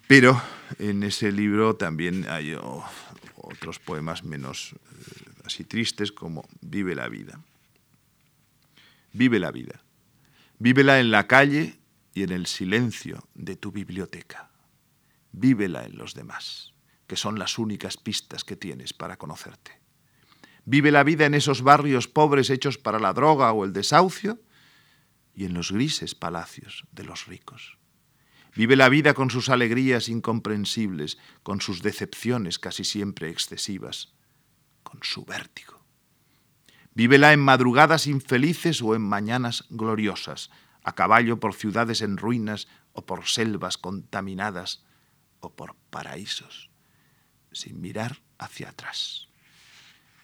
Pero 0.07 0.41
en 0.79 1.03
ese 1.03 1.33
libro 1.33 1.77
también 1.77 2.27
hay 2.29 2.57
otros 3.37 3.79
poemas 3.79 4.23
menos 4.23 4.73
eh, 4.73 5.31
así 5.45 5.65
tristes 5.65 6.13
como 6.13 6.47
Vive 6.61 6.95
la 6.95 7.09
vida. 7.09 7.41
Vive 9.13 9.39
la 9.39 9.51
vida. 9.51 9.81
Vívela 10.59 11.01
en 11.01 11.11
la 11.11 11.27
calle 11.27 11.77
y 12.15 12.23
en 12.23 12.31
el 12.31 12.47
silencio 12.47 13.29
de 13.35 13.57
tu 13.57 13.73
biblioteca. 13.73 14.51
Vívela 15.33 15.85
en 15.85 15.99
los 15.99 16.15
demás, 16.15 16.73
que 17.07 17.17
son 17.17 17.39
las 17.39 17.59
únicas 17.59 17.97
pistas 17.97 18.45
que 18.45 18.57
tienes 18.57 18.93
para 18.93 19.17
conocerte. 19.17 19.81
Vive 20.65 20.91
la 20.91 21.03
vida 21.03 21.27
en 21.27 21.35
esos 21.35 21.63
barrios 21.63 22.09
pobres 22.09 22.49
hechos 22.49 22.79
para 22.79 22.99
la 22.99 23.13
droga 23.13 23.53
o 23.53 23.65
el 23.65 23.73
desahucio 23.73 24.41
y 25.35 25.45
en 25.45 25.53
los 25.53 25.73
grises 25.73 26.15
palacios 26.15 26.87
de 26.93 27.05
los 27.05 27.27
ricos. 27.27 27.79
Vive 28.55 28.77
la 28.77 28.89
vida 28.89 29.15
con 29.15 29.31
sus 29.31 29.49
alegrías 29.49 30.09
incomprensibles, 30.09 31.19
con 31.43 31.61
sus 31.61 31.83
decepciones 31.83 32.61
casi 32.61 32.85
siempre 32.85 33.29
excesivas, 33.29 34.15
con 34.85 35.01
su 35.03 35.25
vértigo. 35.25 35.85
Vívela 36.95 37.33
en 37.33 37.41
madrugadas 37.41 38.07
infelices 38.07 38.81
o 38.81 38.95
en 38.95 39.03
mañanas 39.03 39.65
gloriosas, 39.71 40.51
a 40.85 40.95
caballo 40.95 41.41
por 41.41 41.55
ciudades 41.55 42.03
en 42.03 42.17
ruinas 42.19 42.69
o 42.93 43.05
por 43.05 43.27
selvas 43.27 43.79
contaminadas 43.79 44.85
o 45.41 45.51
por 45.51 45.75
paraísos, 45.91 46.71
sin 47.53 47.81
mirar 47.81 48.21
hacia 48.39 48.69
atrás. 48.69 49.29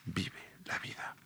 Vive 0.04 0.42
la 0.66 0.78
vida. 0.78 1.16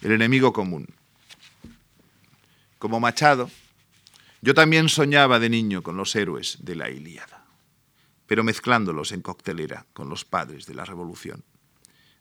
El 0.00 0.12
enemigo 0.12 0.52
común. 0.52 0.88
Como 2.78 2.98
Machado, 2.98 3.48
yo 4.40 4.54
también 4.54 4.88
soñaba 4.88 5.38
de 5.38 5.48
niño 5.48 5.82
con 5.82 5.96
los 5.96 6.16
héroes 6.16 6.58
de 6.60 6.74
la 6.74 6.90
Ilíada, 6.90 7.46
pero 8.26 8.42
mezclándolos 8.42 9.12
en 9.12 9.22
coctelera 9.22 9.86
con 9.92 10.08
los 10.08 10.24
padres 10.24 10.66
de 10.66 10.74
la 10.74 10.84
Revolución. 10.84 11.44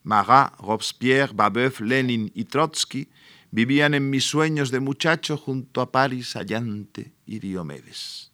Marat, 0.04 0.58
Robespierre, 0.60 1.34
Babeuf, 1.34 1.80
Lenin 1.82 2.32
y 2.34 2.46
Trotsky 2.46 3.10
vivían 3.52 3.94
en 3.94 4.10
mis 4.10 4.26
sueños 4.26 4.72
de 4.72 4.80
muchacho 4.80 5.38
junto 5.38 5.82
a 5.82 5.92
Paris, 5.92 6.36
Allante 6.36 7.14
y 7.26 7.40
Diomedes. 7.40 8.32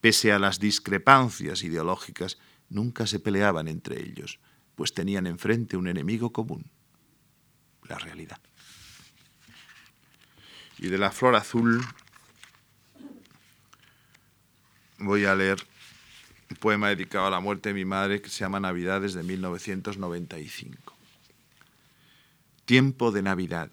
Pese 0.00 0.32
a 0.32 0.38
las 0.38 0.58
discrepancias 0.58 1.62
ideológicas, 1.62 2.38
nunca 2.68 3.06
se 3.06 3.20
peleaban 3.20 3.68
entre 3.68 4.02
ellos, 4.02 4.40
pues 4.74 4.94
tenían 4.94 5.26
enfrente 5.26 5.76
un 5.76 5.88
enemigo 5.88 6.32
común, 6.32 6.70
la 7.88 7.98
realidad 7.98 8.40
y 10.82 10.88
de 10.88 10.98
la 10.98 11.12
flor 11.12 11.36
azul 11.36 11.80
voy 14.98 15.24
a 15.24 15.34
leer 15.36 15.64
poema 16.54 16.88
dedicado 16.88 17.26
a 17.26 17.30
la 17.30 17.40
muerte 17.40 17.70
de 17.70 17.74
mi 17.74 17.84
madre 17.84 18.20
que 18.20 18.28
se 18.28 18.40
llama 18.40 18.60
Navidades 18.60 19.14
de 19.14 19.22
1995. 19.22 20.94
Tiempo 22.64 23.10
de 23.12 23.22
Navidad, 23.22 23.70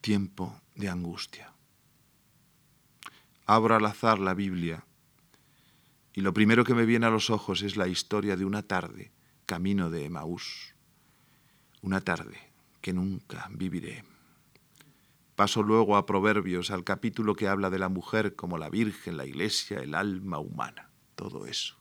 tiempo 0.00 0.60
de 0.74 0.88
angustia. 0.88 1.52
Abro 3.46 3.74
al 3.74 3.86
azar 3.86 4.18
la 4.18 4.34
Biblia 4.34 4.84
y 6.14 6.20
lo 6.20 6.32
primero 6.32 6.64
que 6.64 6.74
me 6.74 6.86
viene 6.86 7.06
a 7.06 7.10
los 7.10 7.28
ojos 7.30 7.62
es 7.62 7.76
la 7.76 7.88
historia 7.88 8.36
de 8.36 8.44
una 8.44 8.62
tarde, 8.62 9.10
camino 9.46 9.90
de 9.90 10.04
Emaús. 10.04 10.74
Una 11.82 12.00
tarde 12.00 12.38
que 12.80 12.92
nunca 12.92 13.48
viviré. 13.50 14.04
Paso 15.34 15.64
luego 15.64 15.96
a 15.96 16.06
Proverbios, 16.06 16.70
al 16.70 16.84
capítulo 16.84 17.34
que 17.34 17.48
habla 17.48 17.68
de 17.68 17.80
la 17.80 17.88
mujer 17.88 18.36
como 18.36 18.56
la 18.56 18.70
Virgen, 18.70 19.16
la 19.16 19.26
Iglesia, 19.26 19.80
el 19.80 19.94
alma 19.94 20.38
humana, 20.38 20.90
todo 21.14 21.46
eso, 21.46 21.76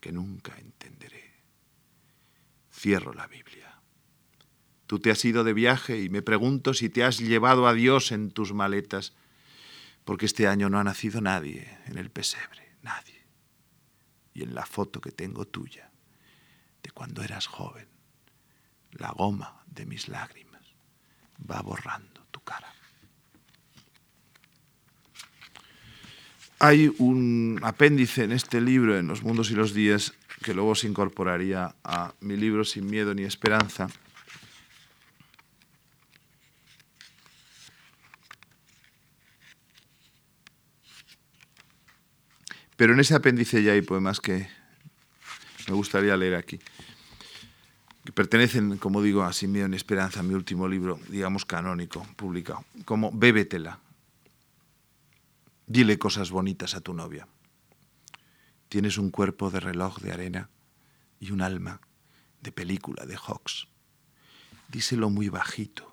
que 0.00 0.12
nunca 0.12 0.56
entenderé. 0.58 1.32
Cierro 2.72 3.12
la 3.12 3.26
Biblia. 3.26 3.80
Tú 4.86 4.98
te 5.00 5.10
has 5.10 5.24
ido 5.24 5.44
de 5.44 5.52
viaje 5.52 6.00
y 6.00 6.08
me 6.08 6.22
pregunto 6.22 6.72
si 6.72 6.88
te 6.88 7.04
has 7.04 7.18
llevado 7.18 7.66
a 7.66 7.74
Dios 7.74 8.12
en 8.12 8.30
tus 8.30 8.54
maletas, 8.54 9.12
porque 10.04 10.26
este 10.26 10.48
año 10.48 10.70
no 10.70 10.78
ha 10.78 10.84
nacido 10.84 11.20
nadie 11.20 11.78
en 11.86 11.98
el 11.98 12.10
pesebre, 12.10 12.76
nadie. 12.82 13.26
Y 14.32 14.42
en 14.42 14.54
la 14.54 14.64
foto 14.64 15.00
que 15.00 15.12
tengo 15.12 15.44
tuya, 15.44 15.90
de 16.82 16.90
cuando 16.90 17.22
eras 17.22 17.46
joven, 17.46 17.88
la 18.92 19.10
goma 19.10 19.62
de 19.66 19.84
mis 19.84 20.08
lágrimas 20.08 20.62
va 21.38 21.60
borrando 21.60 22.26
tu 22.30 22.40
cara. 22.40 22.72
Hay 26.60 26.92
un 26.98 27.60
apéndice 27.62 28.24
en 28.24 28.32
este 28.32 28.60
libro, 28.60 28.98
en 28.98 29.06
Los 29.06 29.22
Mundos 29.22 29.50
y 29.50 29.54
los 29.54 29.74
Días, 29.74 30.14
que 30.42 30.54
luego 30.54 30.74
se 30.74 30.88
incorporaría 30.88 31.74
a 31.84 32.14
mi 32.20 32.36
libro 32.36 32.64
Sin 32.64 32.86
Miedo 32.86 33.14
ni 33.14 33.22
Esperanza. 33.22 33.88
Pero 42.76 42.92
en 42.92 43.00
ese 43.00 43.14
apéndice 43.14 43.62
ya 43.62 43.72
hay 43.72 43.82
poemas 43.82 44.20
que 44.20 44.48
me 45.68 45.74
gustaría 45.74 46.16
leer 46.16 46.34
aquí 46.34 46.58
que 48.08 48.12
pertenecen, 48.12 48.78
como 48.78 49.02
digo, 49.02 49.22
a 49.22 49.34
Sin 49.34 49.52
Miedo 49.52 49.68
ni 49.68 49.76
Esperanza, 49.76 50.22
mi 50.22 50.32
último 50.32 50.66
libro, 50.66 50.98
digamos, 51.10 51.44
canónico, 51.44 52.06
publicado, 52.16 52.64
como 52.86 53.12
Bébetela. 53.12 53.80
Dile 55.70 55.98
cosas 55.98 56.30
bonitas 56.30 56.74
a 56.74 56.80
tu 56.80 56.94
novia. 56.94 57.28
Tienes 58.70 58.96
un 58.96 59.10
cuerpo 59.10 59.50
de 59.50 59.60
reloj 59.60 59.98
de 59.98 60.12
arena 60.12 60.48
y 61.20 61.30
un 61.30 61.42
alma 61.42 61.82
de 62.40 62.52
película 62.52 63.04
de 63.04 63.18
Hawks. 63.18 63.68
Díselo 64.68 65.10
muy 65.10 65.28
bajito, 65.28 65.92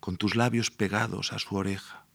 con 0.00 0.16
tus 0.16 0.34
labios 0.34 0.70
pegados 0.70 1.34
a 1.34 1.38
su 1.38 1.56
oreja, 1.56 2.06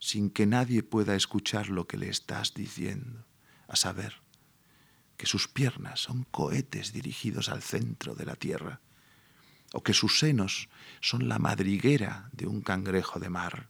sin 0.00 0.28
que 0.28 0.44
nadie 0.44 0.82
pueda 0.82 1.14
escuchar 1.14 1.68
lo 1.68 1.86
que 1.86 1.98
le 1.98 2.08
estás 2.08 2.52
diciendo, 2.52 3.24
a 3.68 3.76
saber, 3.76 4.20
que 5.16 5.26
sus 5.26 5.46
piernas 5.46 6.00
son 6.00 6.24
cohetes 6.24 6.92
dirigidos 6.92 7.48
al 7.48 7.62
centro 7.62 8.16
de 8.16 8.26
la 8.26 8.34
tierra, 8.34 8.80
o 9.72 9.84
que 9.84 9.94
sus 9.94 10.18
senos 10.18 10.68
son 11.00 11.28
la 11.28 11.38
madriguera 11.38 12.28
de 12.32 12.48
un 12.48 12.60
cangrejo 12.60 13.20
de 13.20 13.30
mar, 13.30 13.68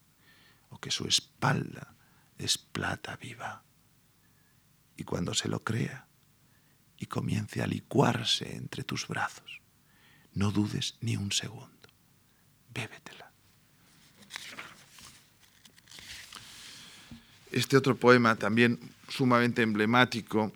o 0.70 0.78
que 0.78 0.90
su 0.90 1.06
espalda 1.06 1.93
es 2.38 2.58
plata 2.58 3.16
viva. 3.16 3.62
Y 4.96 5.04
cuando 5.04 5.34
se 5.34 5.48
lo 5.48 5.60
crea 5.60 6.06
y 6.96 7.06
comience 7.06 7.62
a 7.62 7.66
licuarse 7.66 8.56
entre 8.56 8.84
tus 8.84 9.08
brazos, 9.08 9.60
no 10.34 10.50
dudes 10.50 10.96
ni 11.00 11.16
un 11.16 11.32
segundo, 11.32 11.88
bébetela. 12.72 13.30
Este 17.50 17.76
otro 17.76 17.96
poema, 17.96 18.34
también 18.34 18.80
sumamente 19.08 19.62
emblemático, 19.62 20.52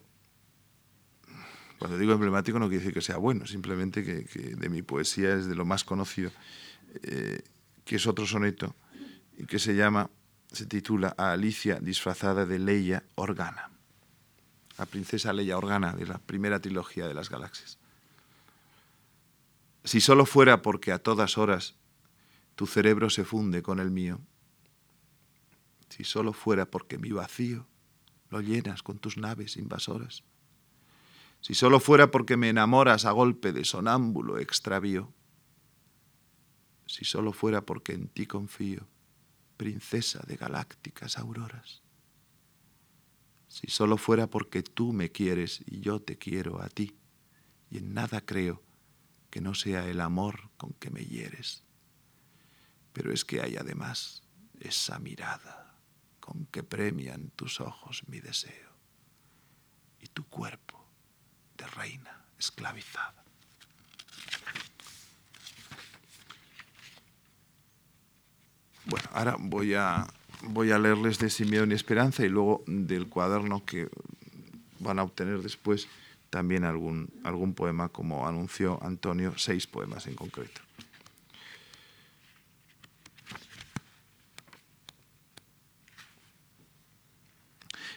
cuando 1.79 1.97
digo 1.97 2.12
emblemático 2.12 2.59
no 2.59 2.68
quiere 2.68 2.81
decir 2.81 2.95
que 2.95 3.03
sea 3.03 3.18
bueno, 3.18 3.47
simplemente 3.47 4.03
que, 4.03 4.24
de 4.57 4.68
mi 4.68 4.83
poesía 4.83 5.35
es 5.35 5.47
de 5.47 5.55
lo 5.55 5.64
más 5.64 5.85
conocido, 5.85 6.33
eh, 7.03 7.43
que 7.85 7.97
es 7.97 8.07
otro 8.07 8.26
soneto 8.26 8.74
y 9.37 9.47
que 9.47 9.61
se 9.61 9.76
llama, 9.76 10.11
se 10.53 10.66
titula 10.66 11.14
A 11.18 11.32
Alicia 11.32 11.78
disfrazada 11.80 12.46
de 12.46 12.59
Leia 12.59 13.05
Organa, 13.14 13.70
la 14.78 14.86
princesa 14.86 15.32
Leia 15.32 15.59
Organa 15.59 15.92
de 15.92 16.07
la 16.07 16.18
primera 16.18 16.61
trilogía 16.61 17.07
de 17.07 17.14
las 17.14 17.28
galaxias. 17.28 17.78
Si 19.84 20.01
solo 20.01 20.26
fuera 20.26 20.62
porque 20.62 20.92
a 20.92 20.99
todas 20.99 21.38
horas 21.38 21.74
tu 22.55 22.66
cerebro 22.66 23.11
se 23.11 23.24
funde 23.24 23.62
con 23.62 23.78
el 23.78 23.90
mío, 23.90 24.20
si 25.88 26.05
solo 26.05 26.32
fuera 26.32 26.66
porque 26.66 26.99
mi 26.99 27.11
vacío 27.11 27.66
lo 28.30 28.40
llenas 28.40 28.82
con 28.82 28.99
tus 28.99 29.16
naves 29.16 29.57
invasoras, 29.57 30.22
si 31.40 31.55
solo 31.55 31.80
fuera 31.80 32.11
porque 32.11 32.36
me 32.36 32.49
enamoras 32.49 33.05
a 33.05 33.12
golpe 33.12 33.53
de 33.53 33.64
sonámbulo 33.64 34.38
extravío, 34.38 35.12
si 36.86 37.05
solo 37.05 37.32
fuera 37.32 37.62
porque 37.62 37.92
en 37.92 38.09
ti 38.09 38.26
confío, 38.26 38.86
princesa 39.59 40.20
de 40.26 40.36
galácticas 40.36 41.18
auroras, 41.18 41.82
si 43.48 43.66
solo 43.66 43.98
fuera 43.98 44.28
porque 44.28 44.62
tú 44.62 44.94
me 44.94 45.11
quieres 45.11 45.62
y 45.66 45.80
yo 45.80 46.00
te 46.00 46.16
quiero 46.16 46.62
a 46.62 46.68
ti, 46.68 46.96
y 47.70 47.78
en 47.78 47.92
nada 47.92 48.22
creo 48.22 48.62
que 49.30 49.42
no 49.42 49.54
sea 49.54 49.86
el 49.86 50.00
amor 50.00 50.50
con 50.56 50.72
que 50.74 50.90
me 50.90 51.04
hieres. 51.04 51.64
Pero 52.94 53.12
es 53.12 53.24
que 53.24 53.42
hay 53.42 53.56
además 53.56 54.22
esa 54.61 54.98
mirada 54.98 55.78
con 56.20 56.46
que 56.46 56.62
premian 56.62 57.30
tus 57.30 57.61
ojos 57.61 58.02
mi 58.06 58.20
deseo 58.20 58.72
y 60.00 60.06
tu 60.06 60.24
cuerpo 60.28 60.88
de 61.56 61.66
reina 61.66 62.26
esclavizada. 62.38 63.28
Bueno, 68.89 69.07
ahora 69.12 69.36
voy 69.39 69.74
a, 69.74 70.07
voy 70.45 70.72
a 70.72 70.78
leerles 70.78 71.18
de 71.18 71.28
Sin 71.28 71.51
miedo 71.51 71.66
ni 71.66 71.74
esperanza 71.74 72.24
y 72.24 72.30
luego 72.30 72.64
del 72.66 73.07
cuaderno 73.07 73.62
que 73.66 73.91
van 74.80 74.99
a 74.99 75.03
obtener 75.03 75.43
después 75.43 75.89
también 76.30 76.64
algún, 76.64 77.11
algún 77.22 77.53
poema, 77.53 77.91
como 77.91 78.26
anunció 78.26 78.78
Antonio, 78.82 79.34
seis 79.36 79.66
poemas 79.66 80.07
en 80.07 80.14
concreto. 80.14 80.62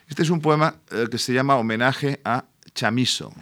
Este 0.09 0.23
es 0.23 0.29
un 0.29 0.41
poema 0.41 0.75
eh, 0.91 1.07
que 1.09 1.17
se 1.17 1.33
llama 1.33 1.55
Homenaje 1.55 2.19
a 2.25 2.43
Chamiso. 2.75 3.33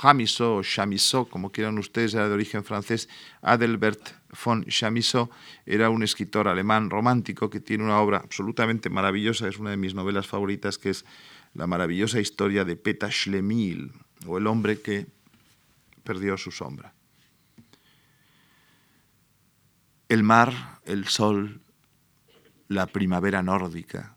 Chamiso 0.00 0.56
o 0.56 0.62
Chamiso, 0.62 1.26
como 1.26 1.52
quieran 1.52 1.78
ustedes, 1.78 2.14
era 2.14 2.26
de 2.26 2.34
origen 2.34 2.64
francés. 2.64 3.08
Adelbert 3.42 4.00
von 4.32 4.64
Chamiso 4.64 5.30
era 5.66 5.90
un 5.90 6.02
escritor 6.02 6.48
alemán 6.48 6.90
romántico 6.90 7.50
que 7.50 7.60
tiene 7.60 7.84
una 7.84 8.00
obra 8.00 8.18
absolutamente 8.18 8.88
maravillosa, 8.88 9.48
es 9.48 9.58
una 9.58 9.70
de 9.70 9.76
mis 9.76 9.94
novelas 9.94 10.26
favoritas, 10.26 10.78
que 10.78 10.90
es 10.90 11.04
la 11.54 11.66
maravillosa 11.66 12.18
historia 12.18 12.64
de 12.64 12.76
Peta 12.76 13.10
Schlemil, 13.10 13.92
o 14.26 14.38
el 14.38 14.46
hombre 14.46 14.80
que 14.80 15.06
perdió 16.02 16.36
su 16.38 16.50
sombra. 16.50 16.94
El 20.08 20.22
mar, 20.22 20.80
el 20.84 21.06
sol, 21.06 21.60
la 22.68 22.86
primavera 22.86 23.42
nórdica, 23.42 24.16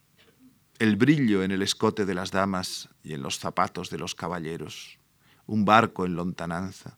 el 0.80 0.96
brillo 0.96 1.44
en 1.44 1.52
el 1.52 1.62
escote 1.62 2.06
de 2.06 2.14
las 2.14 2.32
damas 2.32 2.90
y 3.04 3.14
en 3.14 3.22
los 3.22 3.40
zapatos 3.40 3.90
de 3.90 3.98
los 3.98 4.16
caballeros, 4.16 4.98
un 5.46 5.66
barco 5.66 6.06
en 6.06 6.16
lontananza 6.16 6.98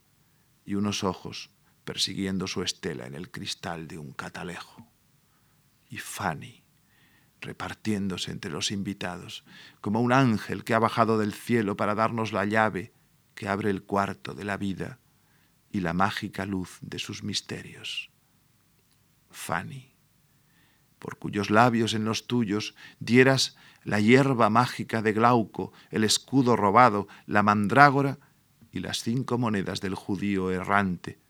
y 0.66 0.76
unos 0.76 1.04
ojos 1.04 1.52
persiguiendo 1.88 2.48
su 2.48 2.64
estela 2.64 3.08
en 3.08 3.16
el 3.16 3.32
cristal 3.32 3.88
de 3.88 3.98
un 3.98 4.12
catalejo. 4.12 4.86
Y 5.90 6.00
Fanny, 6.00 6.66
repartiéndose 7.40 8.32
entre 8.32 8.52
los 8.52 8.72
invitados, 8.72 9.46
como 9.80 10.02
un 10.02 10.12
ángel 10.12 10.66
que 10.66 10.74
ha 10.74 10.80
bajado 10.80 11.18
del 11.18 11.34
cielo 11.34 11.78
para 11.78 11.96
darnos 11.96 12.34
la 12.34 12.44
llave 12.44 12.92
que 13.36 13.48
abre 13.48 13.70
el 13.70 13.84
cuarto 13.84 14.34
de 14.34 14.44
la 14.44 14.58
vida 14.58 15.00
y 15.72 15.80
la 15.80 15.94
mágica 15.94 16.46
luz 16.46 16.78
de 16.82 17.00
sus 17.00 17.24
misterios. 17.24 18.12
Fanny, 19.32 19.94
por 21.00 21.18
cuyos 21.18 21.50
labios 21.50 21.94
en 21.94 22.04
los 22.04 22.28
tuyos 22.28 22.76
dieras 23.00 23.56
la 23.86 24.02
hierba 24.02 24.50
mágica 24.50 25.02
de 25.02 25.14
Glauco, 25.14 25.72
el 25.90 26.04
escudo 26.04 26.58
robado, 26.58 27.08
la 27.28 27.44
mandrágora 27.44 28.20
y 28.74 28.80
las 28.82 29.04
cinco 29.04 29.38
monedas 29.38 29.80
del 29.80 29.96
judío 29.96 30.52
errante, 30.52 31.26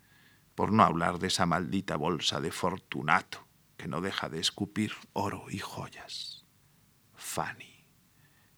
por 0.57 0.73
no 0.73 0.81
hablar 0.81 1.19
de 1.19 1.27
esa 1.27 1.45
maldita 1.45 1.97
bolsa 1.97 2.41
de 2.41 2.51
Fortunato 2.51 3.47
que 3.77 3.87
no 3.87 4.01
deja 4.01 4.27
de 4.27 4.39
escupir 4.39 4.91
oro 5.13 5.45
y 5.51 5.59
joyas. 5.59 6.47
Fanny, 7.13 7.85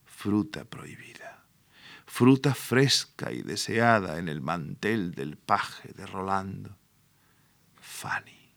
fruta 0.05 0.63
prohibida, 0.63 1.45
fruta 2.05 2.55
fresca 2.55 3.33
y 3.33 3.41
deseada 3.41 4.17
en 4.17 4.29
el 4.29 4.39
mantel 4.39 5.11
del 5.11 5.37
paje 5.37 5.91
de 5.91 6.05
Rolando. 6.05 6.77
Fanny, 7.75 8.55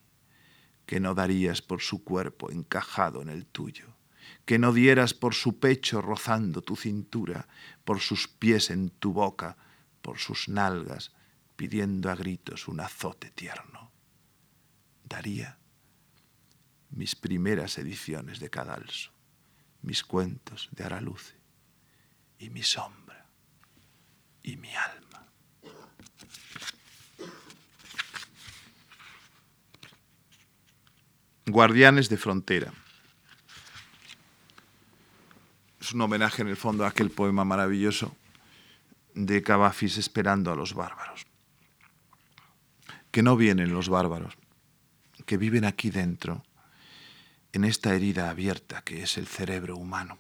que 0.87 1.01
no 1.01 1.17
darías 1.17 1.63
por 1.63 1.81
su 1.81 2.05
cuerpo 2.05 2.49
encajado 2.53 3.23
en 3.23 3.29
el 3.29 3.47
tuyo, 3.47 3.97
que 4.45 4.61
no 4.61 4.73
dieras 4.73 5.15
por 5.15 5.35
su 5.35 5.59
pecho 5.59 6.01
rozando 6.01 6.63
tu 6.63 6.77
cintura, 6.77 7.49
por 7.85 7.99
sus 7.99 8.29
pies 8.29 8.71
en 8.71 8.91
tu 8.91 9.13
boca, 9.13 9.57
por 10.01 10.21
sus 10.21 10.49
nalgas, 10.49 11.11
pidiendo 11.63 12.11
a 12.11 12.17
gritos 12.17 12.67
un 12.67 12.81
azote 12.81 13.31
tierno. 13.31 13.93
Daría 15.05 15.59
mis 16.91 17.15
primeras 17.15 17.79
ediciones 17.79 18.41
de 18.41 18.51
Cadalso, 18.51 19.13
mis 19.83 20.03
cuentos 20.03 20.69
de 20.73 20.83
Araluce, 20.83 21.37
y 22.41 22.51
mi 22.51 22.65
sombra, 22.65 23.29
y 24.43 24.57
mi 24.57 24.75
alma. 24.75 25.29
Guardianes 31.47 32.09
de 32.09 32.17
Frontera. 32.17 32.73
Es 35.81 35.93
un 35.93 36.01
homenaje 36.01 36.43
en 36.43 36.49
el 36.49 36.57
fondo 36.57 36.85
a 36.85 36.89
aquel 36.89 37.13
poema 37.13 37.45
maravilloso 37.45 38.17
de 39.15 39.45
Cavafis 39.45 39.97
esperando 39.97 40.51
a 40.51 40.57
los 40.57 40.75
bárbaros. 40.75 41.32
Que 43.13 43.23
no 43.23 43.37
vienen 43.37 43.73
los 43.73 43.89
bárbaros, 43.89 44.37
que 45.25 45.37
viven 45.37 45.65
aquí 45.65 45.91
dentro 45.91 46.43
en 47.53 47.65
esta 47.65 47.95
herida 47.95 48.31
abierta 48.31 48.83
que 48.83 49.03
es 49.03 49.19
el 49.19 49.27
cerebro 49.27 49.77
humano. 49.77 50.19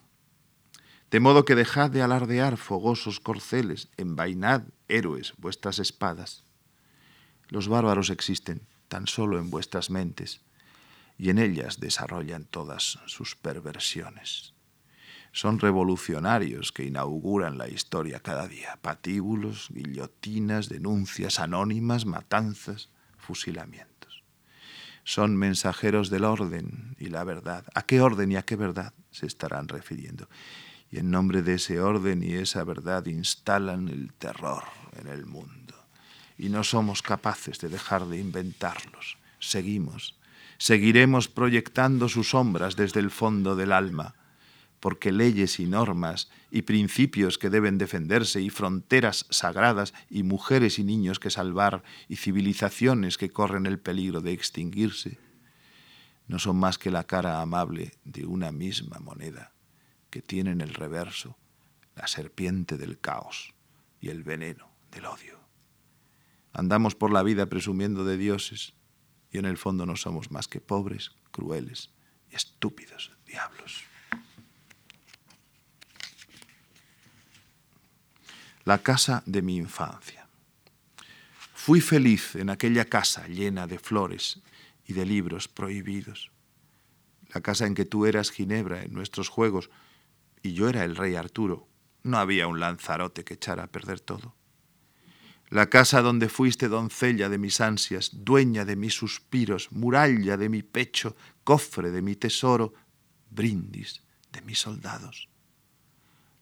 De 1.10 1.20
modo 1.20 1.44
que 1.44 1.54
dejad 1.54 1.90
de 1.90 2.02
alardear 2.02 2.56
fogosos 2.56 3.20
corceles, 3.20 3.88
envainad, 3.96 4.62
héroes, 4.88 5.34
vuestras 5.36 5.78
espadas. 5.78 6.44
Los 7.48 7.68
bárbaros 7.68 8.10
existen 8.10 8.62
tan 8.88 9.06
solo 9.06 9.38
en 9.38 9.50
vuestras 9.50 9.90
mentes, 9.90 10.40
y 11.18 11.30
en 11.30 11.38
ellas 11.38 11.80
desarrollan 11.80 12.44
todas 12.44 12.98
sus 13.06 13.36
perversiones. 13.36 14.51
Son 15.32 15.58
revolucionarios 15.58 16.72
que 16.72 16.84
inauguran 16.84 17.58
la 17.58 17.68
historia 17.68 18.20
cada 18.20 18.46
día. 18.46 18.78
Patíbulos, 18.80 19.68
guillotinas, 19.70 20.68
denuncias 20.68 21.40
anónimas, 21.40 22.04
matanzas, 22.06 22.90
fusilamientos 23.16 23.92
son 25.04 25.36
mensajeros 25.36 26.10
del 26.10 26.24
orden 26.24 26.94
y 26.98 27.06
la 27.08 27.24
verdad. 27.24 27.64
¿A 27.74 27.82
qué 27.82 28.00
orden 28.00 28.32
y 28.32 28.36
a 28.36 28.42
qué 28.42 28.56
verdad 28.56 28.92
se 29.10 29.26
estarán 29.26 29.68
refiriendo? 29.68 30.28
Y 30.90 30.98
en 30.98 31.10
nombre 31.10 31.42
de 31.42 31.54
ese 31.54 31.80
orden 31.80 32.22
y 32.22 32.34
esa 32.34 32.64
verdad 32.64 33.06
instalan 33.06 33.88
el 33.88 34.12
terror 34.12 34.64
en 35.00 35.08
el 35.08 35.26
mundo. 35.26 35.74
Y 36.38 36.48
no 36.48 36.64
somos 36.64 37.02
capaces 37.02 37.58
de 37.60 37.68
dejar 37.68 38.06
de 38.06 38.18
inventarlos. 38.18 39.16
Seguimos, 39.38 40.18
seguiremos 40.58 41.28
proyectando 41.28 42.08
sus 42.08 42.30
sombras 42.30 42.76
desde 42.76 43.00
el 43.00 43.10
fondo 43.10 43.56
del 43.56 43.72
alma 43.72 44.14
porque 44.82 45.12
leyes 45.12 45.60
y 45.60 45.66
normas 45.66 46.28
y 46.50 46.62
principios 46.62 47.38
que 47.38 47.50
deben 47.50 47.78
defenderse 47.78 48.40
y 48.40 48.50
fronteras 48.50 49.26
sagradas 49.30 49.94
y 50.10 50.24
mujeres 50.24 50.80
y 50.80 50.82
niños 50.82 51.20
que 51.20 51.30
salvar 51.30 51.84
y 52.08 52.16
civilizaciones 52.16 53.16
que 53.16 53.30
corren 53.30 53.66
el 53.66 53.78
peligro 53.78 54.20
de 54.22 54.32
extinguirse, 54.32 55.20
no 56.26 56.40
son 56.40 56.56
más 56.56 56.78
que 56.78 56.90
la 56.90 57.04
cara 57.04 57.40
amable 57.40 57.92
de 58.04 58.26
una 58.26 58.50
misma 58.50 58.98
moneda 58.98 59.52
que 60.10 60.20
tiene 60.20 60.50
en 60.50 60.60
el 60.60 60.74
reverso 60.74 61.38
la 61.94 62.08
serpiente 62.08 62.76
del 62.76 62.98
caos 62.98 63.54
y 64.00 64.08
el 64.08 64.24
veneno 64.24 64.68
del 64.90 65.06
odio. 65.06 65.38
Andamos 66.52 66.96
por 66.96 67.12
la 67.12 67.22
vida 67.22 67.46
presumiendo 67.46 68.04
de 68.04 68.16
dioses 68.16 68.74
y 69.30 69.38
en 69.38 69.44
el 69.44 69.58
fondo 69.58 69.86
no 69.86 69.94
somos 69.94 70.32
más 70.32 70.48
que 70.48 70.60
pobres, 70.60 71.12
crueles 71.30 71.90
y 72.32 72.34
estúpidos 72.34 73.12
diablos. 73.24 73.91
La 78.64 78.78
casa 78.78 79.24
de 79.26 79.42
mi 79.42 79.56
infancia. 79.56 80.28
Fui 81.52 81.80
feliz 81.80 82.36
en 82.36 82.48
aquella 82.48 82.84
casa 82.84 83.26
llena 83.26 83.66
de 83.66 83.78
flores 83.78 84.40
y 84.86 84.92
de 84.92 85.04
libros 85.04 85.48
prohibidos. 85.48 86.30
La 87.34 87.40
casa 87.40 87.66
en 87.66 87.74
que 87.74 87.84
tú 87.84 88.06
eras 88.06 88.30
Ginebra 88.30 88.82
en 88.82 88.92
nuestros 88.92 89.28
juegos 89.28 89.70
y 90.42 90.52
yo 90.52 90.68
era 90.68 90.84
el 90.84 90.94
rey 90.94 91.16
Arturo. 91.16 91.66
No 92.04 92.18
había 92.18 92.46
un 92.46 92.60
lanzarote 92.60 93.24
que 93.24 93.34
echara 93.34 93.64
a 93.64 93.72
perder 93.72 93.98
todo. 94.00 94.34
La 95.48 95.68
casa 95.68 96.00
donde 96.00 96.28
fuiste 96.28 96.68
doncella 96.68 97.28
de 97.28 97.38
mis 97.38 97.60
ansias, 97.60 98.10
dueña 98.12 98.64
de 98.64 98.76
mis 98.76 98.94
suspiros, 98.94 99.70
muralla 99.72 100.36
de 100.36 100.48
mi 100.48 100.62
pecho, 100.62 101.16
cofre 101.44 101.90
de 101.90 102.00
mi 102.00 102.16
tesoro, 102.16 102.74
brindis 103.30 104.02
de 104.32 104.40
mis 104.42 104.60
soldados 104.60 105.31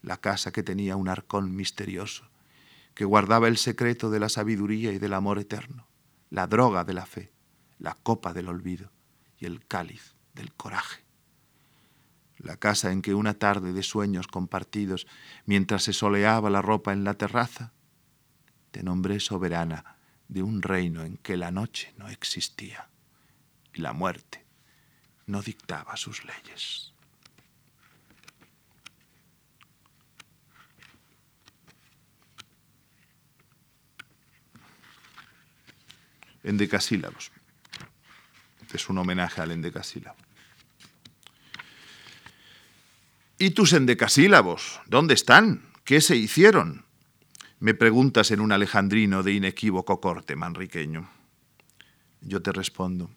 la 0.02 0.18
casa 0.18 0.52
que 0.52 0.62
tenía 0.62 0.96
un 0.96 1.08
arcón 1.08 1.54
misterioso, 1.54 2.30
que 2.94 3.04
guardaba 3.04 3.48
el 3.48 3.56
secreto 3.56 4.10
de 4.10 4.20
la 4.20 4.28
sabiduría 4.28 4.92
y 4.92 4.98
del 4.98 5.14
amor 5.14 5.38
eterno, 5.38 5.88
la 6.30 6.46
droga 6.46 6.84
de 6.84 6.94
la 6.94 7.06
fe, 7.06 7.32
la 7.78 7.94
copa 7.94 8.32
del 8.32 8.48
olvido 8.48 8.92
y 9.38 9.46
el 9.46 9.66
cáliz 9.66 10.14
del 10.34 10.52
coraje. 10.54 11.04
La 12.36 12.56
casa 12.56 12.90
en 12.92 13.02
que 13.02 13.14
una 13.14 13.34
tarde 13.34 13.72
de 13.72 13.82
sueños 13.82 14.26
compartidos, 14.26 15.06
mientras 15.44 15.82
se 15.82 15.92
soleaba 15.92 16.48
la 16.48 16.62
ropa 16.62 16.92
en 16.92 17.04
la 17.04 17.14
terraza, 17.14 17.72
te 18.70 18.82
nombré 18.82 19.20
soberana 19.20 19.96
de 20.28 20.42
un 20.42 20.62
reino 20.62 21.04
en 21.04 21.16
que 21.18 21.36
la 21.36 21.50
noche 21.50 21.92
no 21.98 22.08
existía 22.08 22.88
y 23.74 23.80
la 23.80 23.92
muerte 23.92 24.46
no 25.26 25.42
dictaba 25.42 25.96
sus 25.96 26.24
leyes. 26.24 26.89
En 36.42 36.56
decasílabos. 36.56 37.32
Es 38.72 38.88
un 38.88 38.98
homenaje 38.98 39.40
al 39.40 39.50
endecasílabo. 39.50 40.16
¿Y 43.38 43.50
tus 43.50 43.72
endecasílabos? 43.72 44.80
¿Dónde 44.86 45.14
están? 45.14 45.64
¿Qué 45.84 46.00
se 46.00 46.16
hicieron? 46.16 46.84
Me 47.58 47.74
preguntas 47.74 48.30
en 48.30 48.40
un 48.40 48.52
alejandrino 48.52 49.22
de 49.22 49.32
inequívoco 49.32 50.00
corte 50.00 50.36
manriqueño. 50.36 51.10
Yo 52.20 52.42
te 52.42 52.52
respondo, 52.52 53.10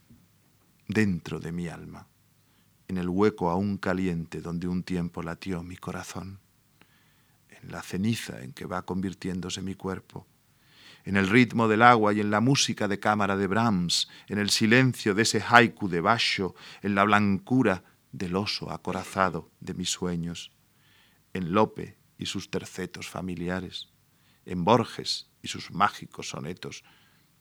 dentro 0.88 1.40
de 1.40 1.52
mi 1.52 1.68
alma, 1.68 2.08
en 2.88 2.98
el 2.98 3.10
hueco 3.10 3.50
aún 3.50 3.78
caliente 3.78 4.42
donde 4.42 4.68
un 4.68 4.84
tiempo 4.84 5.22
latió 5.24 5.62
mi 5.62 5.76
corazón, 5.76 6.40
en 7.50 7.72
la 7.72 7.82
ceniza 7.82 8.42
en 8.44 8.54
que 8.54 8.66
va 8.66 8.84
convirtiéndose 8.84 9.62
mi 9.62 9.76
cuerpo, 9.76 10.26
en 11.06 11.18
el 11.18 11.30
ritmo 11.30 11.68
del 11.68 11.82
agua 11.82 12.14
y 12.14 12.20
en 12.20 12.32
la 12.32 12.40
música 12.40 12.88
de 12.88 13.00
cámara 13.00 13.36
de 13.36 13.48
Brahms, 13.48 14.08
en 14.28 14.40
el 14.40 14.50
silencio 14.50 15.14
de 15.14 15.24
ese 15.24 15.42
haiku 15.42 15.90
de 15.90 16.02
Basho, 16.02 16.56
en 16.82 16.96
la 16.96 17.04
blancura 17.04 17.84
del 18.12 18.36
oso 18.36 18.72
acorazado 18.72 19.52
de 19.60 19.74
mis 19.74 19.90
sueños, 19.90 20.52
en 21.34 21.52
Lope 21.52 21.98
y 22.18 22.28
sus 22.28 22.50
tercetos 22.50 23.10
familiares, 23.10 23.90
en 24.46 24.64
Borges 24.64 25.30
y 25.42 25.48
sus 25.48 25.72
mágicos 25.72 26.30
sonetos, 26.30 26.84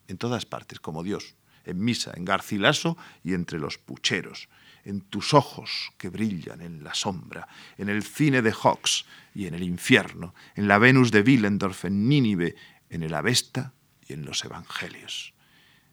en 0.08 0.18
todas 0.18 0.46
partes 0.46 0.80
como 0.80 1.02
Dios, 1.02 1.36
en 1.64 1.84
misa, 1.84 2.12
en 2.16 2.24
Garcilaso 2.24 2.96
y 3.22 3.34
entre 3.34 3.58
los 3.58 3.78
pucheros, 3.78 4.48
en 4.84 5.00
tus 5.00 5.32
ojos 5.32 5.92
que 5.96 6.08
brillan 6.08 6.60
en 6.60 6.82
la 6.82 6.94
sombra, 6.94 7.46
en 7.78 7.88
el 7.88 8.02
cine 8.02 8.42
de 8.42 8.52
Hawks 8.52 9.04
y 9.34 9.46
en 9.46 9.54
el 9.54 9.62
infierno, 9.62 10.34
en 10.56 10.66
la 10.66 10.78
Venus 10.78 11.12
de 11.12 11.20
Willendorf, 11.20 11.84
en 11.84 12.08
Nínive, 12.08 12.56
en 12.92 13.02
el 13.02 13.14
Avesta 13.14 13.72
y 14.06 14.12
en 14.12 14.24
los 14.24 14.44
Evangelios. 14.44 15.34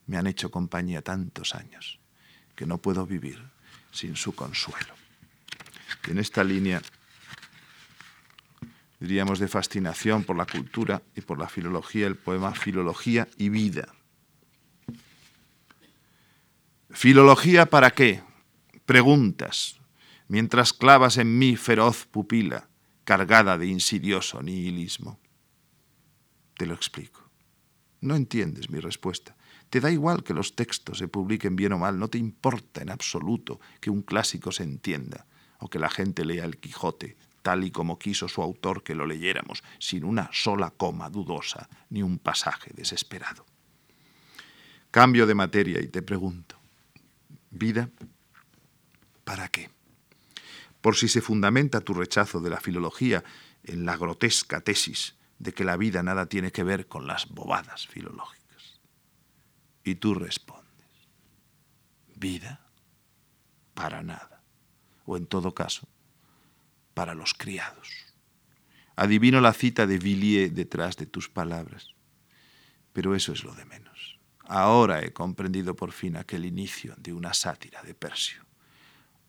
Me 0.05 0.17
han 0.17 0.27
hecho 0.27 0.51
compañía 0.51 1.01
tantos 1.01 1.55
años 1.55 1.99
que 2.55 2.65
no 2.65 2.77
puedo 2.77 3.07
vivir 3.07 3.41
sin 3.91 4.15
su 4.15 4.35
consuelo. 4.35 4.93
en 6.07 6.19
esta 6.19 6.43
línea 6.43 6.81
diríamos, 8.99 9.39
de 9.39 9.47
fascinación 9.47 10.23
por 10.23 10.35
la 10.35 10.45
cultura 10.45 11.01
y 11.15 11.21
por 11.21 11.39
la 11.39 11.47
filología, 11.47 12.05
el 12.05 12.17
poema 12.17 12.53
Filología 12.53 13.27
y 13.37 13.49
Vida. 13.49 13.87
¿Filología 16.91 17.67
para 17.67 17.91
qué? 17.91 18.21
Preguntas, 18.85 19.79
mientras 20.27 20.73
clavas 20.73 21.17
en 21.17 21.37
mí 21.37 21.55
feroz 21.55 22.07
pupila, 22.07 22.67
cargada 23.05 23.57
de 23.57 23.67
insidioso 23.67 24.41
nihilismo. 24.41 25.19
Te 26.59 26.65
lo 26.65 26.73
explico. 26.73 27.21
No 28.01 28.17
entiendes 28.17 28.69
mi 28.69 28.81
respuesta. 28.81 29.33
Te 29.69 29.79
da 29.79 29.91
igual 29.91 30.25
que 30.25 30.33
los 30.33 30.57
textos 30.57 30.97
se 30.97 31.07
publiquen 31.07 31.55
bien 31.55 31.71
o 31.71 31.77
mal, 31.77 31.97
no 31.97 32.09
te 32.09 32.17
importa 32.17 32.81
en 32.81 32.89
absoluto 32.89 33.61
que 33.79 33.89
un 33.89 34.01
clásico 34.01 34.51
se 34.51 34.63
entienda 34.63 35.25
o 35.59 35.69
que 35.69 35.79
la 35.79 35.89
gente 35.89 36.25
lea 36.25 36.43
el 36.43 36.57
Quijote 36.57 37.15
tal 37.43 37.63
y 37.63 37.71
como 37.71 37.97
quiso 37.97 38.27
su 38.27 38.41
autor 38.41 38.83
que 38.83 38.93
lo 38.93 39.05
leyéramos, 39.05 39.63
sin 39.79 40.03
una 40.03 40.29
sola 40.33 40.71
coma 40.71 41.09
dudosa 41.09 41.69
ni 41.91 42.03
un 42.03 42.19
pasaje 42.19 42.71
desesperado. 42.75 43.45
Cambio 44.91 45.25
de 45.25 45.35
materia 45.35 45.79
y 45.79 45.87
te 45.87 46.01
pregunto, 46.01 46.57
¿vida 47.51 47.89
para 49.23 49.47
qué? 49.47 49.69
Por 50.81 50.97
si 50.97 51.07
se 51.07 51.21
fundamenta 51.21 51.79
tu 51.79 51.93
rechazo 51.93 52.41
de 52.41 52.49
la 52.49 52.59
filología 52.59 53.23
en 53.63 53.85
la 53.85 53.95
grotesca 53.95 54.59
tesis 54.59 55.15
de 55.39 55.53
que 55.53 55.63
la 55.63 55.77
vida 55.77 56.03
nada 56.03 56.27
tiene 56.27 56.51
que 56.51 56.63
ver 56.63 56.87
con 56.87 57.07
las 57.07 57.29
bobadas 57.29 57.87
filológicas. 57.87 58.79
Y 59.83 59.95
tú 59.95 60.13
respondes, 60.13 60.67
vida 62.15 62.59
para 63.73 64.03
nada. 64.03 64.43
O 65.05 65.17
en 65.17 65.25
todo 65.25 65.55
caso, 65.55 65.87
para 66.93 67.15
los 67.15 67.33
criados. 67.33 67.87
Adivino 68.95 69.39
la 69.39 69.53
cita 69.53 69.87
de 69.87 69.97
Villiers 69.97 70.53
detrás 70.53 70.97
de 70.97 71.05
tus 71.05 71.29
palabras, 71.29 71.95
pero 72.91 73.15
eso 73.15 73.31
es 73.31 73.45
lo 73.45 73.55
de 73.55 73.63
menos. 73.63 74.19
Ahora 74.43 75.01
he 75.01 75.13
comprendido 75.13 75.75
por 75.75 75.93
fin 75.93 76.17
aquel 76.17 76.45
inicio 76.45 76.95
de 76.97 77.13
una 77.13 77.33
sátira 77.33 77.81
de 77.83 77.93
Persio. 77.93 78.43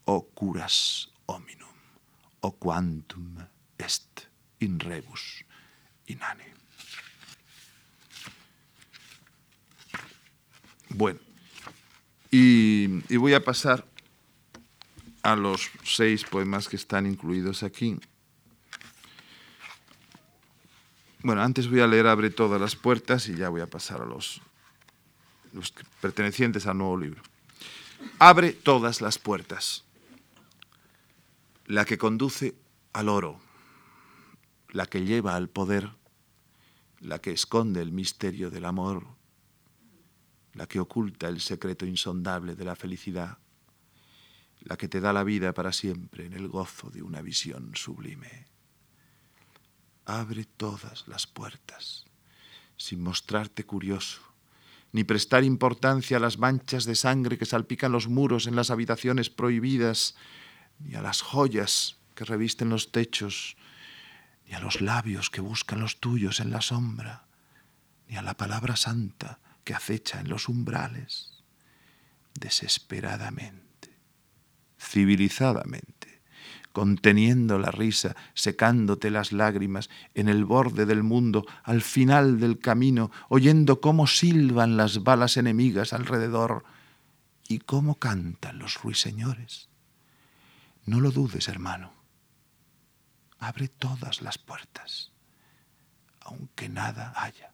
O 0.07 0.27
curas 0.27 1.13
hominum, 1.27 1.69
o 2.41 2.53
quantum 2.59 3.37
est 3.79 4.27
in 4.59 4.81
rebus 4.81 5.45
Bueno, 10.89 11.21
y, 12.31 13.03
y 13.13 13.17
voy 13.17 13.35
a 13.35 13.45
pasar 13.45 13.87
a 15.23 15.37
los 15.37 15.71
seis 15.85 16.25
poemas 16.25 16.69
que 16.69 16.77
están 16.77 17.07
incluidos 17.07 17.63
aquí. 17.63 17.99
Bueno, 21.23 21.43
antes 21.43 21.69
voy 21.69 21.81
a 21.81 21.87
leer 21.87 22.07
Abre 22.07 22.31
todas 22.31 22.61
las 22.61 22.77
puertas 22.77 23.29
y 23.29 23.37
ya 23.37 23.51
voy 23.51 23.61
a 23.61 23.69
pasar 23.69 24.01
a 24.01 24.07
los, 24.07 24.41
los 25.53 25.73
pertenecientes 26.01 26.67
al 26.67 26.79
nuevo 26.79 26.97
libro. 26.97 27.23
Abre 28.19 28.53
todas 28.53 29.01
las 29.03 29.19
puertas. 29.19 29.85
La 31.67 31.85
que 31.85 31.99
conduce 31.99 32.55
al 32.93 33.09
oro, 33.09 33.39
la 34.71 34.87
que 34.87 35.05
lleva 35.05 35.37
al 35.37 35.49
poder, 35.49 35.91
la 37.01 37.21
que 37.21 37.33
esconde 37.33 37.81
el 37.81 37.93
misterio 37.93 38.51
del 38.51 38.65
amor, 38.65 39.07
la 40.55 40.67
que 40.67 40.81
oculta 40.81 41.29
el 41.29 41.41
secreto 41.41 41.87
insondable 41.87 42.55
de 42.55 42.65
la 42.65 42.77
felicidad 42.77 43.39
la 44.63 44.77
que 44.77 44.89
te 44.89 45.01
da 45.01 45.13
la 45.13 45.25
vida 45.25 45.55
para 45.55 45.73
siempre 45.73 46.27
en 46.27 46.35
el 46.35 46.49
gozo 46.49 46.91
de 46.91 47.03
una 47.03 47.23
visión 47.23 47.73
sublime. 47.75 48.47
Abre 50.05 50.45
todas 50.45 51.07
las 51.09 51.27
puertas, 51.27 52.05
sin 52.77 53.03
mostrarte 53.03 53.65
curioso, 53.65 54.21
ni 54.93 55.05
prestar 55.05 55.45
importancia 55.45 56.17
a 56.17 56.21
las 56.21 56.39
manchas 56.39 56.85
de 56.85 56.95
sangre 56.95 57.39
que 57.39 57.47
salpican 57.47 57.93
los 57.93 58.09
muros 58.09 58.47
en 58.47 58.57
las 58.57 58.71
habitaciones 58.71 59.31
prohibidas, 59.31 60.17
ni 60.79 60.95
a 60.95 61.03
las 61.03 61.23
joyas 61.23 61.97
que 62.15 62.25
revisten 62.25 62.69
los 62.69 62.93
techos, 62.93 63.57
ni 64.51 64.57
a 64.57 64.61
los 64.61 64.83
labios 64.83 65.31
que 65.31 65.41
buscan 65.41 65.81
los 65.81 66.01
tuyos 66.01 66.41
en 66.41 66.51
la 66.51 66.61
sombra, 66.61 67.25
ni 68.09 68.17
a 68.17 68.23
la 68.23 68.37
palabra 68.37 68.77
santa 68.77 69.39
que 69.65 69.73
acecha 69.73 70.21
en 70.21 70.29
los 70.29 70.49
umbrales. 70.49 71.43
Desesperadamente 72.35 73.71
civilizadamente, 74.81 76.23
conteniendo 76.73 77.59
la 77.59 77.71
risa, 77.71 78.17
secándote 78.35 79.11
las 79.11 79.33
lágrimas, 79.33 79.91
en 80.15 80.29
el 80.29 80.45
borde 80.45 80.87
del 80.87 81.03
mundo, 81.03 81.47
al 81.63 81.83
final 81.83 82.41
del 82.41 82.59
camino, 82.59 83.11
oyendo 83.29 83.81
cómo 83.81 84.07
silban 84.07 84.77
las 84.77 85.03
balas 85.03 85.37
enemigas 85.37 85.93
alrededor 85.93 86.65
y 87.49 87.59
cómo 87.59 87.97
cantan 87.97 88.59
los 88.59 88.83
ruiseñores. 88.83 89.69
No 90.87 91.01
lo 91.01 91.11
dudes, 91.11 91.49
hermano. 91.49 92.00
Abre 93.41 93.69
todas 93.69 94.23
las 94.23 94.39
puertas, 94.39 95.11
aunque 96.21 96.69
nada 96.69 97.13
haya. 97.17 97.51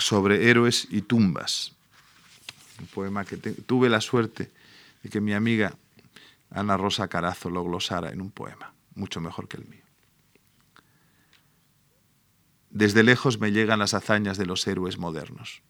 sobre 0.00 0.48
héroes 0.48 0.86
y 0.90 1.02
tumbas. 1.02 1.72
Un 2.80 2.86
poema 2.86 3.24
que 3.24 3.36
tuve 3.36 3.88
la 3.88 4.00
suerte 4.00 4.50
de 5.02 5.10
que 5.10 5.20
mi 5.20 5.34
amiga 5.34 5.74
Ana 6.50 6.76
Rosa 6.76 7.08
Carazo 7.08 7.50
lo 7.50 7.64
glosara 7.64 8.10
en 8.10 8.20
un 8.20 8.30
poema, 8.30 8.72
mucho 8.94 9.20
mejor 9.20 9.48
que 9.48 9.58
el 9.58 9.66
mío. 9.66 9.84
Desde 12.70 13.02
lejos 13.02 13.40
me 13.40 13.50
llegan 13.50 13.78
las 13.78 13.94
hazañas 13.94 14.38
de 14.38 14.46
los 14.46 14.66
héroes 14.66 14.98
modernos, 14.98 15.62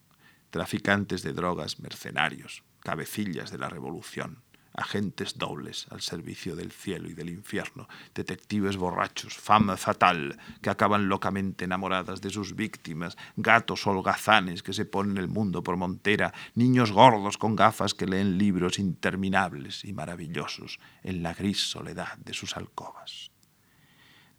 traficantes 0.51 1.23
de 1.23 1.33
drogas, 1.33 1.81
mercenarios, 1.81 2.63
cabecillas 2.81 3.51
de 3.51 3.59
la 3.59 3.69
revolución, 3.69 4.43
agentes 4.79 5.37
dobles 5.37 5.87
al 5.91 6.01
servicio 6.01 6.55
del 6.55 6.71
cielo 6.71 7.11
y 7.11 7.15
del 7.15 7.31
infierno, 7.31 7.89
detectives 8.15 8.77
borrachos, 8.77 9.37
fama 9.37 9.77
fatal, 9.77 10.39
que 10.63 10.71
acaban 10.71 11.09
locamente 11.09 11.65
enamoradas 11.65 12.21
de 12.21 12.31
sus 12.31 12.55
víctimas, 12.55 13.17
gatos 13.37 13.87
holgazanes 13.87 14.63
que 14.63 14.73
se 14.73 14.85
ponen 14.85 15.19
el 15.19 15.29
mundo 15.29 15.63
por 15.63 15.77
montera, 15.77 16.33
niños 16.55 16.93
gordos 16.93 17.39
con 17.39 17.57
gafas 17.57 17.95
que 17.95 18.07
leen 18.07 18.39
libros 18.39 18.79
interminables 18.79 19.85
y 19.85 19.93
maravillosos 19.93 20.79
en 21.03 21.23
la 21.23 21.35
gris 21.35 21.71
soledad 21.71 22.17
de 22.19 22.35
sus 22.35 22.57
alcobas. 22.57 23.31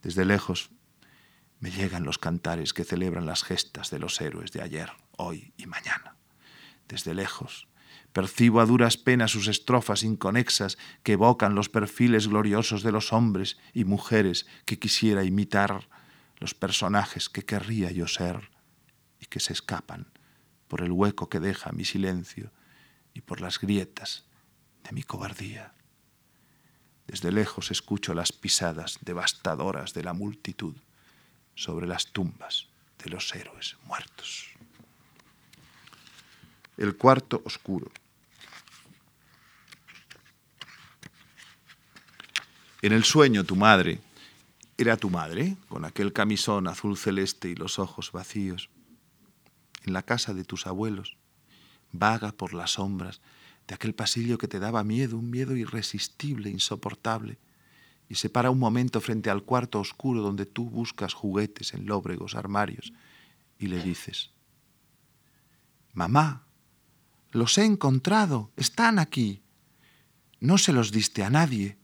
Desde 0.02 0.24
lejos 0.24 0.72
me 1.60 1.72
llegan 1.72 2.06
los 2.06 2.18
cantares 2.18 2.74
que 2.74 2.86
celebran 2.86 3.26
las 3.26 3.44
gestas 3.44 3.90
de 3.90 4.00
los 4.00 4.22
héroes 4.22 4.54
de 4.54 4.62
ayer, 4.62 4.92
hoy 5.20 5.54
y 5.58 5.68
mañana. 5.68 6.16
Desde 6.88 7.14
lejos 7.14 7.70
Percibo 8.14 8.60
a 8.60 8.66
duras 8.66 8.98
penas 8.98 9.32
sus 9.32 9.48
estrofas 9.48 10.04
inconexas 10.04 10.78
que 11.04 11.14
evocan 11.14 11.54
los 11.54 11.70
perfiles 11.70 12.28
gloriosos 12.28 12.82
de 12.82 12.92
los 12.92 13.14
hombres 13.14 13.58
y 13.74 13.86
mujeres 13.86 14.48
que 14.66 14.80
quisiera 14.80 15.24
imitar, 15.24 15.88
los 16.38 16.56
personajes 16.56 17.30
que 17.30 17.46
querría 17.46 17.92
yo 17.92 18.08
ser 18.08 18.50
y 19.20 19.28
que 19.28 19.40
se 19.40 19.54
escapan 19.54 20.08
por 20.68 20.82
el 20.82 20.92
hueco 20.92 21.30
que 21.30 21.40
deja 21.40 21.72
mi 21.72 21.86
silencio 21.86 22.52
y 23.14 23.22
por 23.22 23.42
las 23.42 23.60
grietas 23.60 24.26
de 24.84 24.92
mi 24.92 25.04
cobardía. 25.04 25.74
Desde 27.06 27.32
lejos 27.32 27.70
escucho 27.70 28.14
las 28.14 28.32
pisadas 28.32 29.00
devastadoras 29.02 29.94
de 29.94 30.04
la 30.04 30.14
multitud 30.14 30.76
sobre 31.56 31.88
las 31.88 32.08
tumbas 32.08 32.70
de 33.04 33.10
los 33.10 33.34
héroes 33.36 33.78
muertos. 33.86 34.59
El 36.80 36.96
cuarto 36.96 37.42
oscuro. 37.44 37.92
En 42.82 42.94
el 42.94 43.04
sueño 43.04 43.44
tu 43.44 43.58
madre, 43.58 44.00
era 44.78 44.96
tu 44.96 45.10
madre, 45.10 45.58
con 45.68 45.84
aquel 45.84 46.14
camisón 46.14 46.70
azul 46.70 46.96
celeste 46.96 47.50
y 47.50 47.56
los 47.56 47.80
ojos 47.80 48.14
vacíos, 48.14 48.70
en 49.84 49.92
la 49.92 50.04
casa 50.04 50.34
de 50.34 50.46
tus 50.46 50.68
abuelos, 50.68 51.18
vaga 51.92 52.32
por 52.32 52.54
las 52.54 52.72
sombras 52.72 53.20
de 53.68 53.76
aquel 53.76 53.94
pasillo 53.94 54.38
que 54.38 54.48
te 54.48 54.60
daba 54.60 54.86
miedo, 54.86 55.18
un 55.18 55.30
miedo 55.30 55.58
irresistible, 55.58 56.50
insoportable, 56.50 57.40
y 58.08 58.16
se 58.16 58.30
para 58.30 58.52
un 58.52 58.60
momento 58.60 59.02
frente 59.02 59.30
al 59.30 59.44
cuarto 59.44 59.82
oscuro 59.82 60.22
donde 60.22 60.46
tú 60.46 60.70
buscas 60.70 61.14
juguetes 61.14 61.74
en 61.74 61.88
lóbregos 61.88 62.36
armarios 62.36 62.94
y 63.60 63.68
le 63.68 63.84
dices, 63.84 64.30
Mamá, 65.92 66.46
los 67.32 67.58
he 67.58 67.66
encontrado, 67.66 68.52
están 68.56 69.00
aquí. 69.00 69.44
No 70.40 70.58
se 70.58 70.74
los 70.74 70.92
diste 70.92 71.24
a 71.24 71.30
nadie, 71.30 71.78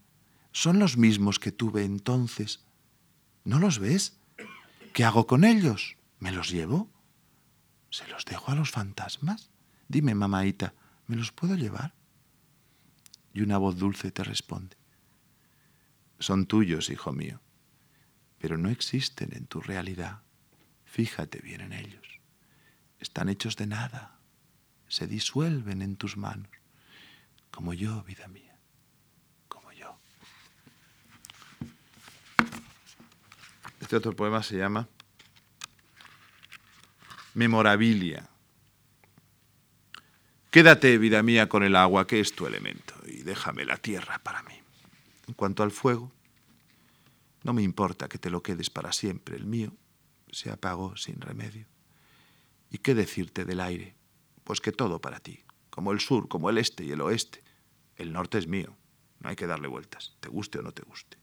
son 0.51 0.79
los 0.79 0.97
mismos 0.97 1.39
que 1.39 1.51
tuve 1.51 1.83
entonces. 1.83 2.63
¿No 3.43 3.59
los 3.59 3.79
ves? 3.79 4.17
¿Qué 4.93 5.03
hago 5.03 5.27
con 5.27 5.43
ellos? 5.43 5.97
¿Me 6.19 6.31
los 6.31 6.49
llevo? 6.49 6.89
¿Se 7.89 8.07
los 8.07 8.25
dejo 8.25 8.51
a 8.51 8.55
los 8.55 8.71
fantasmas? 8.71 9.49
Dime, 9.87 10.15
mamaita, 10.15 10.73
¿me 11.07 11.15
los 11.15 11.31
puedo 11.31 11.55
llevar? 11.55 11.93
Y 13.33 13.41
una 13.41 13.57
voz 13.57 13.77
dulce 13.77 14.11
te 14.11 14.23
responde, 14.23 14.77
son 16.19 16.45
tuyos, 16.45 16.89
hijo 16.89 17.11
mío, 17.11 17.41
pero 18.39 18.57
no 18.57 18.69
existen 18.69 19.35
en 19.35 19.45
tu 19.45 19.59
realidad. 19.59 20.21
Fíjate 20.85 21.39
bien 21.39 21.61
en 21.61 21.73
ellos. 21.73 22.21
Están 22.99 23.27
hechos 23.27 23.57
de 23.57 23.67
nada, 23.67 24.14
se 24.87 25.07
disuelven 25.07 25.81
en 25.81 25.95
tus 25.95 26.17
manos, 26.17 26.49
como 27.51 27.73
yo, 27.73 28.03
vida 28.03 28.27
mía, 28.27 28.57
como 29.47 29.71
yo. 29.71 29.97
Este 33.79 33.95
otro 33.95 34.15
poema 34.15 34.43
se 34.43 34.57
llama 34.57 34.87
Memorabilia. 37.33 38.29
Quédate, 40.51 40.97
vida 40.97 41.21
mía, 41.21 41.49
con 41.49 41.63
el 41.63 41.75
agua, 41.75 42.07
que 42.07 42.21
es 42.21 42.33
tu 42.33 42.47
elemento, 42.47 42.95
y 43.05 43.23
déjame 43.23 43.65
la 43.65 43.77
tierra 43.77 44.19
para 44.19 44.41
mí. 44.43 44.61
En 45.27 45.33
cuanto 45.33 45.63
al 45.63 45.71
fuego, 45.71 46.11
no 47.43 47.53
me 47.53 47.61
importa 47.61 48.07
que 48.07 48.17
te 48.17 48.29
lo 48.29 48.41
quedes 48.41 48.69
para 48.69 48.93
siempre, 48.93 49.35
el 49.35 49.45
mío 49.45 49.73
se 50.31 50.49
apagó 50.49 50.95
sin 50.97 51.21
remedio. 51.21 51.67
¿Y 52.71 52.79
qué 52.79 52.95
decirte 52.95 53.45
del 53.45 53.59
aire? 53.59 53.94
Pues 54.45 54.61
que 54.61 54.71
todo 54.71 55.01
para 55.01 55.19
ti, 55.19 55.43
como 55.71 55.91
el 55.91 55.99
sur, 55.99 56.29
como 56.29 56.51
el 56.51 56.59
este 56.59 56.85
y 56.85 56.91
el 56.91 57.01
oeste. 57.01 57.43
El 57.95 58.13
norte 58.13 58.37
es 58.37 58.47
mío, 58.47 58.77
no 59.19 59.29
hay 59.29 59.35
que 59.35 59.47
darle 59.47 59.67
vueltas, 59.67 60.15
te 60.19 60.29
guste 60.29 60.59
o 60.59 60.61
no 60.61 60.71
te 60.71 60.83
guste. 60.83 61.17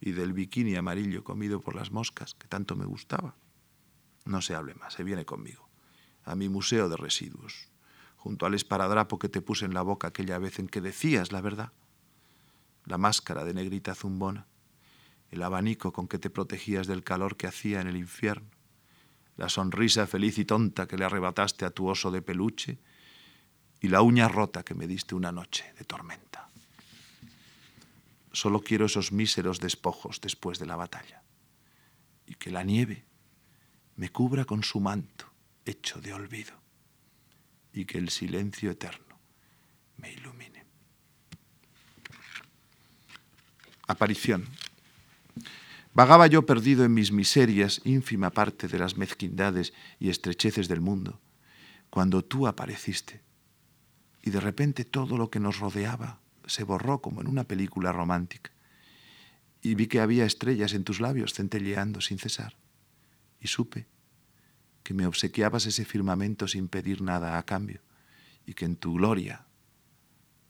Y 0.00 0.10
del 0.10 0.32
bikini 0.32 0.74
amarillo 0.74 1.22
comido 1.22 1.60
por 1.60 1.76
las 1.76 1.92
moscas, 1.92 2.34
que 2.34 2.48
tanto 2.48 2.74
me 2.74 2.84
gustaba. 2.84 3.36
No 4.24 4.42
se 4.42 4.56
hable 4.56 4.74
más, 4.74 4.94
se 4.94 5.04
viene 5.04 5.24
conmigo, 5.24 5.70
a 6.24 6.34
mi 6.34 6.48
museo 6.48 6.88
de 6.88 6.96
residuos, 6.96 7.68
junto 8.16 8.44
al 8.44 8.54
esparadrapo 8.54 9.20
que 9.20 9.28
te 9.28 9.40
puse 9.40 9.64
en 9.64 9.74
la 9.74 9.82
boca 9.82 10.08
aquella 10.08 10.38
vez 10.38 10.58
en 10.58 10.66
que 10.66 10.80
decías 10.80 11.30
la 11.30 11.40
verdad, 11.40 11.72
la 12.86 12.98
máscara 12.98 13.44
de 13.44 13.54
negrita 13.54 13.94
zumbona, 13.94 14.48
el 15.30 15.44
abanico 15.44 15.92
con 15.92 16.08
que 16.08 16.18
te 16.18 16.28
protegías 16.28 16.88
del 16.88 17.04
calor 17.04 17.36
que 17.36 17.46
hacía 17.46 17.80
en 17.80 17.86
el 17.86 17.96
infierno, 17.96 18.50
la 19.40 19.48
sonrisa 19.48 20.06
feliz 20.06 20.36
y 20.36 20.44
tonta 20.44 20.86
que 20.86 20.98
le 20.98 21.06
arrebataste 21.06 21.64
a 21.64 21.70
tu 21.70 21.88
oso 21.88 22.10
de 22.10 22.20
peluche 22.20 22.76
y 23.80 23.88
la 23.88 24.02
uña 24.02 24.28
rota 24.28 24.62
que 24.62 24.74
me 24.74 24.86
diste 24.86 25.14
una 25.14 25.32
noche 25.32 25.64
de 25.78 25.84
tormenta. 25.86 26.50
Solo 28.32 28.60
quiero 28.60 28.84
esos 28.84 29.12
míseros 29.12 29.58
despojos 29.58 30.20
después 30.20 30.58
de 30.58 30.66
la 30.66 30.76
batalla 30.76 31.22
y 32.26 32.34
que 32.34 32.50
la 32.50 32.64
nieve 32.64 33.06
me 33.96 34.10
cubra 34.10 34.44
con 34.44 34.62
su 34.62 34.78
manto 34.78 35.24
hecho 35.64 36.02
de 36.02 36.12
olvido 36.12 36.52
y 37.72 37.86
que 37.86 37.96
el 37.96 38.10
silencio 38.10 38.70
eterno 38.70 39.18
me 39.96 40.12
ilumine. 40.12 40.66
Aparición. 43.86 44.46
Vagaba 45.92 46.28
yo 46.28 46.46
perdido 46.46 46.84
en 46.84 46.94
mis 46.94 47.10
miserias, 47.10 47.80
ínfima 47.84 48.30
parte 48.30 48.68
de 48.68 48.78
las 48.78 48.96
mezquindades 48.96 49.72
y 49.98 50.08
estrecheces 50.08 50.68
del 50.68 50.80
mundo, 50.80 51.20
cuando 51.90 52.24
tú 52.24 52.46
apareciste. 52.46 53.22
Y 54.22 54.30
de 54.30 54.38
repente 54.38 54.84
todo 54.84 55.18
lo 55.18 55.30
que 55.30 55.40
nos 55.40 55.58
rodeaba 55.58 56.20
se 56.46 56.62
borró 56.62 57.00
como 57.00 57.20
en 57.20 57.26
una 57.26 57.44
película 57.44 57.90
romántica. 57.90 58.52
Y 59.62 59.74
vi 59.74 59.88
que 59.88 60.00
había 60.00 60.24
estrellas 60.24 60.74
en 60.74 60.84
tus 60.84 61.00
labios 61.00 61.34
centelleando 61.34 62.00
sin 62.00 62.18
cesar. 62.18 62.56
Y 63.40 63.48
supe 63.48 63.88
que 64.84 64.94
me 64.94 65.06
obsequiabas 65.06 65.66
ese 65.66 65.84
firmamento 65.84 66.46
sin 66.46 66.68
pedir 66.68 67.02
nada 67.02 67.36
a 67.36 67.44
cambio, 67.44 67.80
y 68.46 68.54
que 68.54 68.64
en 68.64 68.76
tu 68.76 68.94
gloria 68.94 69.46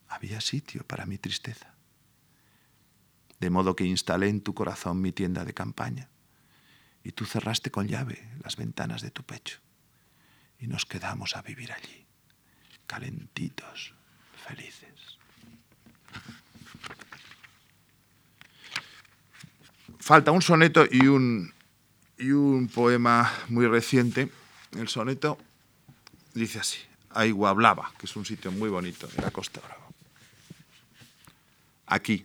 había 0.07 0.41
sitio 0.41 0.87
para 0.87 1.07
mi 1.07 1.17
tristeza 1.17 1.80
de 3.41 3.51
modo 3.51 3.75
que 3.75 3.85
instalé 3.85 4.29
en 4.29 4.43
tu 4.43 4.55
corazón 4.55 5.01
mi 5.01 5.13
tienda 5.13 5.45
de 5.45 5.55
campaña, 5.55 6.09
y 7.03 7.13
tú 7.13 7.25
cerraste 7.25 7.71
con 7.71 7.89
llave 7.89 8.29
las 8.45 8.57
ventanas 8.57 9.03
de 9.03 9.11
tu 9.11 9.23
pecho, 9.23 9.59
y 10.59 10.67
nos 10.67 10.85
quedamos 10.85 11.37
a 11.37 11.43
vivir 11.43 11.73
allí, 11.73 12.07
calentitos, 12.87 13.95
felices. 14.47 15.19
Falta 19.99 20.31
un 20.33 20.43
soneto 20.43 20.85
y 20.91 21.07
un, 21.07 21.53
y 22.19 22.31
un 22.33 22.69
poema 22.69 23.33
muy 23.49 23.67
reciente. 23.67 24.31
El 24.73 24.89
soneto 24.89 25.39
dice 26.35 26.59
así, 26.59 26.79
Aiguablava, 27.11 27.93
que 27.99 28.07
es 28.07 28.17
un 28.17 28.25
sitio 28.25 28.51
muy 28.51 28.69
bonito 28.69 29.09
en 29.17 29.23
la 29.23 29.31
Costa 29.31 29.61
Brava. 29.61 29.89
Aquí, 31.87 32.25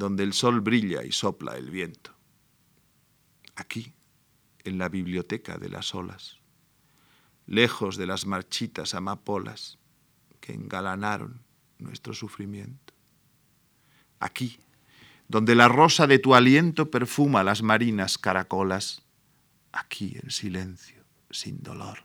donde 0.00 0.22
el 0.22 0.32
sol 0.32 0.62
brilla 0.62 1.04
y 1.04 1.12
sopla 1.12 1.58
el 1.58 1.68
viento. 1.68 2.16
Aquí, 3.54 3.92
en 4.64 4.78
la 4.78 4.88
biblioteca 4.88 5.58
de 5.58 5.68
las 5.68 5.94
olas, 5.94 6.38
lejos 7.46 7.98
de 7.98 8.06
las 8.06 8.24
marchitas 8.24 8.94
amapolas 8.94 9.78
que 10.40 10.54
engalanaron 10.54 11.42
nuestro 11.78 12.14
sufrimiento. 12.14 12.94
Aquí, 14.20 14.58
donde 15.28 15.54
la 15.54 15.68
rosa 15.68 16.06
de 16.06 16.18
tu 16.18 16.34
aliento 16.34 16.90
perfuma 16.90 17.44
las 17.44 17.60
marinas 17.60 18.16
caracolas, 18.16 19.02
aquí 19.70 20.16
en 20.22 20.30
silencio, 20.30 21.04
sin 21.30 21.62
dolor, 21.62 21.98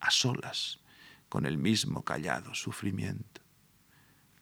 a 0.00 0.10
solas, 0.10 0.80
con 1.28 1.44
el 1.44 1.58
mismo 1.58 2.02
callado 2.02 2.54
sufrimiento. 2.54 3.39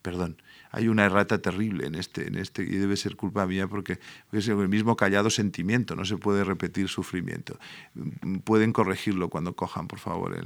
Perdón, 0.02 0.40
hay 0.70 0.88
una 0.88 1.04
errata 1.04 1.38
terrible 1.38 1.86
en 1.86 1.94
este, 1.94 2.28
en 2.28 2.36
este 2.36 2.62
y 2.62 2.76
debe 2.76 2.96
ser 2.96 3.16
culpa 3.16 3.46
mía 3.46 3.66
porque, 3.66 3.98
es 4.32 4.48
el 4.48 4.68
mismo 4.68 4.96
callado 4.96 5.28
sentimiento, 5.28 5.96
no 5.96 6.04
se 6.04 6.16
puede 6.16 6.44
repetir 6.44 6.88
sufrimiento. 6.88 7.58
Pueden 8.44 8.72
corregirlo 8.72 9.28
cuando 9.28 9.56
cojan, 9.56 9.88
por 9.88 9.98
favor, 9.98 10.38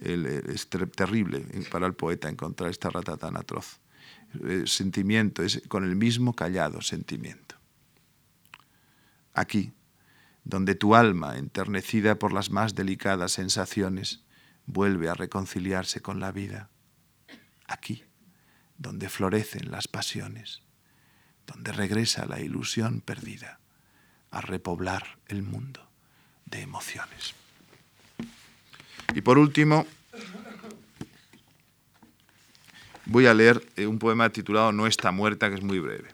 el, 0.00 0.26
es 0.26 0.68
terrible 0.68 1.46
para 1.70 1.86
el 1.86 1.94
poeta 1.94 2.28
encontrar 2.28 2.70
esta 2.70 2.90
rata 2.90 3.16
tan 3.16 3.36
atroz. 3.36 3.78
El 4.42 4.66
sentimiento 4.66 5.42
es 5.42 5.62
con 5.68 5.84
el 5.84 5.94
mismo 5.94 6.34
callado 6.34 6.80
sentimiento. 6.80 7.54
Aquí, 9.32 9.72
donde 10.44 10.74
tu 10.74 10.96
alma, 10.96 11.38
enternecida 11.38 12.18
por 12.18 12.32
las 12.32 12.50
más 12.50 12.74
delicadas 12.74 13.32
sensaciones, 13.32 14.24
vuelve 14.66 15.08
a 15.08 15.14
reconciliarse 15.14 16.00
con 16.00 16.18
la 16.18 16.32
vida. 16.32 16.68
Aquí 17.66 18.04
donde 18.82 19.08
florecen 19.08 19.70
las 19.70 19.88
pasiones, 19.88 20.60
donde 21.46 21.72
regresa 21.72 22.26
la 22.26 22.40
ilusión 22.40 23.00
perdida 23.00 23.60
a 24.30 24.40
repoblar 24.40 25.18
el 25.28 25.42
mundo 25.42 25.88
de 26.46 26.60
emociones. 26.60 27.34
Y 29.14 29.20
por 29.20 29.38
último, 29.38 29.86
Voy 33.04 33.26
a 33.26 33.34
leer 33.34 33.66
eh, 33.76 33.86
un 33.86 33.98
poema 33.98 34.30
titulado 34.30 34.72
No 34.72 34.86
está 34.86 35.10
muerta, 35.10 35.48
que 35.48 35.56
es 35.56 35.62
muy 35.62 35.78
breve. 35.80 36.10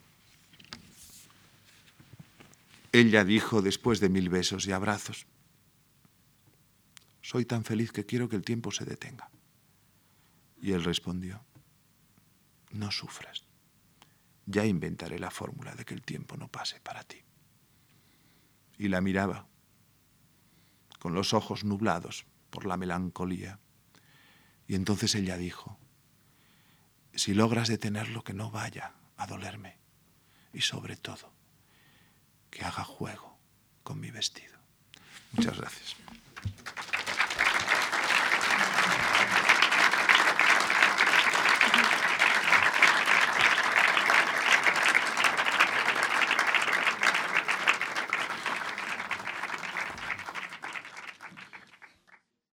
Ella 2.91 3.23
dijo 3.23 3.61
después 3.61 3.99
de 3.99 4.09
mil 4.09 4.29
besos 4.29 4.65
y 4.65 4.71
abrazos, 4.71 5.27
soy 7.21 7.45
tan 7.45 7.63
feliz 7.63 7.91
que 7.91 8.05
quiero 8.05 8.27
que 8.27 8.35
el 8.35 8.41
tiempo 8.41 8.71
se 8.71 8.85
detenga. 8.85 9.29
Y 10.61 10.71
él 10.71 10.83
respondió, 10.83 11.41
no 12.71 12.91
sufras, 12.91 13.45
ya 14.45 14.65
inventaré 14.65 15.19
la 15.19 15.31
fórmula 15.31 15.75
de 15.75 15.85
que 15.85 15.93
el 15.93 16.01
tiempo 16.01 16.37
no 16.37 16.47
pase 16.47 16.79
para 16.79 17.03
ti. 17.03 17.23
Y 18.77 18.87
la 18.87 19.01
miraba, 19.01 19.47
con 20.99 21.13
los 21.13 21.33
ojos 21.33 21.63
nublados 21.63 22.25
por 22.49 22.65
la 22.65 22.77
melancolía. 22.77 23.59
Y 24.67 24.75
entonces 24.75 25.15
ella 25.15 25.37
dijo, 25.37 25.77
si 27.13 27.33
logras 27.33 27.67
detenerlo, 27.67 28.23
que 28.23 28.33
no 28.33 28.51
vaya 28.51 28.93
a 29.17 29.27
dolerme. 29.27 29.77
Y 30.53 30.61
sobre 30.61 30.95
todo, 30.95 31.33
que 32.49 32.63
haga 32.63 32.83
juego 32.83 33.37
con 33.83 33.99
mi 33.99 34.11
vestido. 34.11 34.57
Muchas 35.33 35.57
gracias. 35.57 35.95